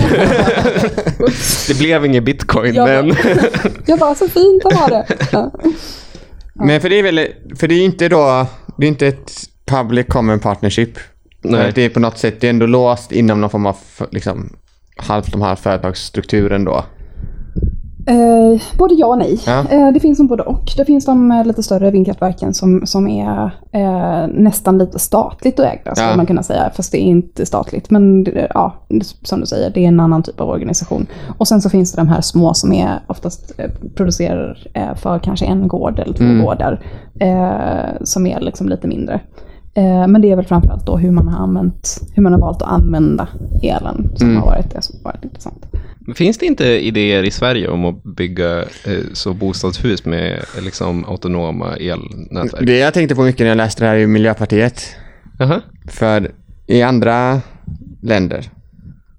det 1.68 1.78
blev 1.78 2.04
ingen 2.04 2.24
bitcoin, 2.24 2.74
Ja. 2.74 2.86
men... 2.86 3.16
Jag 3.86 3.98
bara, 3.98 4.14
så 4.14 4.28
fint 4.28 4.64
att 4.66 4.72
ha 4.72 4.88
det. 4.88 5.06
Ja. 5.32 5.52
Men 6.54 6.80
för 6.80 6.88
det 6.90 6.98
är 6.98 7.02
väl, 7.02 7.28
för 7.56 7.68
det 7.68 7.74
är 7.74 7.84
inte 7.84 8.08
då, 8.08 8.46
det 8.78 8.86
är 8.86 8.88
inte 8.88 9.06
ett 9.06 9.32
public 9.66 10.06
common 10.08 10.38
partnership. 10.40 10.98
Nej. 11.42 11.72
Det 11.74 11.82
är 11.82 11.88
på 11.88 12.00
något 12.00 12.18
sätt, 12.18 12.40
det 12.40 12.46
är 12.46 12.50
ändå 12.50 12.66
låst 12.66 13.12
inom 13.12 13.40
någon 13.40 13.50
form 13.50 13.66
av 13.66 13.76
liksom 14.10 14.56
halvt 14.96 15.34
om 15.34 15.40
halvt 15.40 15.60
företagsstrukturen 15.60 16.64
då. 16.64 16.84
Eh, 18.06 18.60
både 18.78 18.94
ja 18.94 19.06
och 19.06 19.18
nej. 19.18 19.38
Ja. 19.46 19.64
Eh, 19.70 19.92
det 19.92 20.00
finns 20.00 20.16
som 20.18 20.26
både 20.26 20.42
och. 20.42 20.70
Det 20.76 20.84
finns 20.84 21.04
de 21.04 21.30
eh, 21.32 21.44
lite 21.44 21.62
större 21.62 21.90
vindkraftverken 21.90 22.54
som, 22.54 22.86
som 22.86 23.08
är 23.08 23.50
eh, 23.72 24.26
nästan 24.28 24.78
lite 24.78 24.98
statligt 24.98 25.58
ägda, 25.60 25.94
skulle 25.94 26.10
Ja. 26.10 26.16
man 26.16 26.26
kunna 26.26 26.42
säga. 26.42 26.70
Fast 26.74 26.92
det 26.92 26.98
är 26.98 27.04
inte 27.06 27.46
statligt. 27.46 27.90
Men 27.90 28.24
det- 28.24 28.46
ja, 28.54 28.74
som 29.22 29.40
du 29.40 29.46
säger, 29.46 29.70
det 29.70 29.84
är 29.84 29.88
en 29.88 30.00
annan 30.00 30.22
typ 30.22 30.40
av 30.40 30.48
organisation. 30.48 31.06
Och 31.38 31.48
sen 31.48 31.62
så 31.62 31.70
finns 31.70 31.92
det 31.92 32.00
de 32.00 32.08
här 32.08 32.20
små 32.20 32.54
som 32.54 32.72
är 32.72 32.90
oftast 33.06 33.52
eh, 33.58 33.70
producerar 33.94 34.66
eh, 34.74 34.94
för 34.94 35.18
kanske 35.18 35.46
en 35.46 35.68
gård 35.68 35.98
eller 35.98 36.14
två 36.14 36.24
Mm. 36.24 36.44
gårdar. 36.44 36.80
Eh, 37.20 38.02
som 38.04 38.26
är 38.26 38.40
liksom 38.40 38.68
lite 38.68 38.86
mindre. 38.88 39.20
Eh, 39.74 40.06
men 40.06 40.22
det 40.22 40.30
är 40.32 40.36
väl 40.36 40.44
framförallt 40.44 40.86
då 40.86 40.96
hur 40.96 41.10
man 41.10 41.28
har 41.28 41.42
använt, 41.42 42.00
hur 42.14 42.22
man 42.22 42.32
har 42.32 42.40
valt 42.40 42.62
att 42.62 42.68
använda 42.68 43.28
elen 43.62 44.10
som 44.16 44.28
Mm. 44.28 44.40
har 44.42 44.46
varit 44.46 44.70
det 44.70 44.82
som 44.82 44.96
har 45.04 45.12
varit 45.12 45.24
intressant. 45.24 45.66
Finns 46.14 46.38
det 46.38 46.46
inte 46.46 46.64
idéer 46.64 47.22
i 47.22 47.30
Sverige 47.30 47.68
om 47.68 47.84
att 47.84 48.02
bygga 48.02 48.58
eh, 48.60 48.98
så 49.12 49.34
bostadshus 49.34 50.04
med 50.04 50.40
liksom 50.62 51.04
autonoma 51.04 51.76
elnätverk? 51.76 52.66
Det 52.66 52.78
jag 52.78 52.94
tänkte 52.94 53.14
på 53.14 53.22
mycket 53.22 53.40
när 53.40 53.48
jag 53.48 53.56
läste 53.56 53.84
det 53.84 53.88
här 53.88 53.96
är 53.96 54.06
Miljöpartiet. 54.06 54.82
Jaha. 55.38 55.60
För 55.88 56.30
i 56.66 56.82
andra 56.82 57.40
länder, 58.02 58.50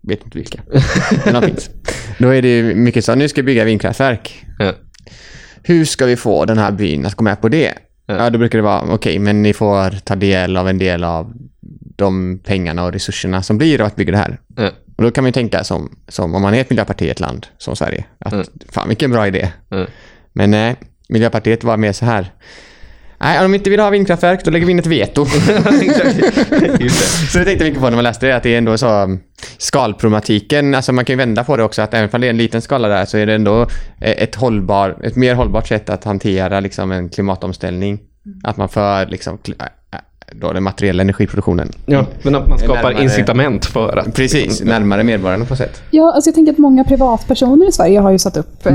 vet 0.01 0.23
inte 0.25 0.37
vilka, 0.37 0.61
men 1.25 1.33
de 1.33 1.41
finns. 1.41 1.69
Då 2.19 2.29
är 2.29 2.41
det 2.41 2.63
mycket 2.75 3.05
så, 3.05 3.15
nu 3.15 3.27
ska 3.29 3.41
vi 3.41 3.45
bygga 3.45 3.63
vindkraftverk. 3.63 4.45
Ja. 4.59 4.71
Hur 5.63 5.85
ska 5.85 6.05
vi 6.05 6.15
få 6.15 6.45
den 6.45 6.57
här 6.57 6.71
byn 6.71 7.05
att 7.05 7.15
gå 7.15 7.23
med 7.23 7.41
på 7.41 7.49
det? 7.49 7.73
Ja. 8.05 8.29
Då 8.29 8.39
brukar 8.39 8.57
det 8.57 8.63
vara, 8.63 8.93
okej, 8.93 9.19
men 9.19 9.41
ni 9.43 9.53
får 9.53 9.89
ta 9.99 10.15
del 10.15 10.57
av 10.57 10.69
en 10.69 10.77
del 10.77 11.03
av 11.03 11.33
de 11.95 12.39
pengarna 12.43 12.83
och 12.85 12.93
resurserna 12.93 13.41
som 13.43 13.57
blir 13.57 13.81
av 13.81 13.87
att 13.87 13.95
bygga 13.95 14.11
det 14.11 14.17
här. 14.17 14.39
Ja. 14.57 14.69
Och 14.95 15.03
då 15.03 15.11
kan 15.11 15.23
man 15.23 15.27
ju 15.27 15.31
tänka 15.33 15.63
som, 15.63 15.95
som 16.07 16.35
om 16.35 16.41
man 16.41 16.53
är 16.53 16.61
ett 16.61 16.69
miljöparti 16.69 17.01
i 17.05 17.09
ett 17.09 17.19
land 17.19 17.47
som 17.57 17.75
Sverige, 17.75 18.05
att 18.19 18.33
Mm. 18.33 18.45
fan 18.71 18.87
vilken 18.87 19.11
bra 19.11 19.27
idé. 19.27 19.49
Ja. 19.69 19.85
Men 20.33 20.51
nej, 20.51 20.75
Miljöpartiet 21.09 21.63
var 21.63 21.77
mer 21.77 21.91
så 21.91 22.05
här. 22.05 22.31
Nej, 23.23 23.37
om 23.39 23.51
de 23.51 23.55
inte 23.55 23.69
vill 23.69 23.79
ha 23.79 23.89
vindkraftverk, 23.89 24.45
då 24.45 24.51
lägger 24.51 24.65
vi 24.65 24.71
in 24.71 24.79
ett 24.79 24.85
veto. 24.85 25.21
Just 26.79 26.99
det. 27.01 27.27
så 27.31 27.39
det 27.39 27.45
tänkte 27.45 27.65
mycket 27.65 27.79
på 27.79 27.89
när 27.89 27.95
man 27.95 28.03
läste 28.03 28.27
det, 28.27 28.35
att 28.35 28.43
det 28.43 28.53
är 28.53 28.57
ändå 28.57 28.77
så 28.77 29.03
um, 29.03 29.19
skalproblematiken, 29.57 30.75
alltså 30.75 30.93
man 30.93 31.05
kan 31.05 31.13
ju 31.13 31.17
vända 31.17 31.43
på 31.43 31.57
det 31.57 31.63
också, 31.63 31.81
att 31.81 31.93
även 31.93 32.09
om 32.13 32.21
det 32.21 32.27
är 32.27 32.29
en 32.29 32.37
liten 32.37 32.61
skala 32.61 32.87
där 32.87 33.05
så 33.05 33.17
är 33.17 33.25
det 33.25 33.33
ändå 33.33 33.61
eh, 33.61 33.67
ett, 34.23 34.35
hållbar, 34.35 34.97
ett 35.03 35.15
mer 35.15 35.35
hållbart 35.35 35.67
sätt 35.67 35.89
att 35.89 36.03
hantera 36.03 36.59
liksom 36.59 36.91
en 36.91 37.09
klimatomställning. 37.09 37.99
Att 38.43 38.57
man 38.57 38.69
för 38.69 39.05
liksom, 39.05 39.37
då 40.41 40.53
den 40.53 40.63
materiella 40.63 41.01
energiproduktionen. 41.01 41.69
Ja, 41.85 42.05
men 42.23 42.35
att 42.35 42.47
man 42.49 42.57
skapar 42.59 42.75
Närmare- 42.75 43.03
incitament 43.03 43.65
för 43.65 43.97
att... 43.97 44.13
Precis, 44.15 44.61
närmare 44.63 45.03
medborgarna 45.03 45.45
på 45.45 45.55
sätt. 45.55 45.81
Ja, 45.91 46.11
alltså 46.15 46.27
jag 46.29 46.35
tänker 46.35 46.51
att 46.51 46.57
många 46.57 46.83
privatpersoner 46.83 47.69
i 47.69 47.71
Sverige 47.71 47.99
har 47.99 48.11
ju 48.11 48.19
satt 48.19 48.37
upp 48.37 48.65
eh, 48.65 48.73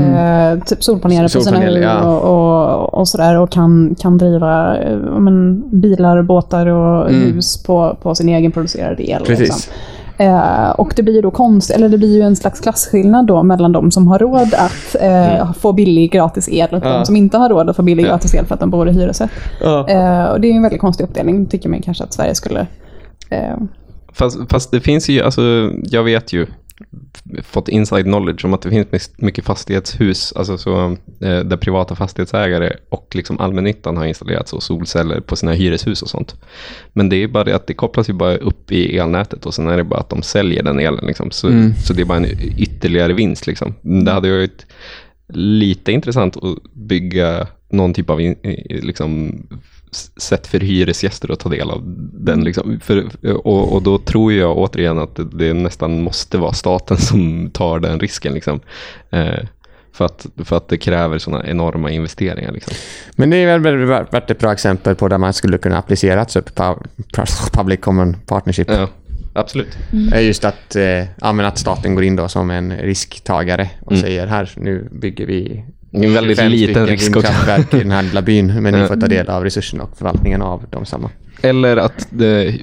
typ 0.65 0.83
solpaneler 0.83 1.23
på 1.37 1.41
sina 1.41 1.59
hus 1.59 1.79
ja. 1.81 2.03
och, 2.03 2.23
och, 2.83 2.93
och 2.93 3.07
sådär 3.07 3.39
och 3.39 3.51
kan, 3.51 3.95
kan 3.99 4.17
driva 4.17 4.77
eh, 4.77 4.97
men, 4.97 5.63
bilar, 5.81 6.21
båtar 6.21 6.65
och 6.65 7.09
Mm. 7.09 7.21
hus 7.21 7.63
på, 7.63 7.97
på 8.01 8.15
sin 8.15 8.29
egen 8.29 8.51
producerade 8.51 9.09
el. 9.09 9.23
Precis. 9.25 9.39
Liksom. 9.49 9.73
Eh, 10.19 10.69
och 10.69 10.93
det 10.95 11.03
blir 11.03 11.13
ju 11.13 11.21
då 11.21 11.31
konst, 11.31 11.71
eller 11.71 11.89
det 11.89 11.97
blir 11.97 12.15
ju 12.15 12.21
en 12.21 12.35
slags 12.35 12.59
klasskillnad 12.59 13.27
då 13.27 13.43
mellan 13.43 13.71
de 13.71 13.91
som 13.91 14.07
har 14.07 14.19
råd 14.19 14.53
att 14.53 14.95
eh, 15.01 15.53
få 15.53 15.73
billig 15.73 16.11
gratis 16.11 16.49
el 16.51 16.67
och 16.69 16.77
Mm. 16.77 16.89
Ja. 16.91 16.97
de 16.97 17.05
som 17.05 17.15
inte 17.15 17.37
har 17.37 17.49
råd 17.49 17.69
att 17.69 17.75
få 17.75 17.81
billig 17.81 18.05
gratis 18.05 18.35
el 18.35 18.45
för 18.45 18.53
att 18.53 18.59
de 18.59 18.69
bor 18.69 18.89
i 18.89 18.91
hyresrätt. 18.91 19.29
Ja. 19.61 19.89
Eh, 19.89 20.25
och 20.25 20.41
det 20.41 20.47
är 20.47 20.53
en 20.55 20.61
väldigt 20.61 20.81
konstig 20.81 21.03
uppdelning, 21.03 21.45
tycker 21.45 21.69
man 21.69 21.81
kanske 21.81 22.03
att 22.03 22.13
Sverige 22.13 22.35
skulle 22.35 22.67
eh, 23.29 23.55
Fast, 24.13 24.37
fast 24.51 24.71
det 24.71 24.79
finns 24.81 25.09
ju, 25.09 25.21
alltså 25.23 25.41
jag 25.83 26.03
vet 26.03 26.33
ju, 26.33 26.47
fått 27.43 27.69
inside 27.69 28.03
knowledge 28.05 28.45
om 28.45 28.53
att 28.53 28.61
det 28.61 28.69
finns 28.69 29.11
mycket 29.17 29.45
fastighetshus, 29.45 30.33
alltså 30.35 30.57
så, 30.57 30.85
eh, 31.21 31.39
där 31.39 31.57
privata 31.57 31.95
fastighetsägare 31.95 32.73
och 32.89 33.15
liksom 33.15 33.39
allmännyttan 33.39 33.97
har 33.97 34.05
installerat 34.05 34.47
så 34.47 34.61
solceller 34.61 35.19
på 35.19 35.35
sina 35.35 35.51
hyreshus 35.51 36.01
och 36.01 36.09
sånt. 36.09 36.35
Men 36.93 37.09
det 37.09 37.15
är 37.23 37.27
bara 37.27 37.43
det 37.43 37.55
att 37.55 37.67
det 37.67 37.73
kopplas 37.73 38.09
ju 38.09 38.13
bara 38.13 38.37
upp 38.37 38.71
i 38.71 38.97
elnätet 38.97 39.45
och 39.45 39.53
sen 39.53 39.67
är 39.67 39.77
det 39.77 39.83
bara 39.83 39.99
att 39.99 40.09
de 40.09 40.21
säljer 40.21 40.63
den 40.63 40.79
elen. 40.79 41.05
Liksom. 41.05 41.31
Så, 41.31 41.47
Mm. 41.47 41.73
så 41.75 41.93
det 41.93 42.01
är 42.01 42.05
bara 42.05 42.17
en 42.17 42.25
ytterligare 42.57 43.13
vinst. 43.13 43.47
Liksom. 43.47 43.73
Det 44.05 44.11
hade 44.11 44.31
varit 44.31 44.65
lite 45.33 45.91
intressant 45.91 46.37
att 46.37 46.73
bygga 46.73 47.47
någon 47.71 47.93
typ 47.93 48.09
av 48.09 48.21
in, 48.21 48.35
liksom, 48.69 49.41
sätt 50.17 50.47
för 50.47 50.59
hyresgäster 50.59 51.31
att 51.31 51.39
ta 51.39 51.49
del 51.49 51.69
av 51.69 51.81
den. 52.13 52.43
Liksom. 52.43 52.79
För, 52.83 53.07
och, 53.47 53.73
och 53.73 53.83
då 53.83 53.97
tror 53.97 54.33
jag 54.33 54.57
återigen 54.57 54.99
att 54.99 55.19
det, 55.31 55.53
nästan 55.53 56.03
måste 56.03 56.37
vara 56.37 56.53
staten 56.53 56.97
som 57.09 57.49
tar 57.53 57.79
den 57.79 57.99
risken. 57.99 58.33
Liksom. 58.33 58.59
Eh, 59.09 59.39
för, 59.93 60.05
att, 60.05 60.25
för 60.43 60.57
att 60.57 60.67
det 60.67 60.77
kräver 60.77 61.17
sådana 61.17 61.47
enorma 61.47 61.91
investeringar. 61.91 62.51
Liksom. 62.51 62.73
Men 63.15 63.29
det 63.29 63.37
är 63.37 63.59
väl 63.59 63.85
varit 63.85 64.31
ett 64.31 64.39
bra 64.39 64.53
exempel 64.53 64.95
på 64.95 65.07
där 65.07 65.17
man 65.17 65.33
skulle 65.33 65.57
kunna 65.57 65.77
applicera 65.77 66.25
public 67.53 67.79
common 67.81 68.15
partnership. 68.25 68.67
Ja, 68.71 68.87
absolut. 69.33 69.77
är 70.13 70.19
Just 70.19 70.45
att, 70.45 70.75
eh, 70.75 71.03
att 71.21 71.57
staten 71.57 71.95
går 71.95 72.03
in 72.03 72.15
då 72.15 72.27
som 72.27 72.49
en 72.49 72.77
risktagare 72.77 73.69
och 73.81 73.91
Mm. 73.91 74.01
säger 74.01 74.27
här, 74.27 74.51
nu 74.55 74.89
bygger 74.91 75.25
vi 75.25 75.65
En 75.91 76.13
väldigt 76.13 76.37
25 76.37 76.51
liten 76.51 76.87
risk 76.87 77.17
i 77.73 77.77
den 77.77 77.91
här 77.91 78.03
lilla 78.03 78.21
byn, 78.21 78.63
men 78.63 78.73
ni 78.73 78.87
får 78.87 78.95
ta 78.95 79.07
del 79.07 79.29
av 79.29 79.43
resurserna 79.43 79.83
och 79.83 79.97
förvaltningen 79.97 80.41
av 80.41 80.65
de 80.69 80.85
samma. 80.85 81.09
Eller 81.41 81.77
att 81.77 82.07
det, 82.09 82.55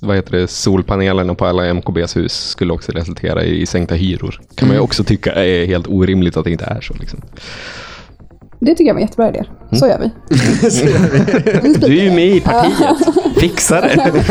vad 0.00 0.16
heter 0.16 0.32
det, 0.32 0.48
solpanelerna 0.48 1.34
på 1.34 1.46
alla 1.46 1.74
MKBs 1.74 2.16
hus 2.16 2.32
skulle 2.32 2.72
också 2.72 2.92
resultera 2.92 3.44
i 3.44 3.66
sänkta 3.66 3.94
hyror. 3.94 4.40
kan 4.54 4.68
man 4.68 4.76
ju 4.76 4.80
också 4.80 5.04
tycka 5.04 5.32
är 5.32 5.66
helt 5.66 5.86
orimligt 5.86 6.36
att 6.36 6.44
det 6.44 6.50
inte 6.50 6.64
är 6.64 6.80
så. 6.80 6.94
Liksom. 6.94 7.20
Det 8.60 8.74
tycker 8.74 8.84
jag 8.84 8.94
var 8.94 9.00
en 9.00 9.06
jättebra 9.06 9.28
idé. 9.28 9.44
Så 9.72 9.86
gör 9.86 9.98
vi. 10.00 10.10
Du 11.86 11.98
är 11.98 12.04
ju 12.04 12.10
med 12.10 12.28
i 12.28 12.40
partiet. 12.40 12.96
Fixa 13.40 13.80
det. 13.80 14.24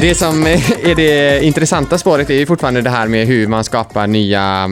Det 0.00 0.14
som 0.14 0.46
är 0.82 0.94
det 0.94 1.44
intressanta 1.44 1.98
spåret 1.98 2.30
är 2.30 2.34
ju 2.34 2.46
fortfarande 2.46 2.82
det 2.82 2.90
här 2.90 3.08
med 3.08 3.26
hur 3.26 3.46
man 3.46 3.64
skapar 3.64 4.06
nya 4.06 4.68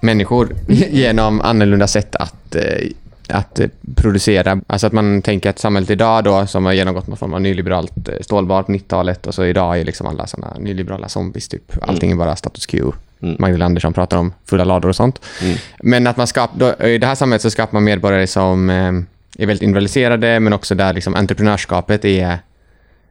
människor 0.00 0.56
genom 0.90 1.40
annorlunda 1.40 1.86
sätt 1.86 2.16
att, 2.16 2.54
eh, 2.54 2.88
att 3.28 3.60
producera. 3.96 4.60
Alltså 4.66 4.86
att 4.86 4.92
man 4.92 5.22
tänker 5.22 5.50
att 5.50 5.58
samhället 5.58 5.90
idag 5.90 6.24
då 6.24 6.46
som 6.46 6.66
har 6.66 6.72
genomgått 6.72 7.06
någon 7.06 7.16
form 7.16 7.34
av 7.34 7.40
nyliberalt 7.40 8.08
eh, 8.08 8.14
stålbad 8.20 8.66
på 8.66 8.72
90-talet 8.72 9.26
och 9.26 9.34
så 9.34 9.44
idag 9.44 9.80
är 9.80 9.84
liksom 9.84 10.06
alla 10.06 10.26
sådana 10.26 10.56
nyliberala 10.58 11.08
zombies 11.08 11.48
typ. 11.48 11.72
Allting 11.82 12.10
är 12.10 12.16
bara 12.16 12.36
status 12.36 12.66
quo. 12.66 12.94
Mm. 13.22 13.36
Magdalena 13.38 13.64
Andersson 13.64 13.92
pratar 13.92 14.16
om 14.16 14.32
fulla 14.44 14.64
lador 14.64 14.88
och 14.88 14.96
sånt. 14.96 15.20
Men 15.82 16.06
att 16.06 16.16
man 16.16 16.26
skapar, 16.26 16.86
i 16.86 16.98
det 16.98 17.06
här 17.06 17.14
samhället 17.14 17.42
så 17.42 17.50
skapar 17.50 17.72
man 17.72 17.84
medborgare 17.84 18.26
som 18.26 18.70
eh, 18.70 18.92
är 19.38 19.46
väldigt 19.46 19.62
individualiserade 19.62 20.40
men 20.40 20.52
också 20.52 20.74
där 20.74 20.92
liksom 20.92 21.14
entreprenörskapet 21.14 22.04
är 22.04 22.38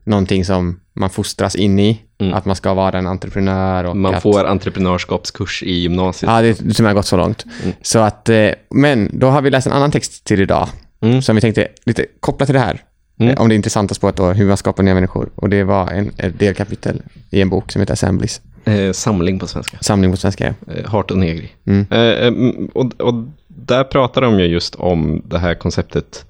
någonting 0.07 0.45
som 0.45 0.79
man 0.93 1.09
fostras 1.09 1.55
in 1.55 1.79
i. 1.79 2.01
Mm. 2.19 2.33
Att 2.33 2.45
man 2.45 2.55
ska 2.55 2.73
vara 2.73 2.97
en 2.97 3.07
entreprenör. 3.07 3.83
Och 3.83 3.97
Man 3.97 4.15
att, 4.15 4.23
får 4.23 4.45
entreprenörskapskurs 4.45 5.63
i 5.63 5.73
gymnasiet. 5.73 6.31
Ja, 6.31 6.41
det 6.41 6.73
som 6.73 6.85
har 6.85 6.93
gått 6.93 7.05
så 7.05 7.17
långt. 7.17 7.45
Så 7.81 7.99
att, 7.99 8.29
eh, 8.29 8.49
men 8.69 9.09
då 9.13 9.27
har 9.27 9.41
vi 9.41 9.49
läst 9.49 9.67
en 9.67 9.73
annan 9.73 9.91
text 9.91 10.23
till 10.23 10.41
idag. 10.41 10.69
Mm. 11.01 11.21
Som 11.21 11.35
vi 11.35 11.41
tänkte 11.41 11.67
lite 11.85 12.05
koppla 12.19 12.45
till 12.45 12.55
det 12.55 12.61
här. 12.61 12.81
Mm. 13.19 13.33
Eh, 13.33 13.41
Om 13.41 13.49
det 13.49 13.55
intressanta 13.55 13.93
spåret 13.95 14.15
då, 14.15 14.25
hur 14.25 14.47
man 14.47 14.57
skapar 14.57 14.83
nya 14.83 14.93
människor. 14.93 15.29
Och 15.35 15.49
det 15.49 15.63
var 15.63 15.91
en, 15.91 16.11
ett 16.17 16.39
delkapitel 16.39 17.01
i 17.29 17.41
en 17.41 17.49
bok 17.49 17.71
som 17.71 17.79
heter 17.79 17.93
Assemblies. 17.93 18.41
Eh, 18.65 18.91
samling 18.91 19.39
på 19.39 19.47
svenska. 19.47 19.77
Samling 19.81 20.11
på 20.11 20.17
svenska. 20.17 20.47
Eh, 20.47 20.85
Hart 20.85 21.11
och 21.11 21.17
Negri. 21.17 21.49
Mm. 21.65 21.85
Eh, 21.91 21.99
eh, 21.99 22.27
mm, 22.27 22.69
och, 22.73 23.01
och 23.01 23.13
där 23.47 23.83
pratar 23.83 24.21
de 24.21 24.39
ju 24.39 24.45
just 24.45 24.75
om 24.75 25.21
det 25.25 25.39
här 25.39 25.53
konceptet 25.53 26.25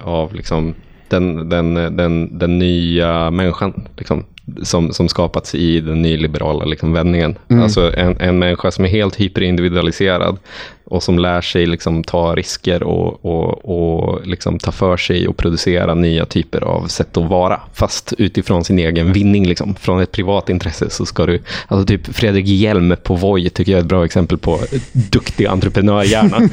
av 0.00 0.34
liksom 0.34 0.74
den, 1.08 1.48
den, 1.48 1.74
den, 1.96 2.38
den 2.38 2.58
nya 2.58 3.30
människan 3.30 3.88
liksom, 3.96 4.24
som, 4.62 4.92
som 4.92 5.08
skapats 5.08 5.54
i 5.54 5.80
den 5.80 6.02
nyliberala 6.02 6.64
liksom, 6.64 6.92
vändningen. 6.92 7.34
Alltså 7.48 7.96
en, 7.96 8.20
en 8.20 8.38
människa 8.38 8.70
som 8.70 8.84
är 8.84 8.88
helt 8.88 9.20
hyperindividualiserad 9.20 10.38
och 10.84 11.02
som 11.02 11.18
lär 11.18 11.40
sig 11.40 11.66
liksom, 11.66 12.04
ta 12.04 12.34
risker 12.34 12.82
och, 12.82 13.24
och, 13.24 13.64
och 13.64 14.26
liksom, 14.26 14.58
ta 14.58 14.72
för 14.72 14.96
sig 14.96 15.28
och 15.28 15.36
producera 15.36 15.94
nya 15.94 16.26
typer 16.26 16.64
av 16.64 16.86
sätt 16.86 17.16
att 17.16 17.28
vara. 17.28 17.60
Fast 17.72 18.12
utifrån 18.18 18.64
sin 18.64 18.78
egen 18.78 19.12
vinning. 19.12 19.46
Liksom. 19.46 19.74
Från 19.74 20.00
ett 20.00 20.12
privat 20.12 20.48
intresse 20.48 20.90
så 20.90 21.06
ska 21.06 21.26
du, 21.26 21.42
alltså 21.68 21.86
typ 21.86 22.16
Fredrik 22.16 22.46
Hjelm 22.46 22.96
på 23.02 23.14
Voi 23.14 23.50
tycker 23.50 23.72
jag 23.72 23.78
är 23.78 23.82
ett 23.82 23.88
bra 23.88 24.04
exempel 24.04 24.38
på 24.38 24.60
duktig 24.92 25.46
entreprenörhjärna. 25.46 26.48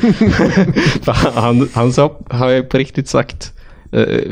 Han, 1.33 1.69
han, 1.73 1.93
sa, 1.93 2.19
har 2.29 2.49
ju 2.49 2.63
på 2.63 2.77
riktigt 2.77 3.07
sagt 3.07 3.53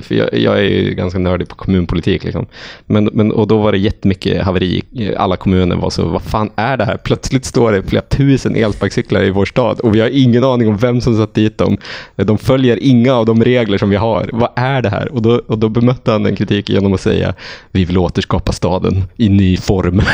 För 0.01 0.15
jag, 0.15 0.33
jag 0.33 0.57
är 0.57 0.63
ju 0.63 0.93
ganska 0.93 1.19
nördig 1.19 1.47
på 1.47 1.55
kommunpolitik. 1.55 2.23
Liksom. 2.23 2.45
Men, 2.85 3.09
men, 3.13 3.31
och 3.31 3.47
då 3.47 3.57
var 3.57 3.71
det 3.71 3.77
jättemycket 3.77 4.43
haveri. 4.43 4.81
Alla 5.17 5.37
kommuner 5.37 5.75
var 5.75 5.89
så, 5.89 6.07
vad 6.07 6.21
fan 6.21 6.49
är 6.55 6.77
det 6.77 6.85
här? 6.85 6.97
Plötsligt 6.97 7.45
står 7.45 7.71
det 7.71 7.83
flera 7.83 8.01
tusen 8.01 8.55
elsparkcyklar 8.55 9.23
i 9.23 9.29
vår 9.29 9.45
stad 9.45 9.79
och 9.79 9.95
vi 9.95 9.99
har 9.99 10.09
ingen 10.09 10.43
aning 10.43 10.67
om 10.67 10.77
vem 10.77 11.01
som 11.01 11.17
satt 11.17 11.33
dit 11.33 11.57
dem. 11.57 11.77
De 12.15 12.37
följer 12.37 12.79
inga 12.81 13.13
av 13.13 13.25
de 13.25 13.43
regler 13.43 13.77
som 13.77 13.89
vi 13.89 13.95
har. 13.95 14.29
Vad 14.33 14.49
är 14.55 14.81
det 14.81 14.89
här? 14.89 15.13
Och 15.13 15.21
då, 15.21 15.41
och 15.47 15.57
då 15.57 15.69
bemötte 15.69 16.11
han 16.11 16.23
den 16.23 16.35
kritiken 16.35 16.75
genom 16.75 16.93
att 16.93 17.01
säga, 17.01 17.33
vi 17.71 17.85
vill 17.85 17.97
återskapa 17.97 18.51
staden 18.51 19.03
i 19.17 19.29
ny 19.29 19.57
form. 19.57 20.01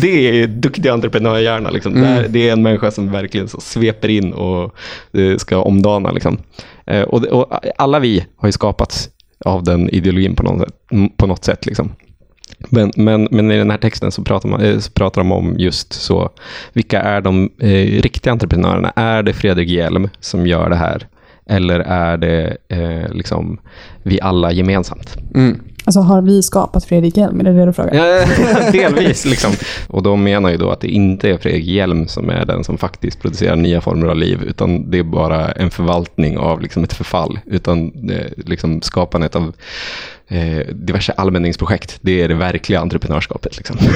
Det 0.00 0.42
är 0.42 0.46
duktig 0.46 0.88
entreprenörhjärna. 0.88 1.70
Liksom. 1.70 1.94
Där, 1.94 2.26
det 2.28 2.48
är 2.48 2.52
en 2.52 2.62
människa 2.62 2.90
som 2.90 3.12
verkligen 3.12 3.48
så 3.48 3.60
sveper 3.60 4.08
in 4.08 4.32
och 4.32 4.74
eh, 5.12 5.36
ska 5.36 5.62
omdana. 5.62 6.12
Liksom. 6.12 6.38
Eh, 6.86 7.02
och, 7.02 7.24
och 7.24 7.60
alla 7.78 7.98
vi 7.98 8.11
har 8.36 8.48
ju 8.48 8.52
skapats 8.52 9.08
av 9.44 9.64
den 9.64 9.90
ideologin 9.90 10.36
på 10.36 10.42
något 10.42 10.60
sätt. 10.60 10.74
På 11.16 11.26
något 11.26 11.44
sätt 11.44 11.66
liksom. 11.66 11.92
Men, 12.68 12.92
men, 12.96 13.28
men 13.30 13.50
i 13.50 13.58
den 13.58 13.70
här 13.70 13.78
texten 13.78 14.12
så 14.12 14.22
pratar, 14.22 14.48
man, 14.48 14.60
eh, 14.60 14.78
så 14.78 14.90
pratar 14.90 15.20
de 15.20 15.32
om 15.32 15.54
just 15.58 15.92
så, 15.92 16.30
vilka 16.72 17.02
är 17.02 17.20
de 17.20 17.50
eh, 17.58 18.02
riktiga 18.02 18.32
entreprenörerna? 18.32 18.92
Är 18.96 19.22
det 19.22 19.32
Fredrik 19.32 19.68
Hjelm 19.68 20.08
som 20.20 20.46
gör 20.46 20.70
det 20.70 20.76
här? 20.76 21.06
Eller 21.46 21.80
är 21.80 22.16
det 22.16 22.56
eh, 22.68 23.14
liksom 23.14 23.60
vi 24.02 24.20
alla 24.20 24.52
gemensamt? 24.52 25.16
Mm. 25.34 25.60
Alltså 25.84 26.00
har 26.00 26.22
vi 26.22 26.42
skapat 26.42 26.84
Fredrik 26.84 27.16
Hjelm? 27.16 27.40
Är 27.40 27.44
det 27.44 27.52
det 27.52 27.66
du 27.66 27.72
frågar? 27.72 27.94
Ja, 27.94 28.24
delvis. 28.72 29.24
Liksom. 29.24 29.50
Och 29.88 30.02
de 30.02 30.22
menar 30.22 30.50
ju 30.50 30.56
då 30.56 30.70
att 30.70 30.80
det 30.80 30.88
inte 30.88 31.30
är 31.30 31.38
Fredrik 31.38 31.64
Hjelm 31.64 32.08
som 32.08 32.30
är 32.30 32.46
den 32.46 32.64
som 32.64 32.78
faktiskt 32.78 33.20
producerar 33.20 33.56
nya 33.56 33.80
former 33.80 34.06
av 34.06 34.16
liv, 34.16 34.42
utan 34.46 34.90
det 34.90 34.98
är 34.98 35.02
bara 35.02 35.52
en 35.52 35.70
förvaltning 35.70 36.38
av 36.38 36.60
liksom 36.60 36.84
ett 36.84 36.92
förfall, 36.92 37.38
utan 37.46 38.06
det, 38.06 38.32
liksom 38.36 38.82
skapandet 38.82 39.36
av 39.36 39.52
eh, 40.28 40.66
diverse 40.74 41.12
allmänningsprojekt. 41.12 41.98
Det 42.00 42.22
är 42.22 42.28
det 42.28 42.34
verkliga 42.34 42.80
entreprenörskapet. 42.80 43.56
Liksom. 43.56 43.76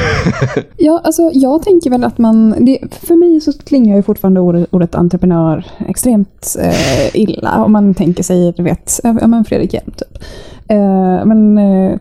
Ja, 0.77 1.03
alltså 1.05 1.31
jag 1.35 1.63
tänker 1.63 1.91
väl 1.91 2.05
att 2.05 2.19
man... 2.19 2.65
Det, 2.65 2.79
för 3.03 3.15
mig 3.15 3.41
så 3.41 3.53
klingar 3.53 3.97
ju 3.97 4.03
fortfarande 4.03 4.41
ordet, 4.41 4.67
ordet 4.71 4.95
entreprenör 4.95 5.65
extremt 5.89 6.57
eh, 6.61 7.17
illa. 7.17 7.65
Om 7.65 7.73
man 7.73 7.95
tänker 7.95 8.23
sig, 8.23 8.53
du 8.57 8.63
vet, 8.63 9.01
ja, 9.03 9.27
men 9.27 9.45
Fredrik 9.45 9.75
Hjelm 9.75 9.91
typ. 9.91 10.23
Eh, 10.69 11.27
men 11.27 11.59
eh, 11.59 11.99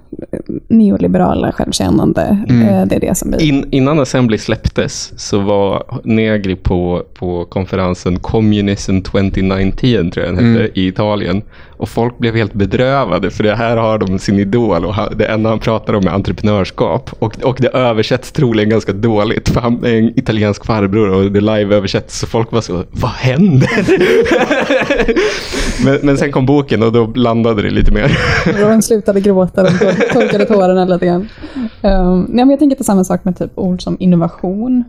neoliberala, 0.67 1.51
självkännande, 1.51 2.21
eh, 2.49 2.85
det 2.85 2.95
är 2.95 2.99
det 2.99 3.17
som 3.17 3.31
vi... 3.31 3.47
In, 3.47 3.65
innan 3.71 3.99
Assembly 3.99 4.37
släpptes 4.37 5.13
så 5.15 5.39
var 5.39 5.99
Negri 6.03 6.55
på, 6.55 7.03
på 7.13 7.45
konferensen 7.45 8.19
Communism 8.19 9.01
2019, 9.01 10.11
tror 10.11 10.25
jag 10.25 10.35
den 10.35 10.55
hette, 10.55 10.79
i 10.79 10.87
Italien. 10.87 11.41
Och 11.77 11.89
folk 11.89 12.17
blev 12.17 12.35
helt 12.35 12.53
bedrövade 12.53 13.31
för 13.31 13.43
det 13.43 13.55
här 13.55 13.77
har 13.77 13.97
de 13.97 14.19
sin 14.19 14.39
idol 14.39 14.85
och 14.85 14.93
han, 14.93 15.17
det 15.17 15.25
enda 15.25 15.49
han 15.49 15.59
pratar 15.59 15.93
om 15.93 16.07
är 16.07 16.11
entreprenörskap. 16.11 17.09
Och, 17.19 17.43
och 17.43 17.57
det 17.59 17.67
översätts 17.67 18.31
troligen 18.31 18.69
ganska 18.69 18.93
dåligt 18.93 19.49
för 19.49 19.61
han 19.61 19.85
är 19.85 19.97
en 19.97 20.19
italiensk 20.19 20.65
farbror 20.65 21.09
och 21.09 21.31
det 21.31 21.41
live-översätts 21.41 22.19
så 22.19 22.27
folk 22.27 22.51
var 22.51 22.61
så, 22.61 22.83
vad 22.91 23.11
händer? 23.11 23.85
men, 25.85 25.99
men 26.03 26.17
sen 26.17 26.31
kom 26.31 26.45
boken 26.45 26.83
och 26.83 26.91
då 26.91 27.05
landade 27.05 27.61
det 27.61 27.69
lite 27.69 27.91
mer. 27.91 28.17
De 28.59 28.81
slutade 28.81 29.21
gråta, 29.21 29.63
de 29.63 29.69
tor- 29.69 30.13
torkade 30.13 30.45
tårarna 30.45 30.85
lite 30.85 31.05
grann. 31.05 31.27
Um, 31.83 32.25
nej, 32.29 32.45
men 32.45 32.49
jag 32.49 32.59
tänker 32.59 32.75
är 32.75 32.83
samma 32.83 33.03
sak 33.03 33.25
med 33.25 33.37
typ 33.37 33.51
ord 33.55 33.83
som 33.83 33.97
innovation. 33.99 34.83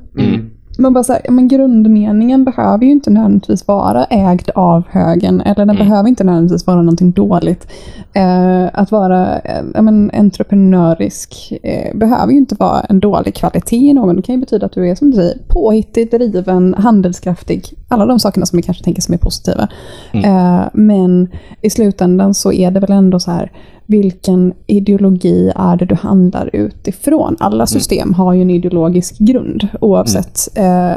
Men 0.78 0.92
bara 0.92 1.04
så 1.04 1.12
här, 1.12 1.22
men 1.30 1.48
grundmeningen 1.48 2.44
behöver 2.44 2.84
ju 2.84 2.90
inte 2.90 3.10
nödvändigtvis 3.10 3.68
vara 3.68 4.04
ägd 4.04 4.50
av 4.54 4.82
högen, 4.90 5.40
eller 5.40 5.66
den 5.66 5.76
behöver 5.76 6.08
inte 6.08 6.24
nödvändigtvis 6.24 6.66
vara 6.66 6.76
någonting 6.76 7.12
dåligt. 7.12 7.66
Eh, 8.12 8.66
att 8.72 8.90
vara 8.90 9.38
eh, 9.38 9.82
men, 9.82 10.10
entreprenörisk 10.14 11.52
eh, 11.62 11.96
behöver 11.96 12.32
ju 12.32 12.38
inte 12.38 12.54
vara 12.54 12.80
en 12.80 13.00
dålig 13.00 13.34
kvalitet 13.34 13.76
i 13.76 13.94
någon. 13.94 14.16
Det 14.16 14.22
kan 14.22 14.34
ju 14.34 14.40
betyda 14.40 14.66
att 14.66 14.72
du 14.72 14.88
är, 14.90 14.94
som 14.94 15.10
du 15.10 15.16
säger, 15.16 15.38
påhittig, 15.48 16.10
driven, 16.10 16.74
handelskraftig. 16.78 17.64
Alla 17.89 18.07
de 18.07 18.20
sakerna 18.20 18.47
som 18.47 18.57
vi 18.57 18.62
kanske 18.62 18.84
tänker 18.84 19.03
som 19.03 19.14
är 19.14 19.18
positiva. 19.18 19.68
Eh, 20.12 20.64
men 20.72 21.28
i 21.62 21.70
slutändan 21.70 22.34
så 22.34 22.53
är 22.53 22.70
det 22.70 22.80
väl 22.80 22.93
ändå 22.93 23.20
så 23.20 23.30
här, 23.30 23.53
vilken 23.87 24.53
ideologi 24.66 25.53
är 25.57 25.76
det 25.76 25.84
du 25.84 25.95
handlar 25.95 26.51
utifrån? 26.53 27.37
Alla 27.41 27.66
system 27.66 28.14
har 28.14 28.34
ju 28.34 28.43
en 28.43 28.51
ideologisk 28.51 29.18
grund 29.18 29.68
oavsett 29.80 30.49
eh, 30.55 30.97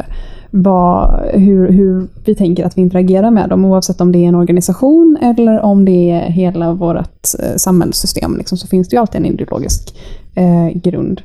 vad, 0.51 1.21
hur, 1.33 1.71
hur 1.71 2.07
vi 2.25 2.35
tänker 2.35 2.65
att 2.65 2.77
vi 2.77 2.81
interagerar 2.81 3.31
med 3.31 3.49
dem. 3.49 3.65
Oavsett 3.65 4.01
om 4.01 4.11
det 4.11 4.19
är 4.19 4.27
en 4.27 4.35
organisation 4.35 5.17
eller 5.21 5.61
om 5.61 5.85
det 5.85 6.11
är 6.11 6.29
hela 6.29 6.73
vårt 6.73 7.27
eh, 7.39 7.55
samhällssystem. 7.57 8.37
Liksom, 8.37 8.57
så 8.57 8.67
finns 8.67 8.89
det 8.89 8.95
ju 8.95 8.99
alltid 8.99 9.21
en 9.21 9.25
ideologisk 9.25 9.95
eh, 10.35 10.67
grund. 10.73 11.21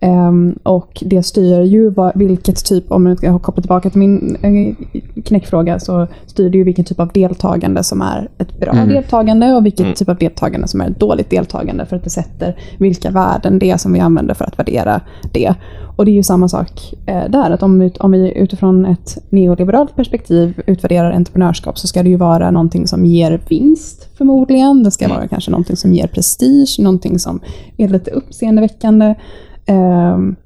Ehm, 0.00 0.58
och 0.62 1.02
det 1.06 1.22
styr 1.22 1.60
ju 1.60 1.90
vad, 1.90 2.12
vilket 2.14 2.64
typ, 2.64 2.92
om 2.92 3.06
jag 3.06 3.18
ska 3.18 3.38
koppla 3.38 3.62
tillbaka 3.62 3.90
till 3.90 3.98
min 3.98 4.36
eh, 4.42 4.74
knäckfråga, 5.22 5.78
så 5.78 6.06
styr 6.26 6.50
det 6.50 6.58
ju 6.58 6.64
vilken 6.64 6.84
typ 6.84 7.00
av 7.00 7.08
deltagande 7.14 7.84
som 7.84 8.02
är 8.02 8.28
ett 8.38 8.60
bra 8.60 8.72
deltagande 8.72 9.54
och 9.54 9.66
vilket 9.66 9.96
typ 9.96 10.08
av 10.08 10.16
deltagande 10.16 10.68
som 10.68 10.80
är 10.80 10.90
ett 10.90 11.00
dåligt 11.00 11.30
deltagande. 11.30 11.86
För 11.86 11.96
att 11.96 12.04
det 12.04 12.10
sätter 12.10 12.56
vilka 12.78 13.10
värden 13.10 13.58
det 13.58 13.70
är 13.70 13.76
som 13.76 13.92
vi 13.92 14.00
använder 14.00 14.34
för 14.34 14.44
att 14.44 14.58
värdera 14.58 15.00
det. 15.32 15.54
Och 15.96 16.04
det 16.04 16.10
är 16.10 16.14
ju 16.14 16.22
samma 16.22 16.48
sak 16.48 16.94
eh, 17.06 17.30
där, 17.30 17.50
att 17.50 17.62
om, 17.62 17.90
om 18.00 18.12
vi 18.12 18.38
utifrån 18.38 18.86
ett 18.86 19.18
neoliberalt 19.28 19.96
perspektiv 19.96 20.60
utvärderar 20.66 21.12
entreprenörskap 21.12 21.78
så 21.78 21.86
ska 21.86 22.02
det 22.02 22.08
ju 22.08 22.16
vara 22.16 22.50
någonting 22.50 22.86
som 22.86 23.04
ger 23.04 23.40
vinst 23.48 24.08
förmodligen. 24.18 24.82
Det 24.82 24.90
ska 24.90 25.08
vara 25.08 25.28
kanske 25.28 25.50
någonting 25.50 25.76
som 25.76 25.94
ger 25.94 26.06
prestige, 26.06 26.76
någonting 26.78 27.18
som 27.18 27.40
är 27.76 27.88
lite 27.88 28.10
uppseendeväckande. 28.10 29.14
Ehm, 29.68 30.36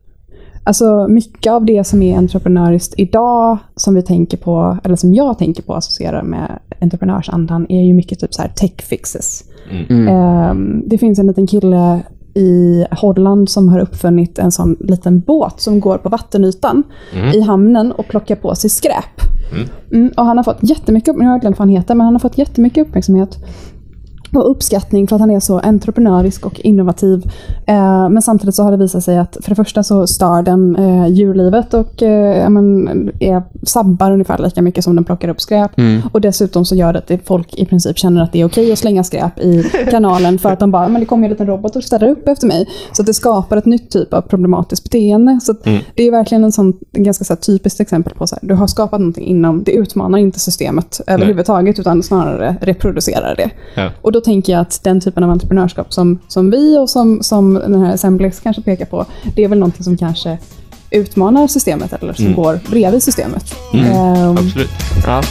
alltså 0.64 1.07
mycket 1.09 1.53
av 1.53 1.64
det 1.64 1.85
som 1.85 2.03
är 2.03 2.16
entreprenöriskt 2.18 2.95
idag, 2.97 3.59
som 3.77 3.95
vi 3.95 4.03
tänker 4.03 4.37
på, 4.37 4.79
eller 4.85 4.97
som 4.97 5.14
jag 5.14 5.39
tänker 5.39 5.62
på 5.62 5.73
och 5.73 5.79
associerar 5.79 6.23
med 6.23 6.59
entreprenörsandan, 6.81 7.66
är 7.68 7.83
ju 7.83 7.95
mycket 7.95 8.18
typ 8.20 8.35
så 8.35 8.43
här 8.43 8.49
tech 8.49 8.73
fixes. 8.83 9.45
Ehm, 10.09 10.83
det 10.87 10.99
finns 10.99 11.18
en 11.18 11.27
liten 11.27 11.47
kille 11.47 12.01
i 12.35 12.85
Holland 12.91 13.49
som 13.49 13.68
har 13.68 13.79
uppfunnit 13.81 14.39
en 14.39 14.53
sån 14.53 14.77
liten 14.81 15.20
båt 15.20 15.61
som 15.61 15.81
går 15.81 15.99
på 15.99 16.09
vattenytan 16.09 16.83
i 17.35 17.41
hamnen 17.41 17.93
och 17.93 18.09
plockar 18.09 18.37
på 18.37 18.55
sig 18.55 18.70
skräp. 18.70 19.20
Mm, 19.93 20.12
och 20.16 20.25
han 20.25 20.37
har 20.37 20.45
fått 20.45 20.59
jättemycket, 20.61 21.14
upp- 21.14 21.23
jag 21.23 21.29
har 21.29 21.39
glömt 21.39 21.59
vad 21.59 21.68
han 21.68 21.77
heter, 21.77 21.95
men 21.95 22.05
han 22.05 22.14
har 22.14 22.20
fått 22.20 22.39
jättemycket 22.39 22.87
uppmärksamhet 22.89 23.39
och 24.37 24.51
uppskattning 24.51 25.09
för 25.09 25.16
att 25.16 25.20
han 25.20 25.30
är 25.30 25.41
så 25.41 25.59
entreprenörisk 25.59 26.47
och 26.47 26.61
innovativ. 26.61 27.30
Eh, 27.66 28.09
men 28.09 28.22
samtidigt 28.22 28.55
så 28.55 28.62
har 28.62 28.70
det 28.70 28.76
visat 28.76 29.05
sig 29.05 29.18
att 29.18 29.37
för 29.41 29.51
det 29.51 29.55
första 29.55 29.83
så 29.83 30.07
stör 30.07 30.43
den 30.43 30.76
eh, 30.76 31.07
djurlivet 31.07 31.74
och 31.74 32.03
eh, 32.03 32.51
men, 32.51 32.89
är, 33.20 33.43
sabbar 33.62 34.12
ungefär 34.12 34.39
lika 34.39 34.62
mycket 34.62 34.85
som 34.85 34.97
den 34.97 35.05
plockar 35.05 35.28
upp 35.28 35.41
skräp. 35.41 35.70
Och 36.12 36.20
dessutom 36.20 36.64
så 36.64 36.74
gör 36.74 36.93
det 36.93 36.99
att 36.99 37.26
folk 37.26 37.55
i 37.55 37.66
princip 37.66 37.99
känner 37.99 38.22
att 38.22 38.33
det 38.33 38.41
är 38.41 38.47
okej 38.47 38.72
att 38.72 38.78
slänga 38.78 39.05
skräp 39.05 39.39
i 39.39 39.62
kanalen 39.91 40.39
för 40.39 40.53
att 40.53 40.61
de 40.61 40.70
bara, 40.70 40.89
men 40.89 41.01
det 41.01 41.07
kommer 41.07 41.22
ju 41.22 41.26
en 41.26 41.30
liten 41.30 41.47
robot 41.47 41.76
och 41.76 41.85
ställer 41.85 42.09
upp 42.09 42.28
efter 42.28 42.47
mig. 42.47 42.68
Så 42.93 43.03
det 43.03 43.14
skapar 43.14 43.57
ett 43.57 43.66
nytt 43.66 43.91
typ 43.91 44.14
av 44.14 44.20
problematiskt 44.20 44.85
beteende. 44.85 45.39
Så 45.43 45.53
att 45.53 45.64
det 45.95 46.03
är 46.03 46.11
verkligen 46.11 46.45
en 46.45 46.53
sån, 46.53 46.72
en 46.93 47.05
ganska 47.05 47.24
så 47.24 47.33
här, 47.33 47.41
typiskt 47.41 47.80
exempel 47.80 48.14
på 48.14 48.26
så 48.26 48.35
här, 48.35 48.49
du 48.49 48.55
har 48.55 48.66
skapat 48.66 49.01
någonting 49.01 49.26
inom, 49.26 49.62
det 49.64 49.72
utmanar 49.72 50.18
inte 50.18 50.41
systemet 50.41 51.01
överhuvudtaget 51.07 51.78
utan 51.78 52.03
snarare 52.03 52.57
reproducerar 52.61 53.37
det. 53.37 53.51
Ja. 53.74 53.91
Och 54.03 54.12
då 54.12 54.22
tänker 54.25 54.53
jag 54.53 54.61
att 54.61 54.81
den 54.85 55.01
typen 55.01 55.25
av 55.25 55.31
entreprenörskap 55.31 55.93
som, 55.93 56.18
som 56.29 56.51
vi 56.51 56.79
och 56.79 56.91
som, 56.91 57.23
som 57.23 57.55
den 57.55 57.83
här 57.83 57.95
Assemblex 57.95 58.41
kanske 58.41 58.62
pekar 58.62 58.87
på, 58.87 59.07
det 59.37 59.45
är 59.45 59.49
väl 59.49 59.59
någonting 59.59 59.85
som 59.85 59.97
kanske 59.97 60.39
utmanar 60.91 61.47
systemet 61.47 61.93
eller 61.93 62.12
som 62.12 62.35
går 62.35 62.61
bredvid 62.70 63.03
systemet. 63.03 63.55
Ehm, 63.75 64.37
Absolut. 64.39 64.70
Ja. 65.07 65.23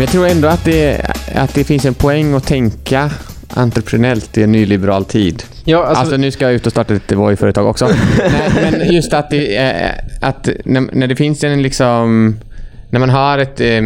Men 0.00 0.04
jag 0.04 0.12
tror 0.12 0.26
ändå 0.26 0.48
att 0.48 0.64
det, 0.64 1.00
att 1.34 1.54
det 1.54 1.64
finns 1.64 1.84
en 1.84 1.94
poäng 1.94 2.34
att 2.34 2.46
tänka 2.46 3.10
entreprenellt 3.48 4.38
i 4.38 4.42
en 4.42 4.52
nyliberal 4.52 5.04
tid. 5.04 5.42
Ja, 5.64 5.84
Alltså, 5.84 6.00
alltså, 6.00 6.16
nu 6.16 6.30
ska 6.30 6.44
jag 6.44 6.54
ut 6.54 6.66
och 6.66 6.72
starta 6.72 6.94
ett 6.94 7.12
Voi-företag 7.12 7.66
också. 7.66 7.86
Nej, 8.18 8.50
men 8.72 8.94
just 8.94 9.12
att, 9.12 9.30
det, 9.30 9.56
eh, 9.56 9.90
att 10.20 10.48
när, 10.64 10.80
när 10.80 11.06
det 11.06 11.16
finns 11.16 11.44
en 11.44 11.62
liksom... 11.62 12.36
När 12.90 13.00
man 13.00 13.10
har 13.10 13.38
ett, 13.38 13.60
eh, 13.60 13.82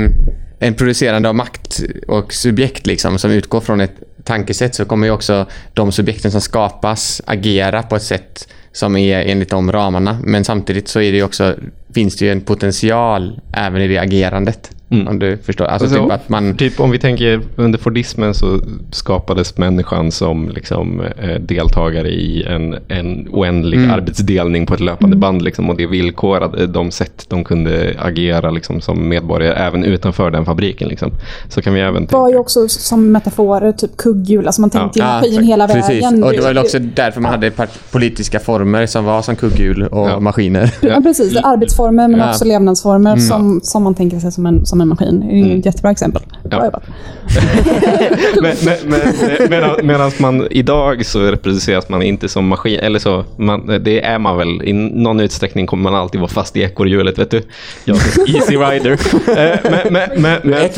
en 0.58 0.74
producerande 0.74 1.28
av 1.28 1.34
makt 1.34 1.80
och 2.08 2.32
subjekt 2.32 2.86
liksom, 2.86 3.18
som 3.18 3.30
utgår 3.30 3.60
från 3.60 3.80
ett 3.80 3.94
tankesätt 4.24 4.74
så 4.74 4.84
kommer 4.84 5.06
ju 5.06 5.12
också 5.12 5.46
de 5.72 5.92
subjekten 5.92 6.30
som 6.30 6.40
skapas 6.40 7.22
agera 7.24 7.82
på 7.82 7.96
ett 7.96 8.02
sätt 8.02 8.48
som 8.72 8.96
är 8.96 9.18
enligt 9.18 9.50
de 9.50 9.72
ramarna. 9.72 10.18
Men 10.22 10.44
samtidigt 10.44 10.88
så 10.88 11.00
är 11.00 11.12
det 11.12 11.22
också, 11.22 11.54
finns 11.94 12.16
det 12.16 12.24
ju 12.24 12.32
en 12.32 12.40
potential 12.40 13.40
även 13.52 13.82
i 13.82 13.88
det 13.88 13.98
agerandet. 13.98 14.70
Om 15.08 15.18
du 15.18 15.36
förstår. 15.36 15.64
Alltså, 15.64 15.84
Alltså, 15.86 16.02
typ 16.02 16.12
att 16.12 16.28
man... 16.28 16.56
Typ 16.56 16.80
om 16.80 16.90
vi 16.90 16.98
tänker 16.98 17.40
under 17.56 17.78
fordismen 17.78 18.34
så 18.34 18.60
skapades 18.90 19.58
människan 19.58 20.12
som 20.12 20.48
liksom, 20.48 21.00
eh, 21.00 21.40
deltagare 21.40 22.08
i 22.08 22.42
en, 22.42 22.76
en 22.88 23.28
oändlig 23.30 23.78
Mm. 23.78 23.90
arbetsdelning 23.90 24.66
på 24.66 24.74
ett 24.74 24.80
löpande 24.80 25.16
band. 25.16 25.42
Liksom, 25.42 25.70
och 25.70 25.76
det 25.76 25.86
villkorade 25.86 26.66
de 26.66 26.90
sätt 26.90 27.26
de 27.28 27.44
kunde 27.44 27.94
agera 27.98 28.50
liksom, 28.50 28.80
som 28.80 29.08
medborgare 29.08 29.54
även 29.54 29.84
utanför 29.84 30.30
den 30.30 30.44
fabriken. 30.44 30.88
Liksom. 30.88 31.10
Så 31.48 31.62
kan 31.62 31.74
vi 31.74 31.80
även 31.80 32.06
var 32.10 32.28
ju 32.28 32.32
tänka. 32.32 32.40
också 32.40 32.68
som 32.68 33.12
metaforer, 33.12 33.72
typ 33.72 33.96
kugghjul. 33.96 34.46
Alltså 34.46 34.60
man 34.60 34.70
tänkte 34.70 34.98
Ja, 34.98 35.06
maskin 35.06 35.42
hela 35.44 35.68
precis. 35.68 35.88
vägen. 35.90 36.24
Och 36.24 36.32
det 36.32 36.40
var 36.40 36.48
väl 36.48 36.58
också 36.58 36.78
därför 36.78 37.20
man 37.20 37.30
hade 37.30 37.50
politiska 37.92 38.38
former 38.40 38.86
som 38.86 39.04
var 39.04 39.22
som 39.22 39.36
kugghjul 39.36 39.82
och 39.82 40.08
Ja. 40.10 40.20
maskiner. 40.20 40.74
Ja, 40.80 41.00
precis. 41.02 41.32
Det 41.32 41.40
arbetsformer 41.40 42.08
men 42.08 42.20
Ja. 42.20 42.30
också 42.30 42.44
levnadsformer 42.44 43.16
som, 43.16 43.60
som 43.62 43.82
man 43.82 43.94
tänker 43.94 44.18
sig 44.18 44.32
som 44.32 44.46
en, 44.46 44.66
som 44.66 44.80
en 44.80 44.83
maskin. 44.86 45.20
Det 45.20 45.52
är 45.54 45.58
ett 45.58 45.66
jättebra 45.66 45.90
exempel. 45.90 46.22
Ja. 46.50 46.70
men, 48.42 48.56
men, 48.64 48.76
men, 48.84 49.00
medan, 49.50 49.86
medan 49.86 50.10
man 50.20 50.46
idag 50.50 51.06
så 51.06 51.20
representeras 51.20 51.88
man 51.88 52.02
inte 52.02 52.28
som 52.28 52.46
maskin, 52.48 52.80
eller 52.80 52.98
så, 52.98 53.24
man, 53.36 53.80
det 53.84 54.04
är 54.04 54.18
man 54.18 54.36
väl. 54.36 54.62
I 54.62 54.72
någon 54.72 55.20
utsträckning 55.20 55.66
kommer 55.66 55.82
man 55.90 55.94
alltid 56.00 56.20
vara 56.20 56.30
fast 56.30 56.56
i 56.56 56.62
ekorrhjulet, 56.62 57.18
vet 57.18 57.30
du. 57.30 57.42
Jag 57.84 57.96
är 58.26 58.36
easy 58.36 58.56
rider. 58.56 58.92
Eh, 58.92 59.58
men, 59.70 59.92
men, 59.92 60.08
men, 60.14 60.40
men, 60.44 60.70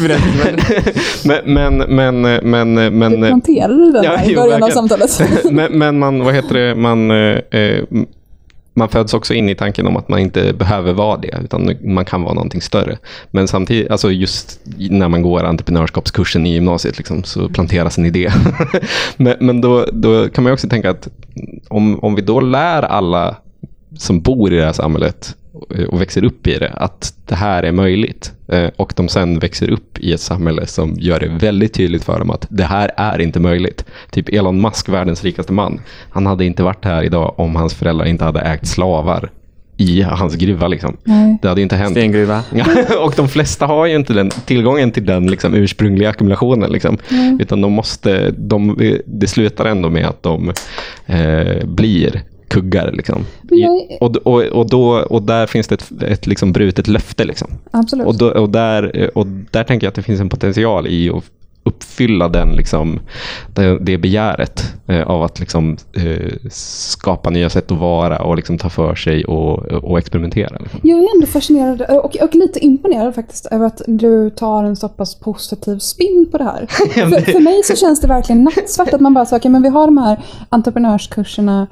men- 1.24 1.54
men, 1.54 1.78
men, 1.78 2.20
men, 2.50 2.74
men, 2.74 2.98
men, 2.98 3.20
Du 3.20 3.26
planterade 3.26 3.92
den 3.92 4.04
Ja, 4.04 4.16
här 4.16 4.26
i 4.30 4.32
jo, 4.32 4.40
början 4.40 4.62
av 4.62 4.68
samtalet. 4.68 5.20
men, 5.50 5.72
men 5.78 5.98
man, 5.98 6.24
vad 6.24 6.34
heter 6.34 6.54
det, 6.54 6.74
man, 6.74 7.10
eh, 7.10 7.16
eh, 7.50 7.82
man 8.76 8.88
föds 8.88 9.14
också 9.14 9.34
in 9.34 9.48
i 9.48 9.54
tanken 9.54 9.86
om 9.86 9.96
att 9.96 10.08
man 10.08 10.18
inte 10.18 10.52
behöver 10.52 10.92
vara 10.92 11.16
det, 11.16 11.38
utan 11.44 11.76
man 11.82 12.04
kan 12.04 12.22
vara 12.22 12.34
någonting 12.34 12.60
större. 12.60 12.98
Men 13.30 13.48
samtidigt, 13.48 13.90
alltså 13.90 14.12
just 14.12 14.60
när 14.76 15.08
man 15.08 15.22
går 15.22 15.44
entreprenörskapskursen 15.44 16.46
i 16.46 16.52
gymnasiet 16.52 16.98
liksom, 16.98 17.24
så 17.24 17.48
planteras 17.48 17.98
en 17.98 18.06
idé. 18.06 18.30
men 19.16 19.36
men 19.40 19.60
då, 19.60 19.86
då 19.92 20.28
kan 20.28 20.44
man 20.44 20.52
också 20.52 20.68
tänka 20.68 20.90
att 20.90 21.08
om, 21.68 21.98
om 22.04 22.14
vi 22.14 22.22
då 22.22 22.40
lär 22.40 22.82
alla 22.82 23.36
som 23.98 24.20
bor 24.20 24.52
i 24.52 24.56
det 24.56 24.64
här 24.64 24.72
samhället 24.72 25.36
och 25.88 26.00
växer 26.00 26.24
upp 26.24 26.46
i 26.46 26.58
det, 26.58 26.70
att 26.74 27.14
det 27.26 27.34
här 27.34 27.62
är 27.62 27.72
möjligt. 27.72 28.32
Eh, 28.48 28.68
Och 28.76 28.92
de 28.96 29.08
sen 29.08 29.38
växer 29.38 29.70
upp 29.70 29.98
i 29.98 30.12
ett 30.12 30.20
samhälle 30.20 30.66
som 30.66 30.96
gör 30.98 31.20
det 31.20 31.28
väldigt 31.28 31.74
tydligt 31.74 32.04
för 32.04 32.18
dem 32.18 32.30
att 32.30 32.46
det 32.50 32.64
här 32.64 32.90
är 32.96 33.20
inte 33.20 33.40
möjligt. 33.40 33.84
Typ 34.10 34.28
Elon 34.28 34.60
Musk, 34.60 34.88
världens 34.88 35.24
rikaste 35.24 35.52
man. 35.52 35.80
Han 36.10 36.26
hade 36.26 36.44
inte 36.44 36.62
varit 36.62 36.84
här 36.84 37.02
idag 37.02 37.34
om 37.36 37.56
hans 37.56 37.74
föräldrar 37.74 38.06
inte 38.06 38.24
hade 38.24 38.40
ägt 38.40 38.66
slavar 38.66 39.30
i 39.76 40.02
hans 40.02 40.34
gruva. 40.34 40.68
Liksom. 40.68 40.96
Nej. 41.04 41.38
Det 41.42 41.48
hade 41.48 41.62
inte 41.62 41.76
hänt. 41.76 41.90
Stengruva. 41.90 42.42
Och 43.04 43.12
de 43.16 43.28
flesta 43.28 43.66
har 43.66 43.86
ju 43.86 43.96
inte 43.96 44.12
den 44.12 44.30
tillgången 44.30 44.90
till 44.90 45.06
den 45.06 45.26
liksom, 45.26 45.54
ursprungliga 45.54 46.10
ackumulationen. 46.10 46.70
Liksom. 46.72 46.98
Utan 47.40 47.60
de 47.60 47.72
måste, 47.72 48.30
de, 48.30 48.76
det 49.06 49.26
slutar 49.26 49.64
ändå 49.64 49.90
med 49.90 50.06
att 50.06 50.22
de 50.22 50.52
eh, 51.06 51.64
blir 51.64 52.22
kuggar. 52.48 52.92
Liksom. 52.92 53.26
Jag- 53.50 53.96
Och, 54.00 54.16
och, 54.16 54.42
och, 54.42 54.70
då, 54.70 54.88
och 55.10 55.22
där 55.22 55.46
finns 55.46 55.68
det 55.68 55.74
ett, 55.74 56.02
ett 56.02 56.26
liksom 56.26 56.52
brutet 56.52 56.88
löfte. 56.88 57.24
Liksom. 57.24 57.48
Absolut. 57.70 58.06
Och, 58.06 58.18
då, 58.18 58.28
och, 58.30 58.48
där, 58.50 59.10
och 59.18 59.26
där 59.26 59.64
tänker 59.64 59.86
jag 59.86 59.88
att 59.90 59.94
det 59.94 60.02
finns 60.02 60.20
en 60.20 60.28
potential 60.28 60.86
i 60.86 61.10
att 61.10 61.24
uppfylla 61.64 62.28
den, 62.28 62.48
liksom, 62.56 63.00
det, 63.54 63.78
det 63.78 63.98
begäret 63.98 64.74
eh, 64.86 65.02
av 65.02 65.22
att 65.22 65.40
liksom, 65.40 65.76
eh, 65.92 66.32
skapa 66.50 67.30
nya 67.30 67.50
sätt 67.50 67.72
att 67.72 67.78
vara 67.78 68.22
och 68.22 68.36
liksom, 68.36 68.58
ta 68.58 68.68
för 68.70 68.94
sig 68.94 69.24
och, 69.24 69.58
och 69.58 69.98
experimentera. 69.98 70.56
Liksom. 70.60 70.80
Jag 70.82 70.98
är 70.98 71.14
ändå 71.14 71.26
fascinerad 71.26 71.80
och, 71.82 72.16
och 72.16 72.34
lite 72.34 72.58
imponerad 72.64 73.14
faktiskt 73.14 73.46
över 73.46 73.66
att 73.66 73.82
du 73.86 74.30
tar 74.30 74.64
en 74.64 74.76
så 74.76 74.88
pass 74.88 75.14
positiv 75.20 75.78
spin 75.78 76.28
på 76.32 76.38
det 76.38 76.44
här. 76.44 76.66
för, 77.10 77.32
för 77.32 77.40
mig 77.40 77.62
så 77.64 77.76
känns 77.76 78.00
det 78.00 78.08
verkligen 78.08 78.44
nattsvart 78.44 78.94
att 78.94 79.00
man 79.00 79.14
bara 79.14 79.26
säger, 79.26 79.40
okay, 79.40 79.50
men 79.50 79.62
vi 79.62 79.68
har 79.68 79.86
de 79.86 79.98
här 79.98 80.20
entreprenörskurserna 80.48 81.66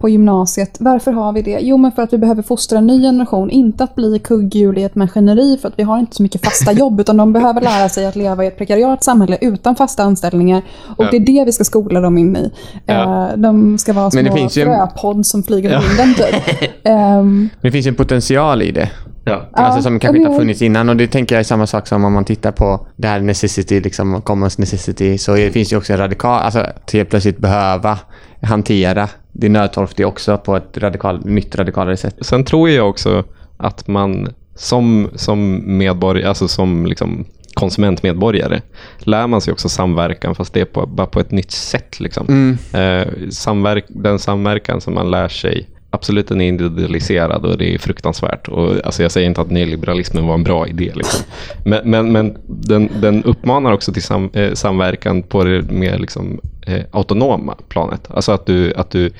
på 0.00 0.08
gymnasiet. 0.08 0.76
Varför 0.80 1.12
har 1.12 1.32
vi 1.32 1.42
det? 1.42 1.58
Jo, 1.60 1.76
men 1.76 1.92
för 1.92 2.02
att 2.02 2.12
vi 2.12 2.18
behöver 2.18 2.42
fostra 2.42 2.78
en 2.78 2.86
ny 2.86 3.02
generation, 3.02 3.50
inte 3.50 3.84
att 3.84 3.94
bli 3.94 4.18
kugghjul 4.18 4.78
i 4.78 4.82
ett 4.82 4.94
maskineri 4.94 5.58
för 5.60 5.68
att 5.68 5.74
vi 5.78 5.82
har 5.82 5.98
inte 5.98 6.16
så 6.16 6.22
mycket 6.22 6.44
fasta 6.44 6.72
jobb, 6.82 7.00
utan 7.00 7.16
de 7.16 7.32
behöver 7.32 7.60
lära 7.60 7.88
sig 7.88 8.06
att 8.06 8.16
leva 8.16 8.44
i 8.44 8.46
ett 8.46 8.56
prekariat 8.58 9.04
samhälle 9.04 9.38
utan 9.40 9.76
fasta 9.76 10.02
anställningar. 10.02 10.62
Och 10.96 11.04
Ja. 11.04 11.08
det 11.10 11.16
är 11.16 11.20
det 11.20 11.44
vi 11.44 11.52
ska 11.52 11.64
skola 11.64 12.00
dem 12.00 12.18
in 12.18 12.36
i. 12.36 12.50
Ja. 12.86 13.28
Eh, 13.30 13.36
de 13.36 13.78
ska 13.78 13.92
vara 13.92 14.10
små 14.10 14.32
finns 14.36 14.56
ju 14.56 14.64
fröpodd 14.64 15.26
som 15.26 15.42
flyger 15.42 15.70
i 15.70 15.88
vinden 15.88 16.14
typ. 16.14 16.70
Ehm, 16.84 17.48
Det 17.60 17.70
finns 17.70 17.86
en 17.86 17.94
potential 17.94 18.62
i 18.62 18.70
det. 18.70 18.90
Ja. 19.24 19.48
alltså 19.52 19.82
som 19.82 19.98
kanske 19.98 20.18
inte 20.18 20.30
har 20.30 20.38
funnits 20.38 20.62
innan. 20.62 20.88
Och 20.88 20.96
det 20.96 21.06
tänker 21.06 21.34
jag 21.34 21.40
är 21.40 21.44
samma 21.44 21.66
sak 21.66 21.86
som 21.86 22.04
om 22.04 22.12
man 22.12 22.24
tittar 22.24 22.52
på 22.52 22.86
det 22.96 23.08
här 23.08 23.20
necessity, 23.20 23.80
liksom 23.80 24.22
commons 24.22 24.58
necessity. 24.58 25.18
Så 25.18 25.34
det 25.34 25.50
finns 25.50 25.72
ju 25.72 25.76
också 25.76 25.92
en 25.92 25.98
radikal, 25.98 26.42
alltså 26.42 26.58
att 26.58 26.92
helt 26.92 27.10
plötsligt 27.10 27.38
behöva 27.38 27.98
hantera 28.42 29.08
det 29.32 29.48
nödtorftiga 29.48 30.06
också 30.06 30.38
på 30.38 30.56
ett 30.56 30.78
radikal, 30.78 31.26
nytt 31.26 31.56
radikalare 31.56 31.96
sätt. 31.96 32.16
Sen 32.20 32.44
tror 32.44 32.70
jag 32.70 32.88
också 32.88 33.24
att 33.56 33.88
man 33.88 34.28
som, 34.54 35.10
som 35.14 35.62
medborgare, 35.78 36.28
alltså 36.28 36.48
som 36.48 36.86
liksom 36.86 37.24
konsumentmedborgare, 37.54 38.60
lär 38.98 39.26
man 39.26 39.40
sig 39.40 39.52
också 39.52 39.68
samverkan, 39.68 40.34
fast 40.34 40.54
det 40.54 40.60
är 40.60 40.64
på, 40.64 40.86
bara 40.86 41.06
på 41.06 41.20
ett 41.20 41.30
nytt 41.30 41.50
sätt. 41.50 42.00
Liksom. 42.00 42.58
Eh, 42.72 43.30
samverk, 43.30 43.84
den 43.88 44.18
samverkan 44.18 44.80
som 44.80 44.94
man 44.94 45.10
lär 45.10 45.28
sig, 45.28 45.68
absolut 45.92 46.28
den 46.28 46.40
är 46.40 46.48
individualiserad 46.48 47.44
och 47.44 47.58
det 47.58 47.74
är 47.74 47.78
fruktansvärt. 47.78 48.48
Och, 48.48 48.84
alltså, 48.84 49.02
jag 49.02 49.12
säger 49.12 49.26
inte 49.26 49.40
att 49.40 49.50
nyliberalismen 49.50 50.26
var 50.26 50.34
en 50.34 50.44
bra 50.44 50.68
idé. 50.68 50.92
Liksom. 50.94 51.24
Men, 51.64 51.90
men, 51.90 52.12
men 52.12 52.36
den, 52.46 52.90
den 53.00 53.24
uppmanar 53.24 53.72
också 53.72 53.92
till 53.92 54.02
sam, 54.02 54.30
eh, 54.34 54.52
samverkan 54.52 55.22
på 55.22 55.44
det 55.44 55.62
mer 55.62 55.98
liksom, 55.98 56.40
eh, 56.66 56.82
autonoma 56.90 57.56
planet. 57.68 58.00
Alltså 58.10 58.32
att 58.32 58.46
du, 58.46 58.74
att 58.74 58.90
du, 58.90 59.10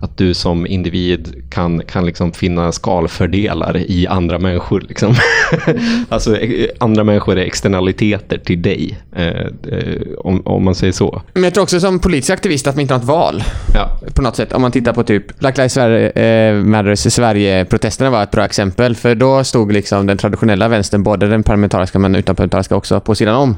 att 0.00 0.16
du 0.16 0.34
som 0.34 0.66
individ 0.66 1.42
kan, 1.50 1.82
kan 1.82 2.06
liksom 2.06 2.32
finna 2.32 2.72
skalfördelar 2.72 3.76
i 3.76 4.06
andra 4.06 4.38
människor. 4.38 4.80
Liksom. 4.88 5.14
alltså 6.08 6.36
eh, 6.36 6.68
andra 6.78 7.04
människor 7.04 7.38
är 7.38 7.44
externaliteter 7.44 8.38
till 8.38 8.62
dig, 8.62 8.98
eh, 9.16 9.26
eh, 9.26 10.00
om, 10.18 10.46
om 10.46 10.64
man 10.64 10.74
säger 10.74 10.92
så. 10.92 11.22
Men 11.32 11.44
jag 11.44 11.54
tror 11.54 11.62
också 11.62 11.80
som 11.80 11.98
politisk 11.98 12.30
aktivist 12.30 12.66
att 12.66 12.74
man 12.74 12.80
inte 12.80 12.94
har 12.94 13.00
ett 13.00 13.06
val. 13.06 13.44
Ja. 13.74 14.00
På 14.14 14.22
något 14.22 14.36
sätt. 14.36 14.52
Om 14.52 14.62
man 14.62 14.72
tittar 14.72 14.92
på 14.92 15.02
typ 15.02 15.38
Black 15.38 15.56
Lives 15.56 15.72
Sverige- 15.72 16.10
eh, 16.10 16.54
Matters 16.54 17.06
i 17.06 17.10
Sverige-protesterna 17.10 18.10
var 18.10 18.22
ett 18.22 18.30
bra 18.30 18.44
exempel. 18.44 18.94
För 18.94 19.14
då 19.14 19.44
stod 19.44 19.72
liksom 19.72 20.06
den 20.06 20.18
traditionella 20.18 20.68
vänstern, 20.68 21.02
både 21.02 21.28
den 21.28 21.42
parlamentariska 21.42 21.98
men 21.98 22.14
utanparlamentariska 22.14 22.76
också, 22.76 23.00
på 23.00 23.14
sidan 23.14 23.36
om. 23.36 23.56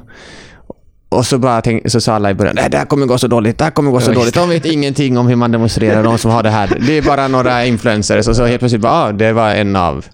Och 1.10 1.26
så, 1.26 1.38
bara 1.38 1.60
tänk, 1.60 1.90
så 1.90 2.00
sa 2.00 2.14
alla 2.14 2.30
i 2.30 2.34
början, 2.34 2.54
"Nej, 2.56 2.70
det 2.70 2.78
här 2.78 2.84
kommer 2.84 3.06
gå 3.06 3.18
så 3.18 3.26
dåligt, 3.28 3.58
det 3.58 3.64
här 3.64 3.70
kommer 3.70 3.90
gå 3.90 4.00
så 4.00 4.12
dåligt. 4.12 4.34
De 4.34 4.48
vet 4.48 4.64
ingenting 4.64 5.18
om 5.18 5.26
hur 5.26 5.36
man 5.36 5.52
demonstrerar, 5.52 6.02
de 6.02 6.18
som 6.18 6.30
har 6.30 6.42
det 6.42 6.50
här. 6.50 6.78
Det 6.86 6.92
är 6.98 7.02
bara 7.02 7.28
några 7.28 7.64
influencers. 7.64 8.28
Och 8.28 8.36
så 8.36 8.44
helt 8.46 8.58
plötsligt 8.58 8.82
bara, 8.82 8.92
ah, 8.92 9.12
det 9.12 9.32
var 9.32 9.50
en 9.50 9.76
av 9.76 10.04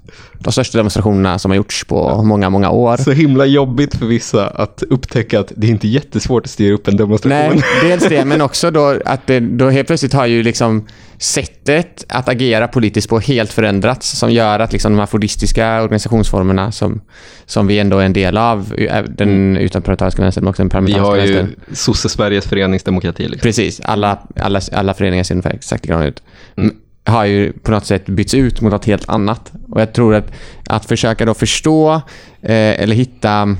de 0.44 0.52
största 0.52 0.78
demonstrationerna 0.78 1.38
som 1.38 1.50
har 1.50 1.56
gjorts 1.56 1.84
på 1.84 2.22
många, 2.22 2.50
många 2.50 2.70
år. 2.70 2.96
Så 2.96 3.10
himla 3.10 3.46
jobbigt 3.46 3.94
för 3.94 4.06
vissa 4.06 4.46
att 4.46 4.82
upptäcka 4.90 5.40
att 5.40 5.52
det 5.56 5.66
är 5.66 5.70
inte 5.70 5.88
jättesvårt 5.88 6.44
att 6.44 6.50
styra 6.50 6.74
upp 6.74 6.88
en 6.88 6.96
demonstration. 6.96 7.54
Nej, 7.54 7.64
dels 7.88 8.08
det, 8.08 8.24
men 8.24 8.40
också 8.40 8.70
då 8.70 9.00
att 9.04 9.26
det, 9.26 9.40
då 9.40 9.70
helt 9.70 9.86
plötsligt 9.86 10.12
har 10.12 10.26
ju 10.26 10.42
liksom 10.42 10.86
sättet 11.18 12.04
att 12.08 12.28
agera 12.28 12.68
politiskt 12.68 13.08
på 13.08 13.18
helt 13.18 13.52
förändrats 13.52 14.18
som 14.18 14.32
gör 14.32 14.58
att 14.58 14.72
liksom 14.72 14.92
de 14.92 14.98
här 14.98 15.06
fordistiska 15.06 15.82
organisationsformerna 15.82 16.72
som, 16.72 17.00
som 17.46 17.66
vi 17.66 17.78
ändå 17.78 17.98
är 17.98 18.04
en 18.04 18.12
del 18.12 18.36
av, 18.36 18.74
den 19.08 19.56
utanparlamentariska 19.56 20.22
vänstern 20.22 20.44
men 20.44 20.50
också 20.50 20.62
den 20.62 20.68
Vi 20.68 20.70
parlamentariska 20.70 21.10
har 21.10 21.26
ju 21.26 21.32
vänstern. 21.32 21.76
Sosse-Sveriges 21.76 22.46
föreningsdemokrati. 22.46 23.22
Liksom. 23.22 23.40
Precis, 23.40 23.80
alla, 23.80 24.18
alla, 24.40 24.60
alla 24.72 24.94
föreningar 24.94 25.24
ser 25.24 25.34
ungefär 25.34 25.54
exakt 25.54 25.84
likadana 25.84 26.06
ut. 26.06 26.22
M- 26.56 26.72
Har 27.06 27.24
ju 27.24 27.52
på 27.52 27.70
något 27.70 27.86
sätt 27.86 28.06
bytts 28.06 28.34
ut 28.34 28.60
mot 28.60 28.72
något 28.72 28.84
helt 28.84 29.08
annat. 29.08 29.52
Och 29.70 29.80
jag 29.80 29.92
tror 29.92 30.14
att, 30.14 30.32
att 30.66 30.84
försöka 30.84 31.24
då 31.24 31.34
förstå 31.34 31.94
eh, 32.42 32.80
eller 32.80 32.96
hitta, 32.96 33.56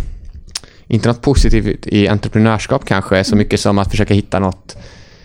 inte 0.86 1.08
något 1.08 1.22
positivt 1.22 1.86
i 1.86 2.08
entreprenörskap 2.08 2.84
kanske, 2.86 3.24
så 3.24 3.36
mycket 3.36 3.60
som 3.60 3.78
att 3.78 3.90
försöka 3.90 4.14
hitta 4.14 4.38
något 4.38 4.76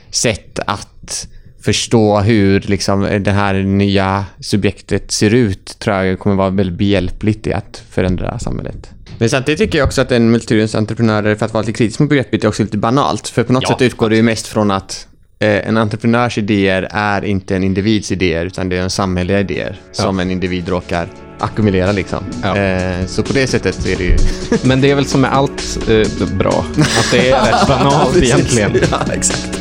sätt 0.10 0.60
att 0.68 1.28
förstå 1.62 2.20
hur 2.20 2.60
liksom, 2.60 3.02
det 3.02 3.32
här 3.32 3.54
nya 3.54 4.26
subjektet 4.40 5.12
ser 5.12 5.34
ut 5.34 5.80
tror 5.80 5.96
jag 5.96 6.20
kommer 6.20 6.36
vara 6.36 6.50
väldigt 6.50 6.78
behjälpligt 6.78 7.48
i 7.48 7.54
att 7.54 7.84
förändra 7.90 8.40
samhället. 8.40 8.90
Men 9.18 9.30
samtidigt 9.30 9.60
tycker 9.60 9.78
jag 9.78 9.86
också 9.86 10.02
att 10.02 10.12
en 10.12 10.32
multitudinens 10.32 10.76
entreprenörer, 10.76 11.36
för 11.36 11.46
att 11.46 11.54
vara 11.54 11.62
lite 11.62 11.78
kritisk 11.78 12.00
mot 12.00 12.10
begreppet, 12.10 12.44
är 12.44 12.48
också 12.48 12.64
lite 12.64 12.78
banalt. 12.78 13.28
För 13.28 13.44
på 13.44 13.54
något 13.54 13.64
Ja, 13.64 13.70
sätt 13.70 13.82
utgår 13.82 14.10
det 14.10 14.16
ju 14.16 14.24
mest 14.24 14.48
från 14.48 14.72
att 14.72 15.08
en 15.42 15.78
entreprenörs 15.78 16.38
idéer 16.38 16.88
är 16.92 17.26
inte 17.26 17.56
en 17.56 17.64
individs 17.64 18.12
idéer, 18.12 18.46
utan 18.46 18.70
det 18.70 18.78
är 18.78 18.82
en 18.82 18.90
samhälleliga 18.90 19.40
idéer 19.40 19.82
som 19.92 20.20
en 20.20 20.32
individ 20.32 20.70
råkar 20.70 21.08
ackumulera 21.40 21.92
liksom. 21.92 22.24
Ja. 22.44 22.58
Eh, 22.58 23.06
så 23.06 23.24
på 23.24 23.34
det 23.34 23.48
sättet 23.48 23.86
är 23.86 23.96
det 23.98 24.04
ju... 24.04 24.18
Men 24.64 24.82
det 24.82 24.92
är 24.92 24.96
väl 24.96 25.06
som 25.06 25.22
med 25.22 25.34
allt 25.34 25.80
eh, 25.90 26.28
bra, 26.38 26.66
att 27.00 27.12
det 27.12 27.30
är 27.30 27.46
rätt 27.52 27.68
banalt 27.68 28.18
egentligen. 28.18 28.72
Ja, 28.92 29.14
exakt. 29.14 29.60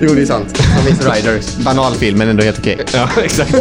Jo, 0.00 0.14
det 0.14 0.22
är 0.22 0.26
sant. 0.26 0.62
Easy 0.88 1.02
Riders. 1.02 1.56
Banal 1.56 1.94
film, 1.94 2.18
men 2.18 2.28
ändå 2.28 2.42
helt 2.42 2.58
okej. 2.58 2.78
Ja, 2.92 3.08
exakt. 3.24 3.54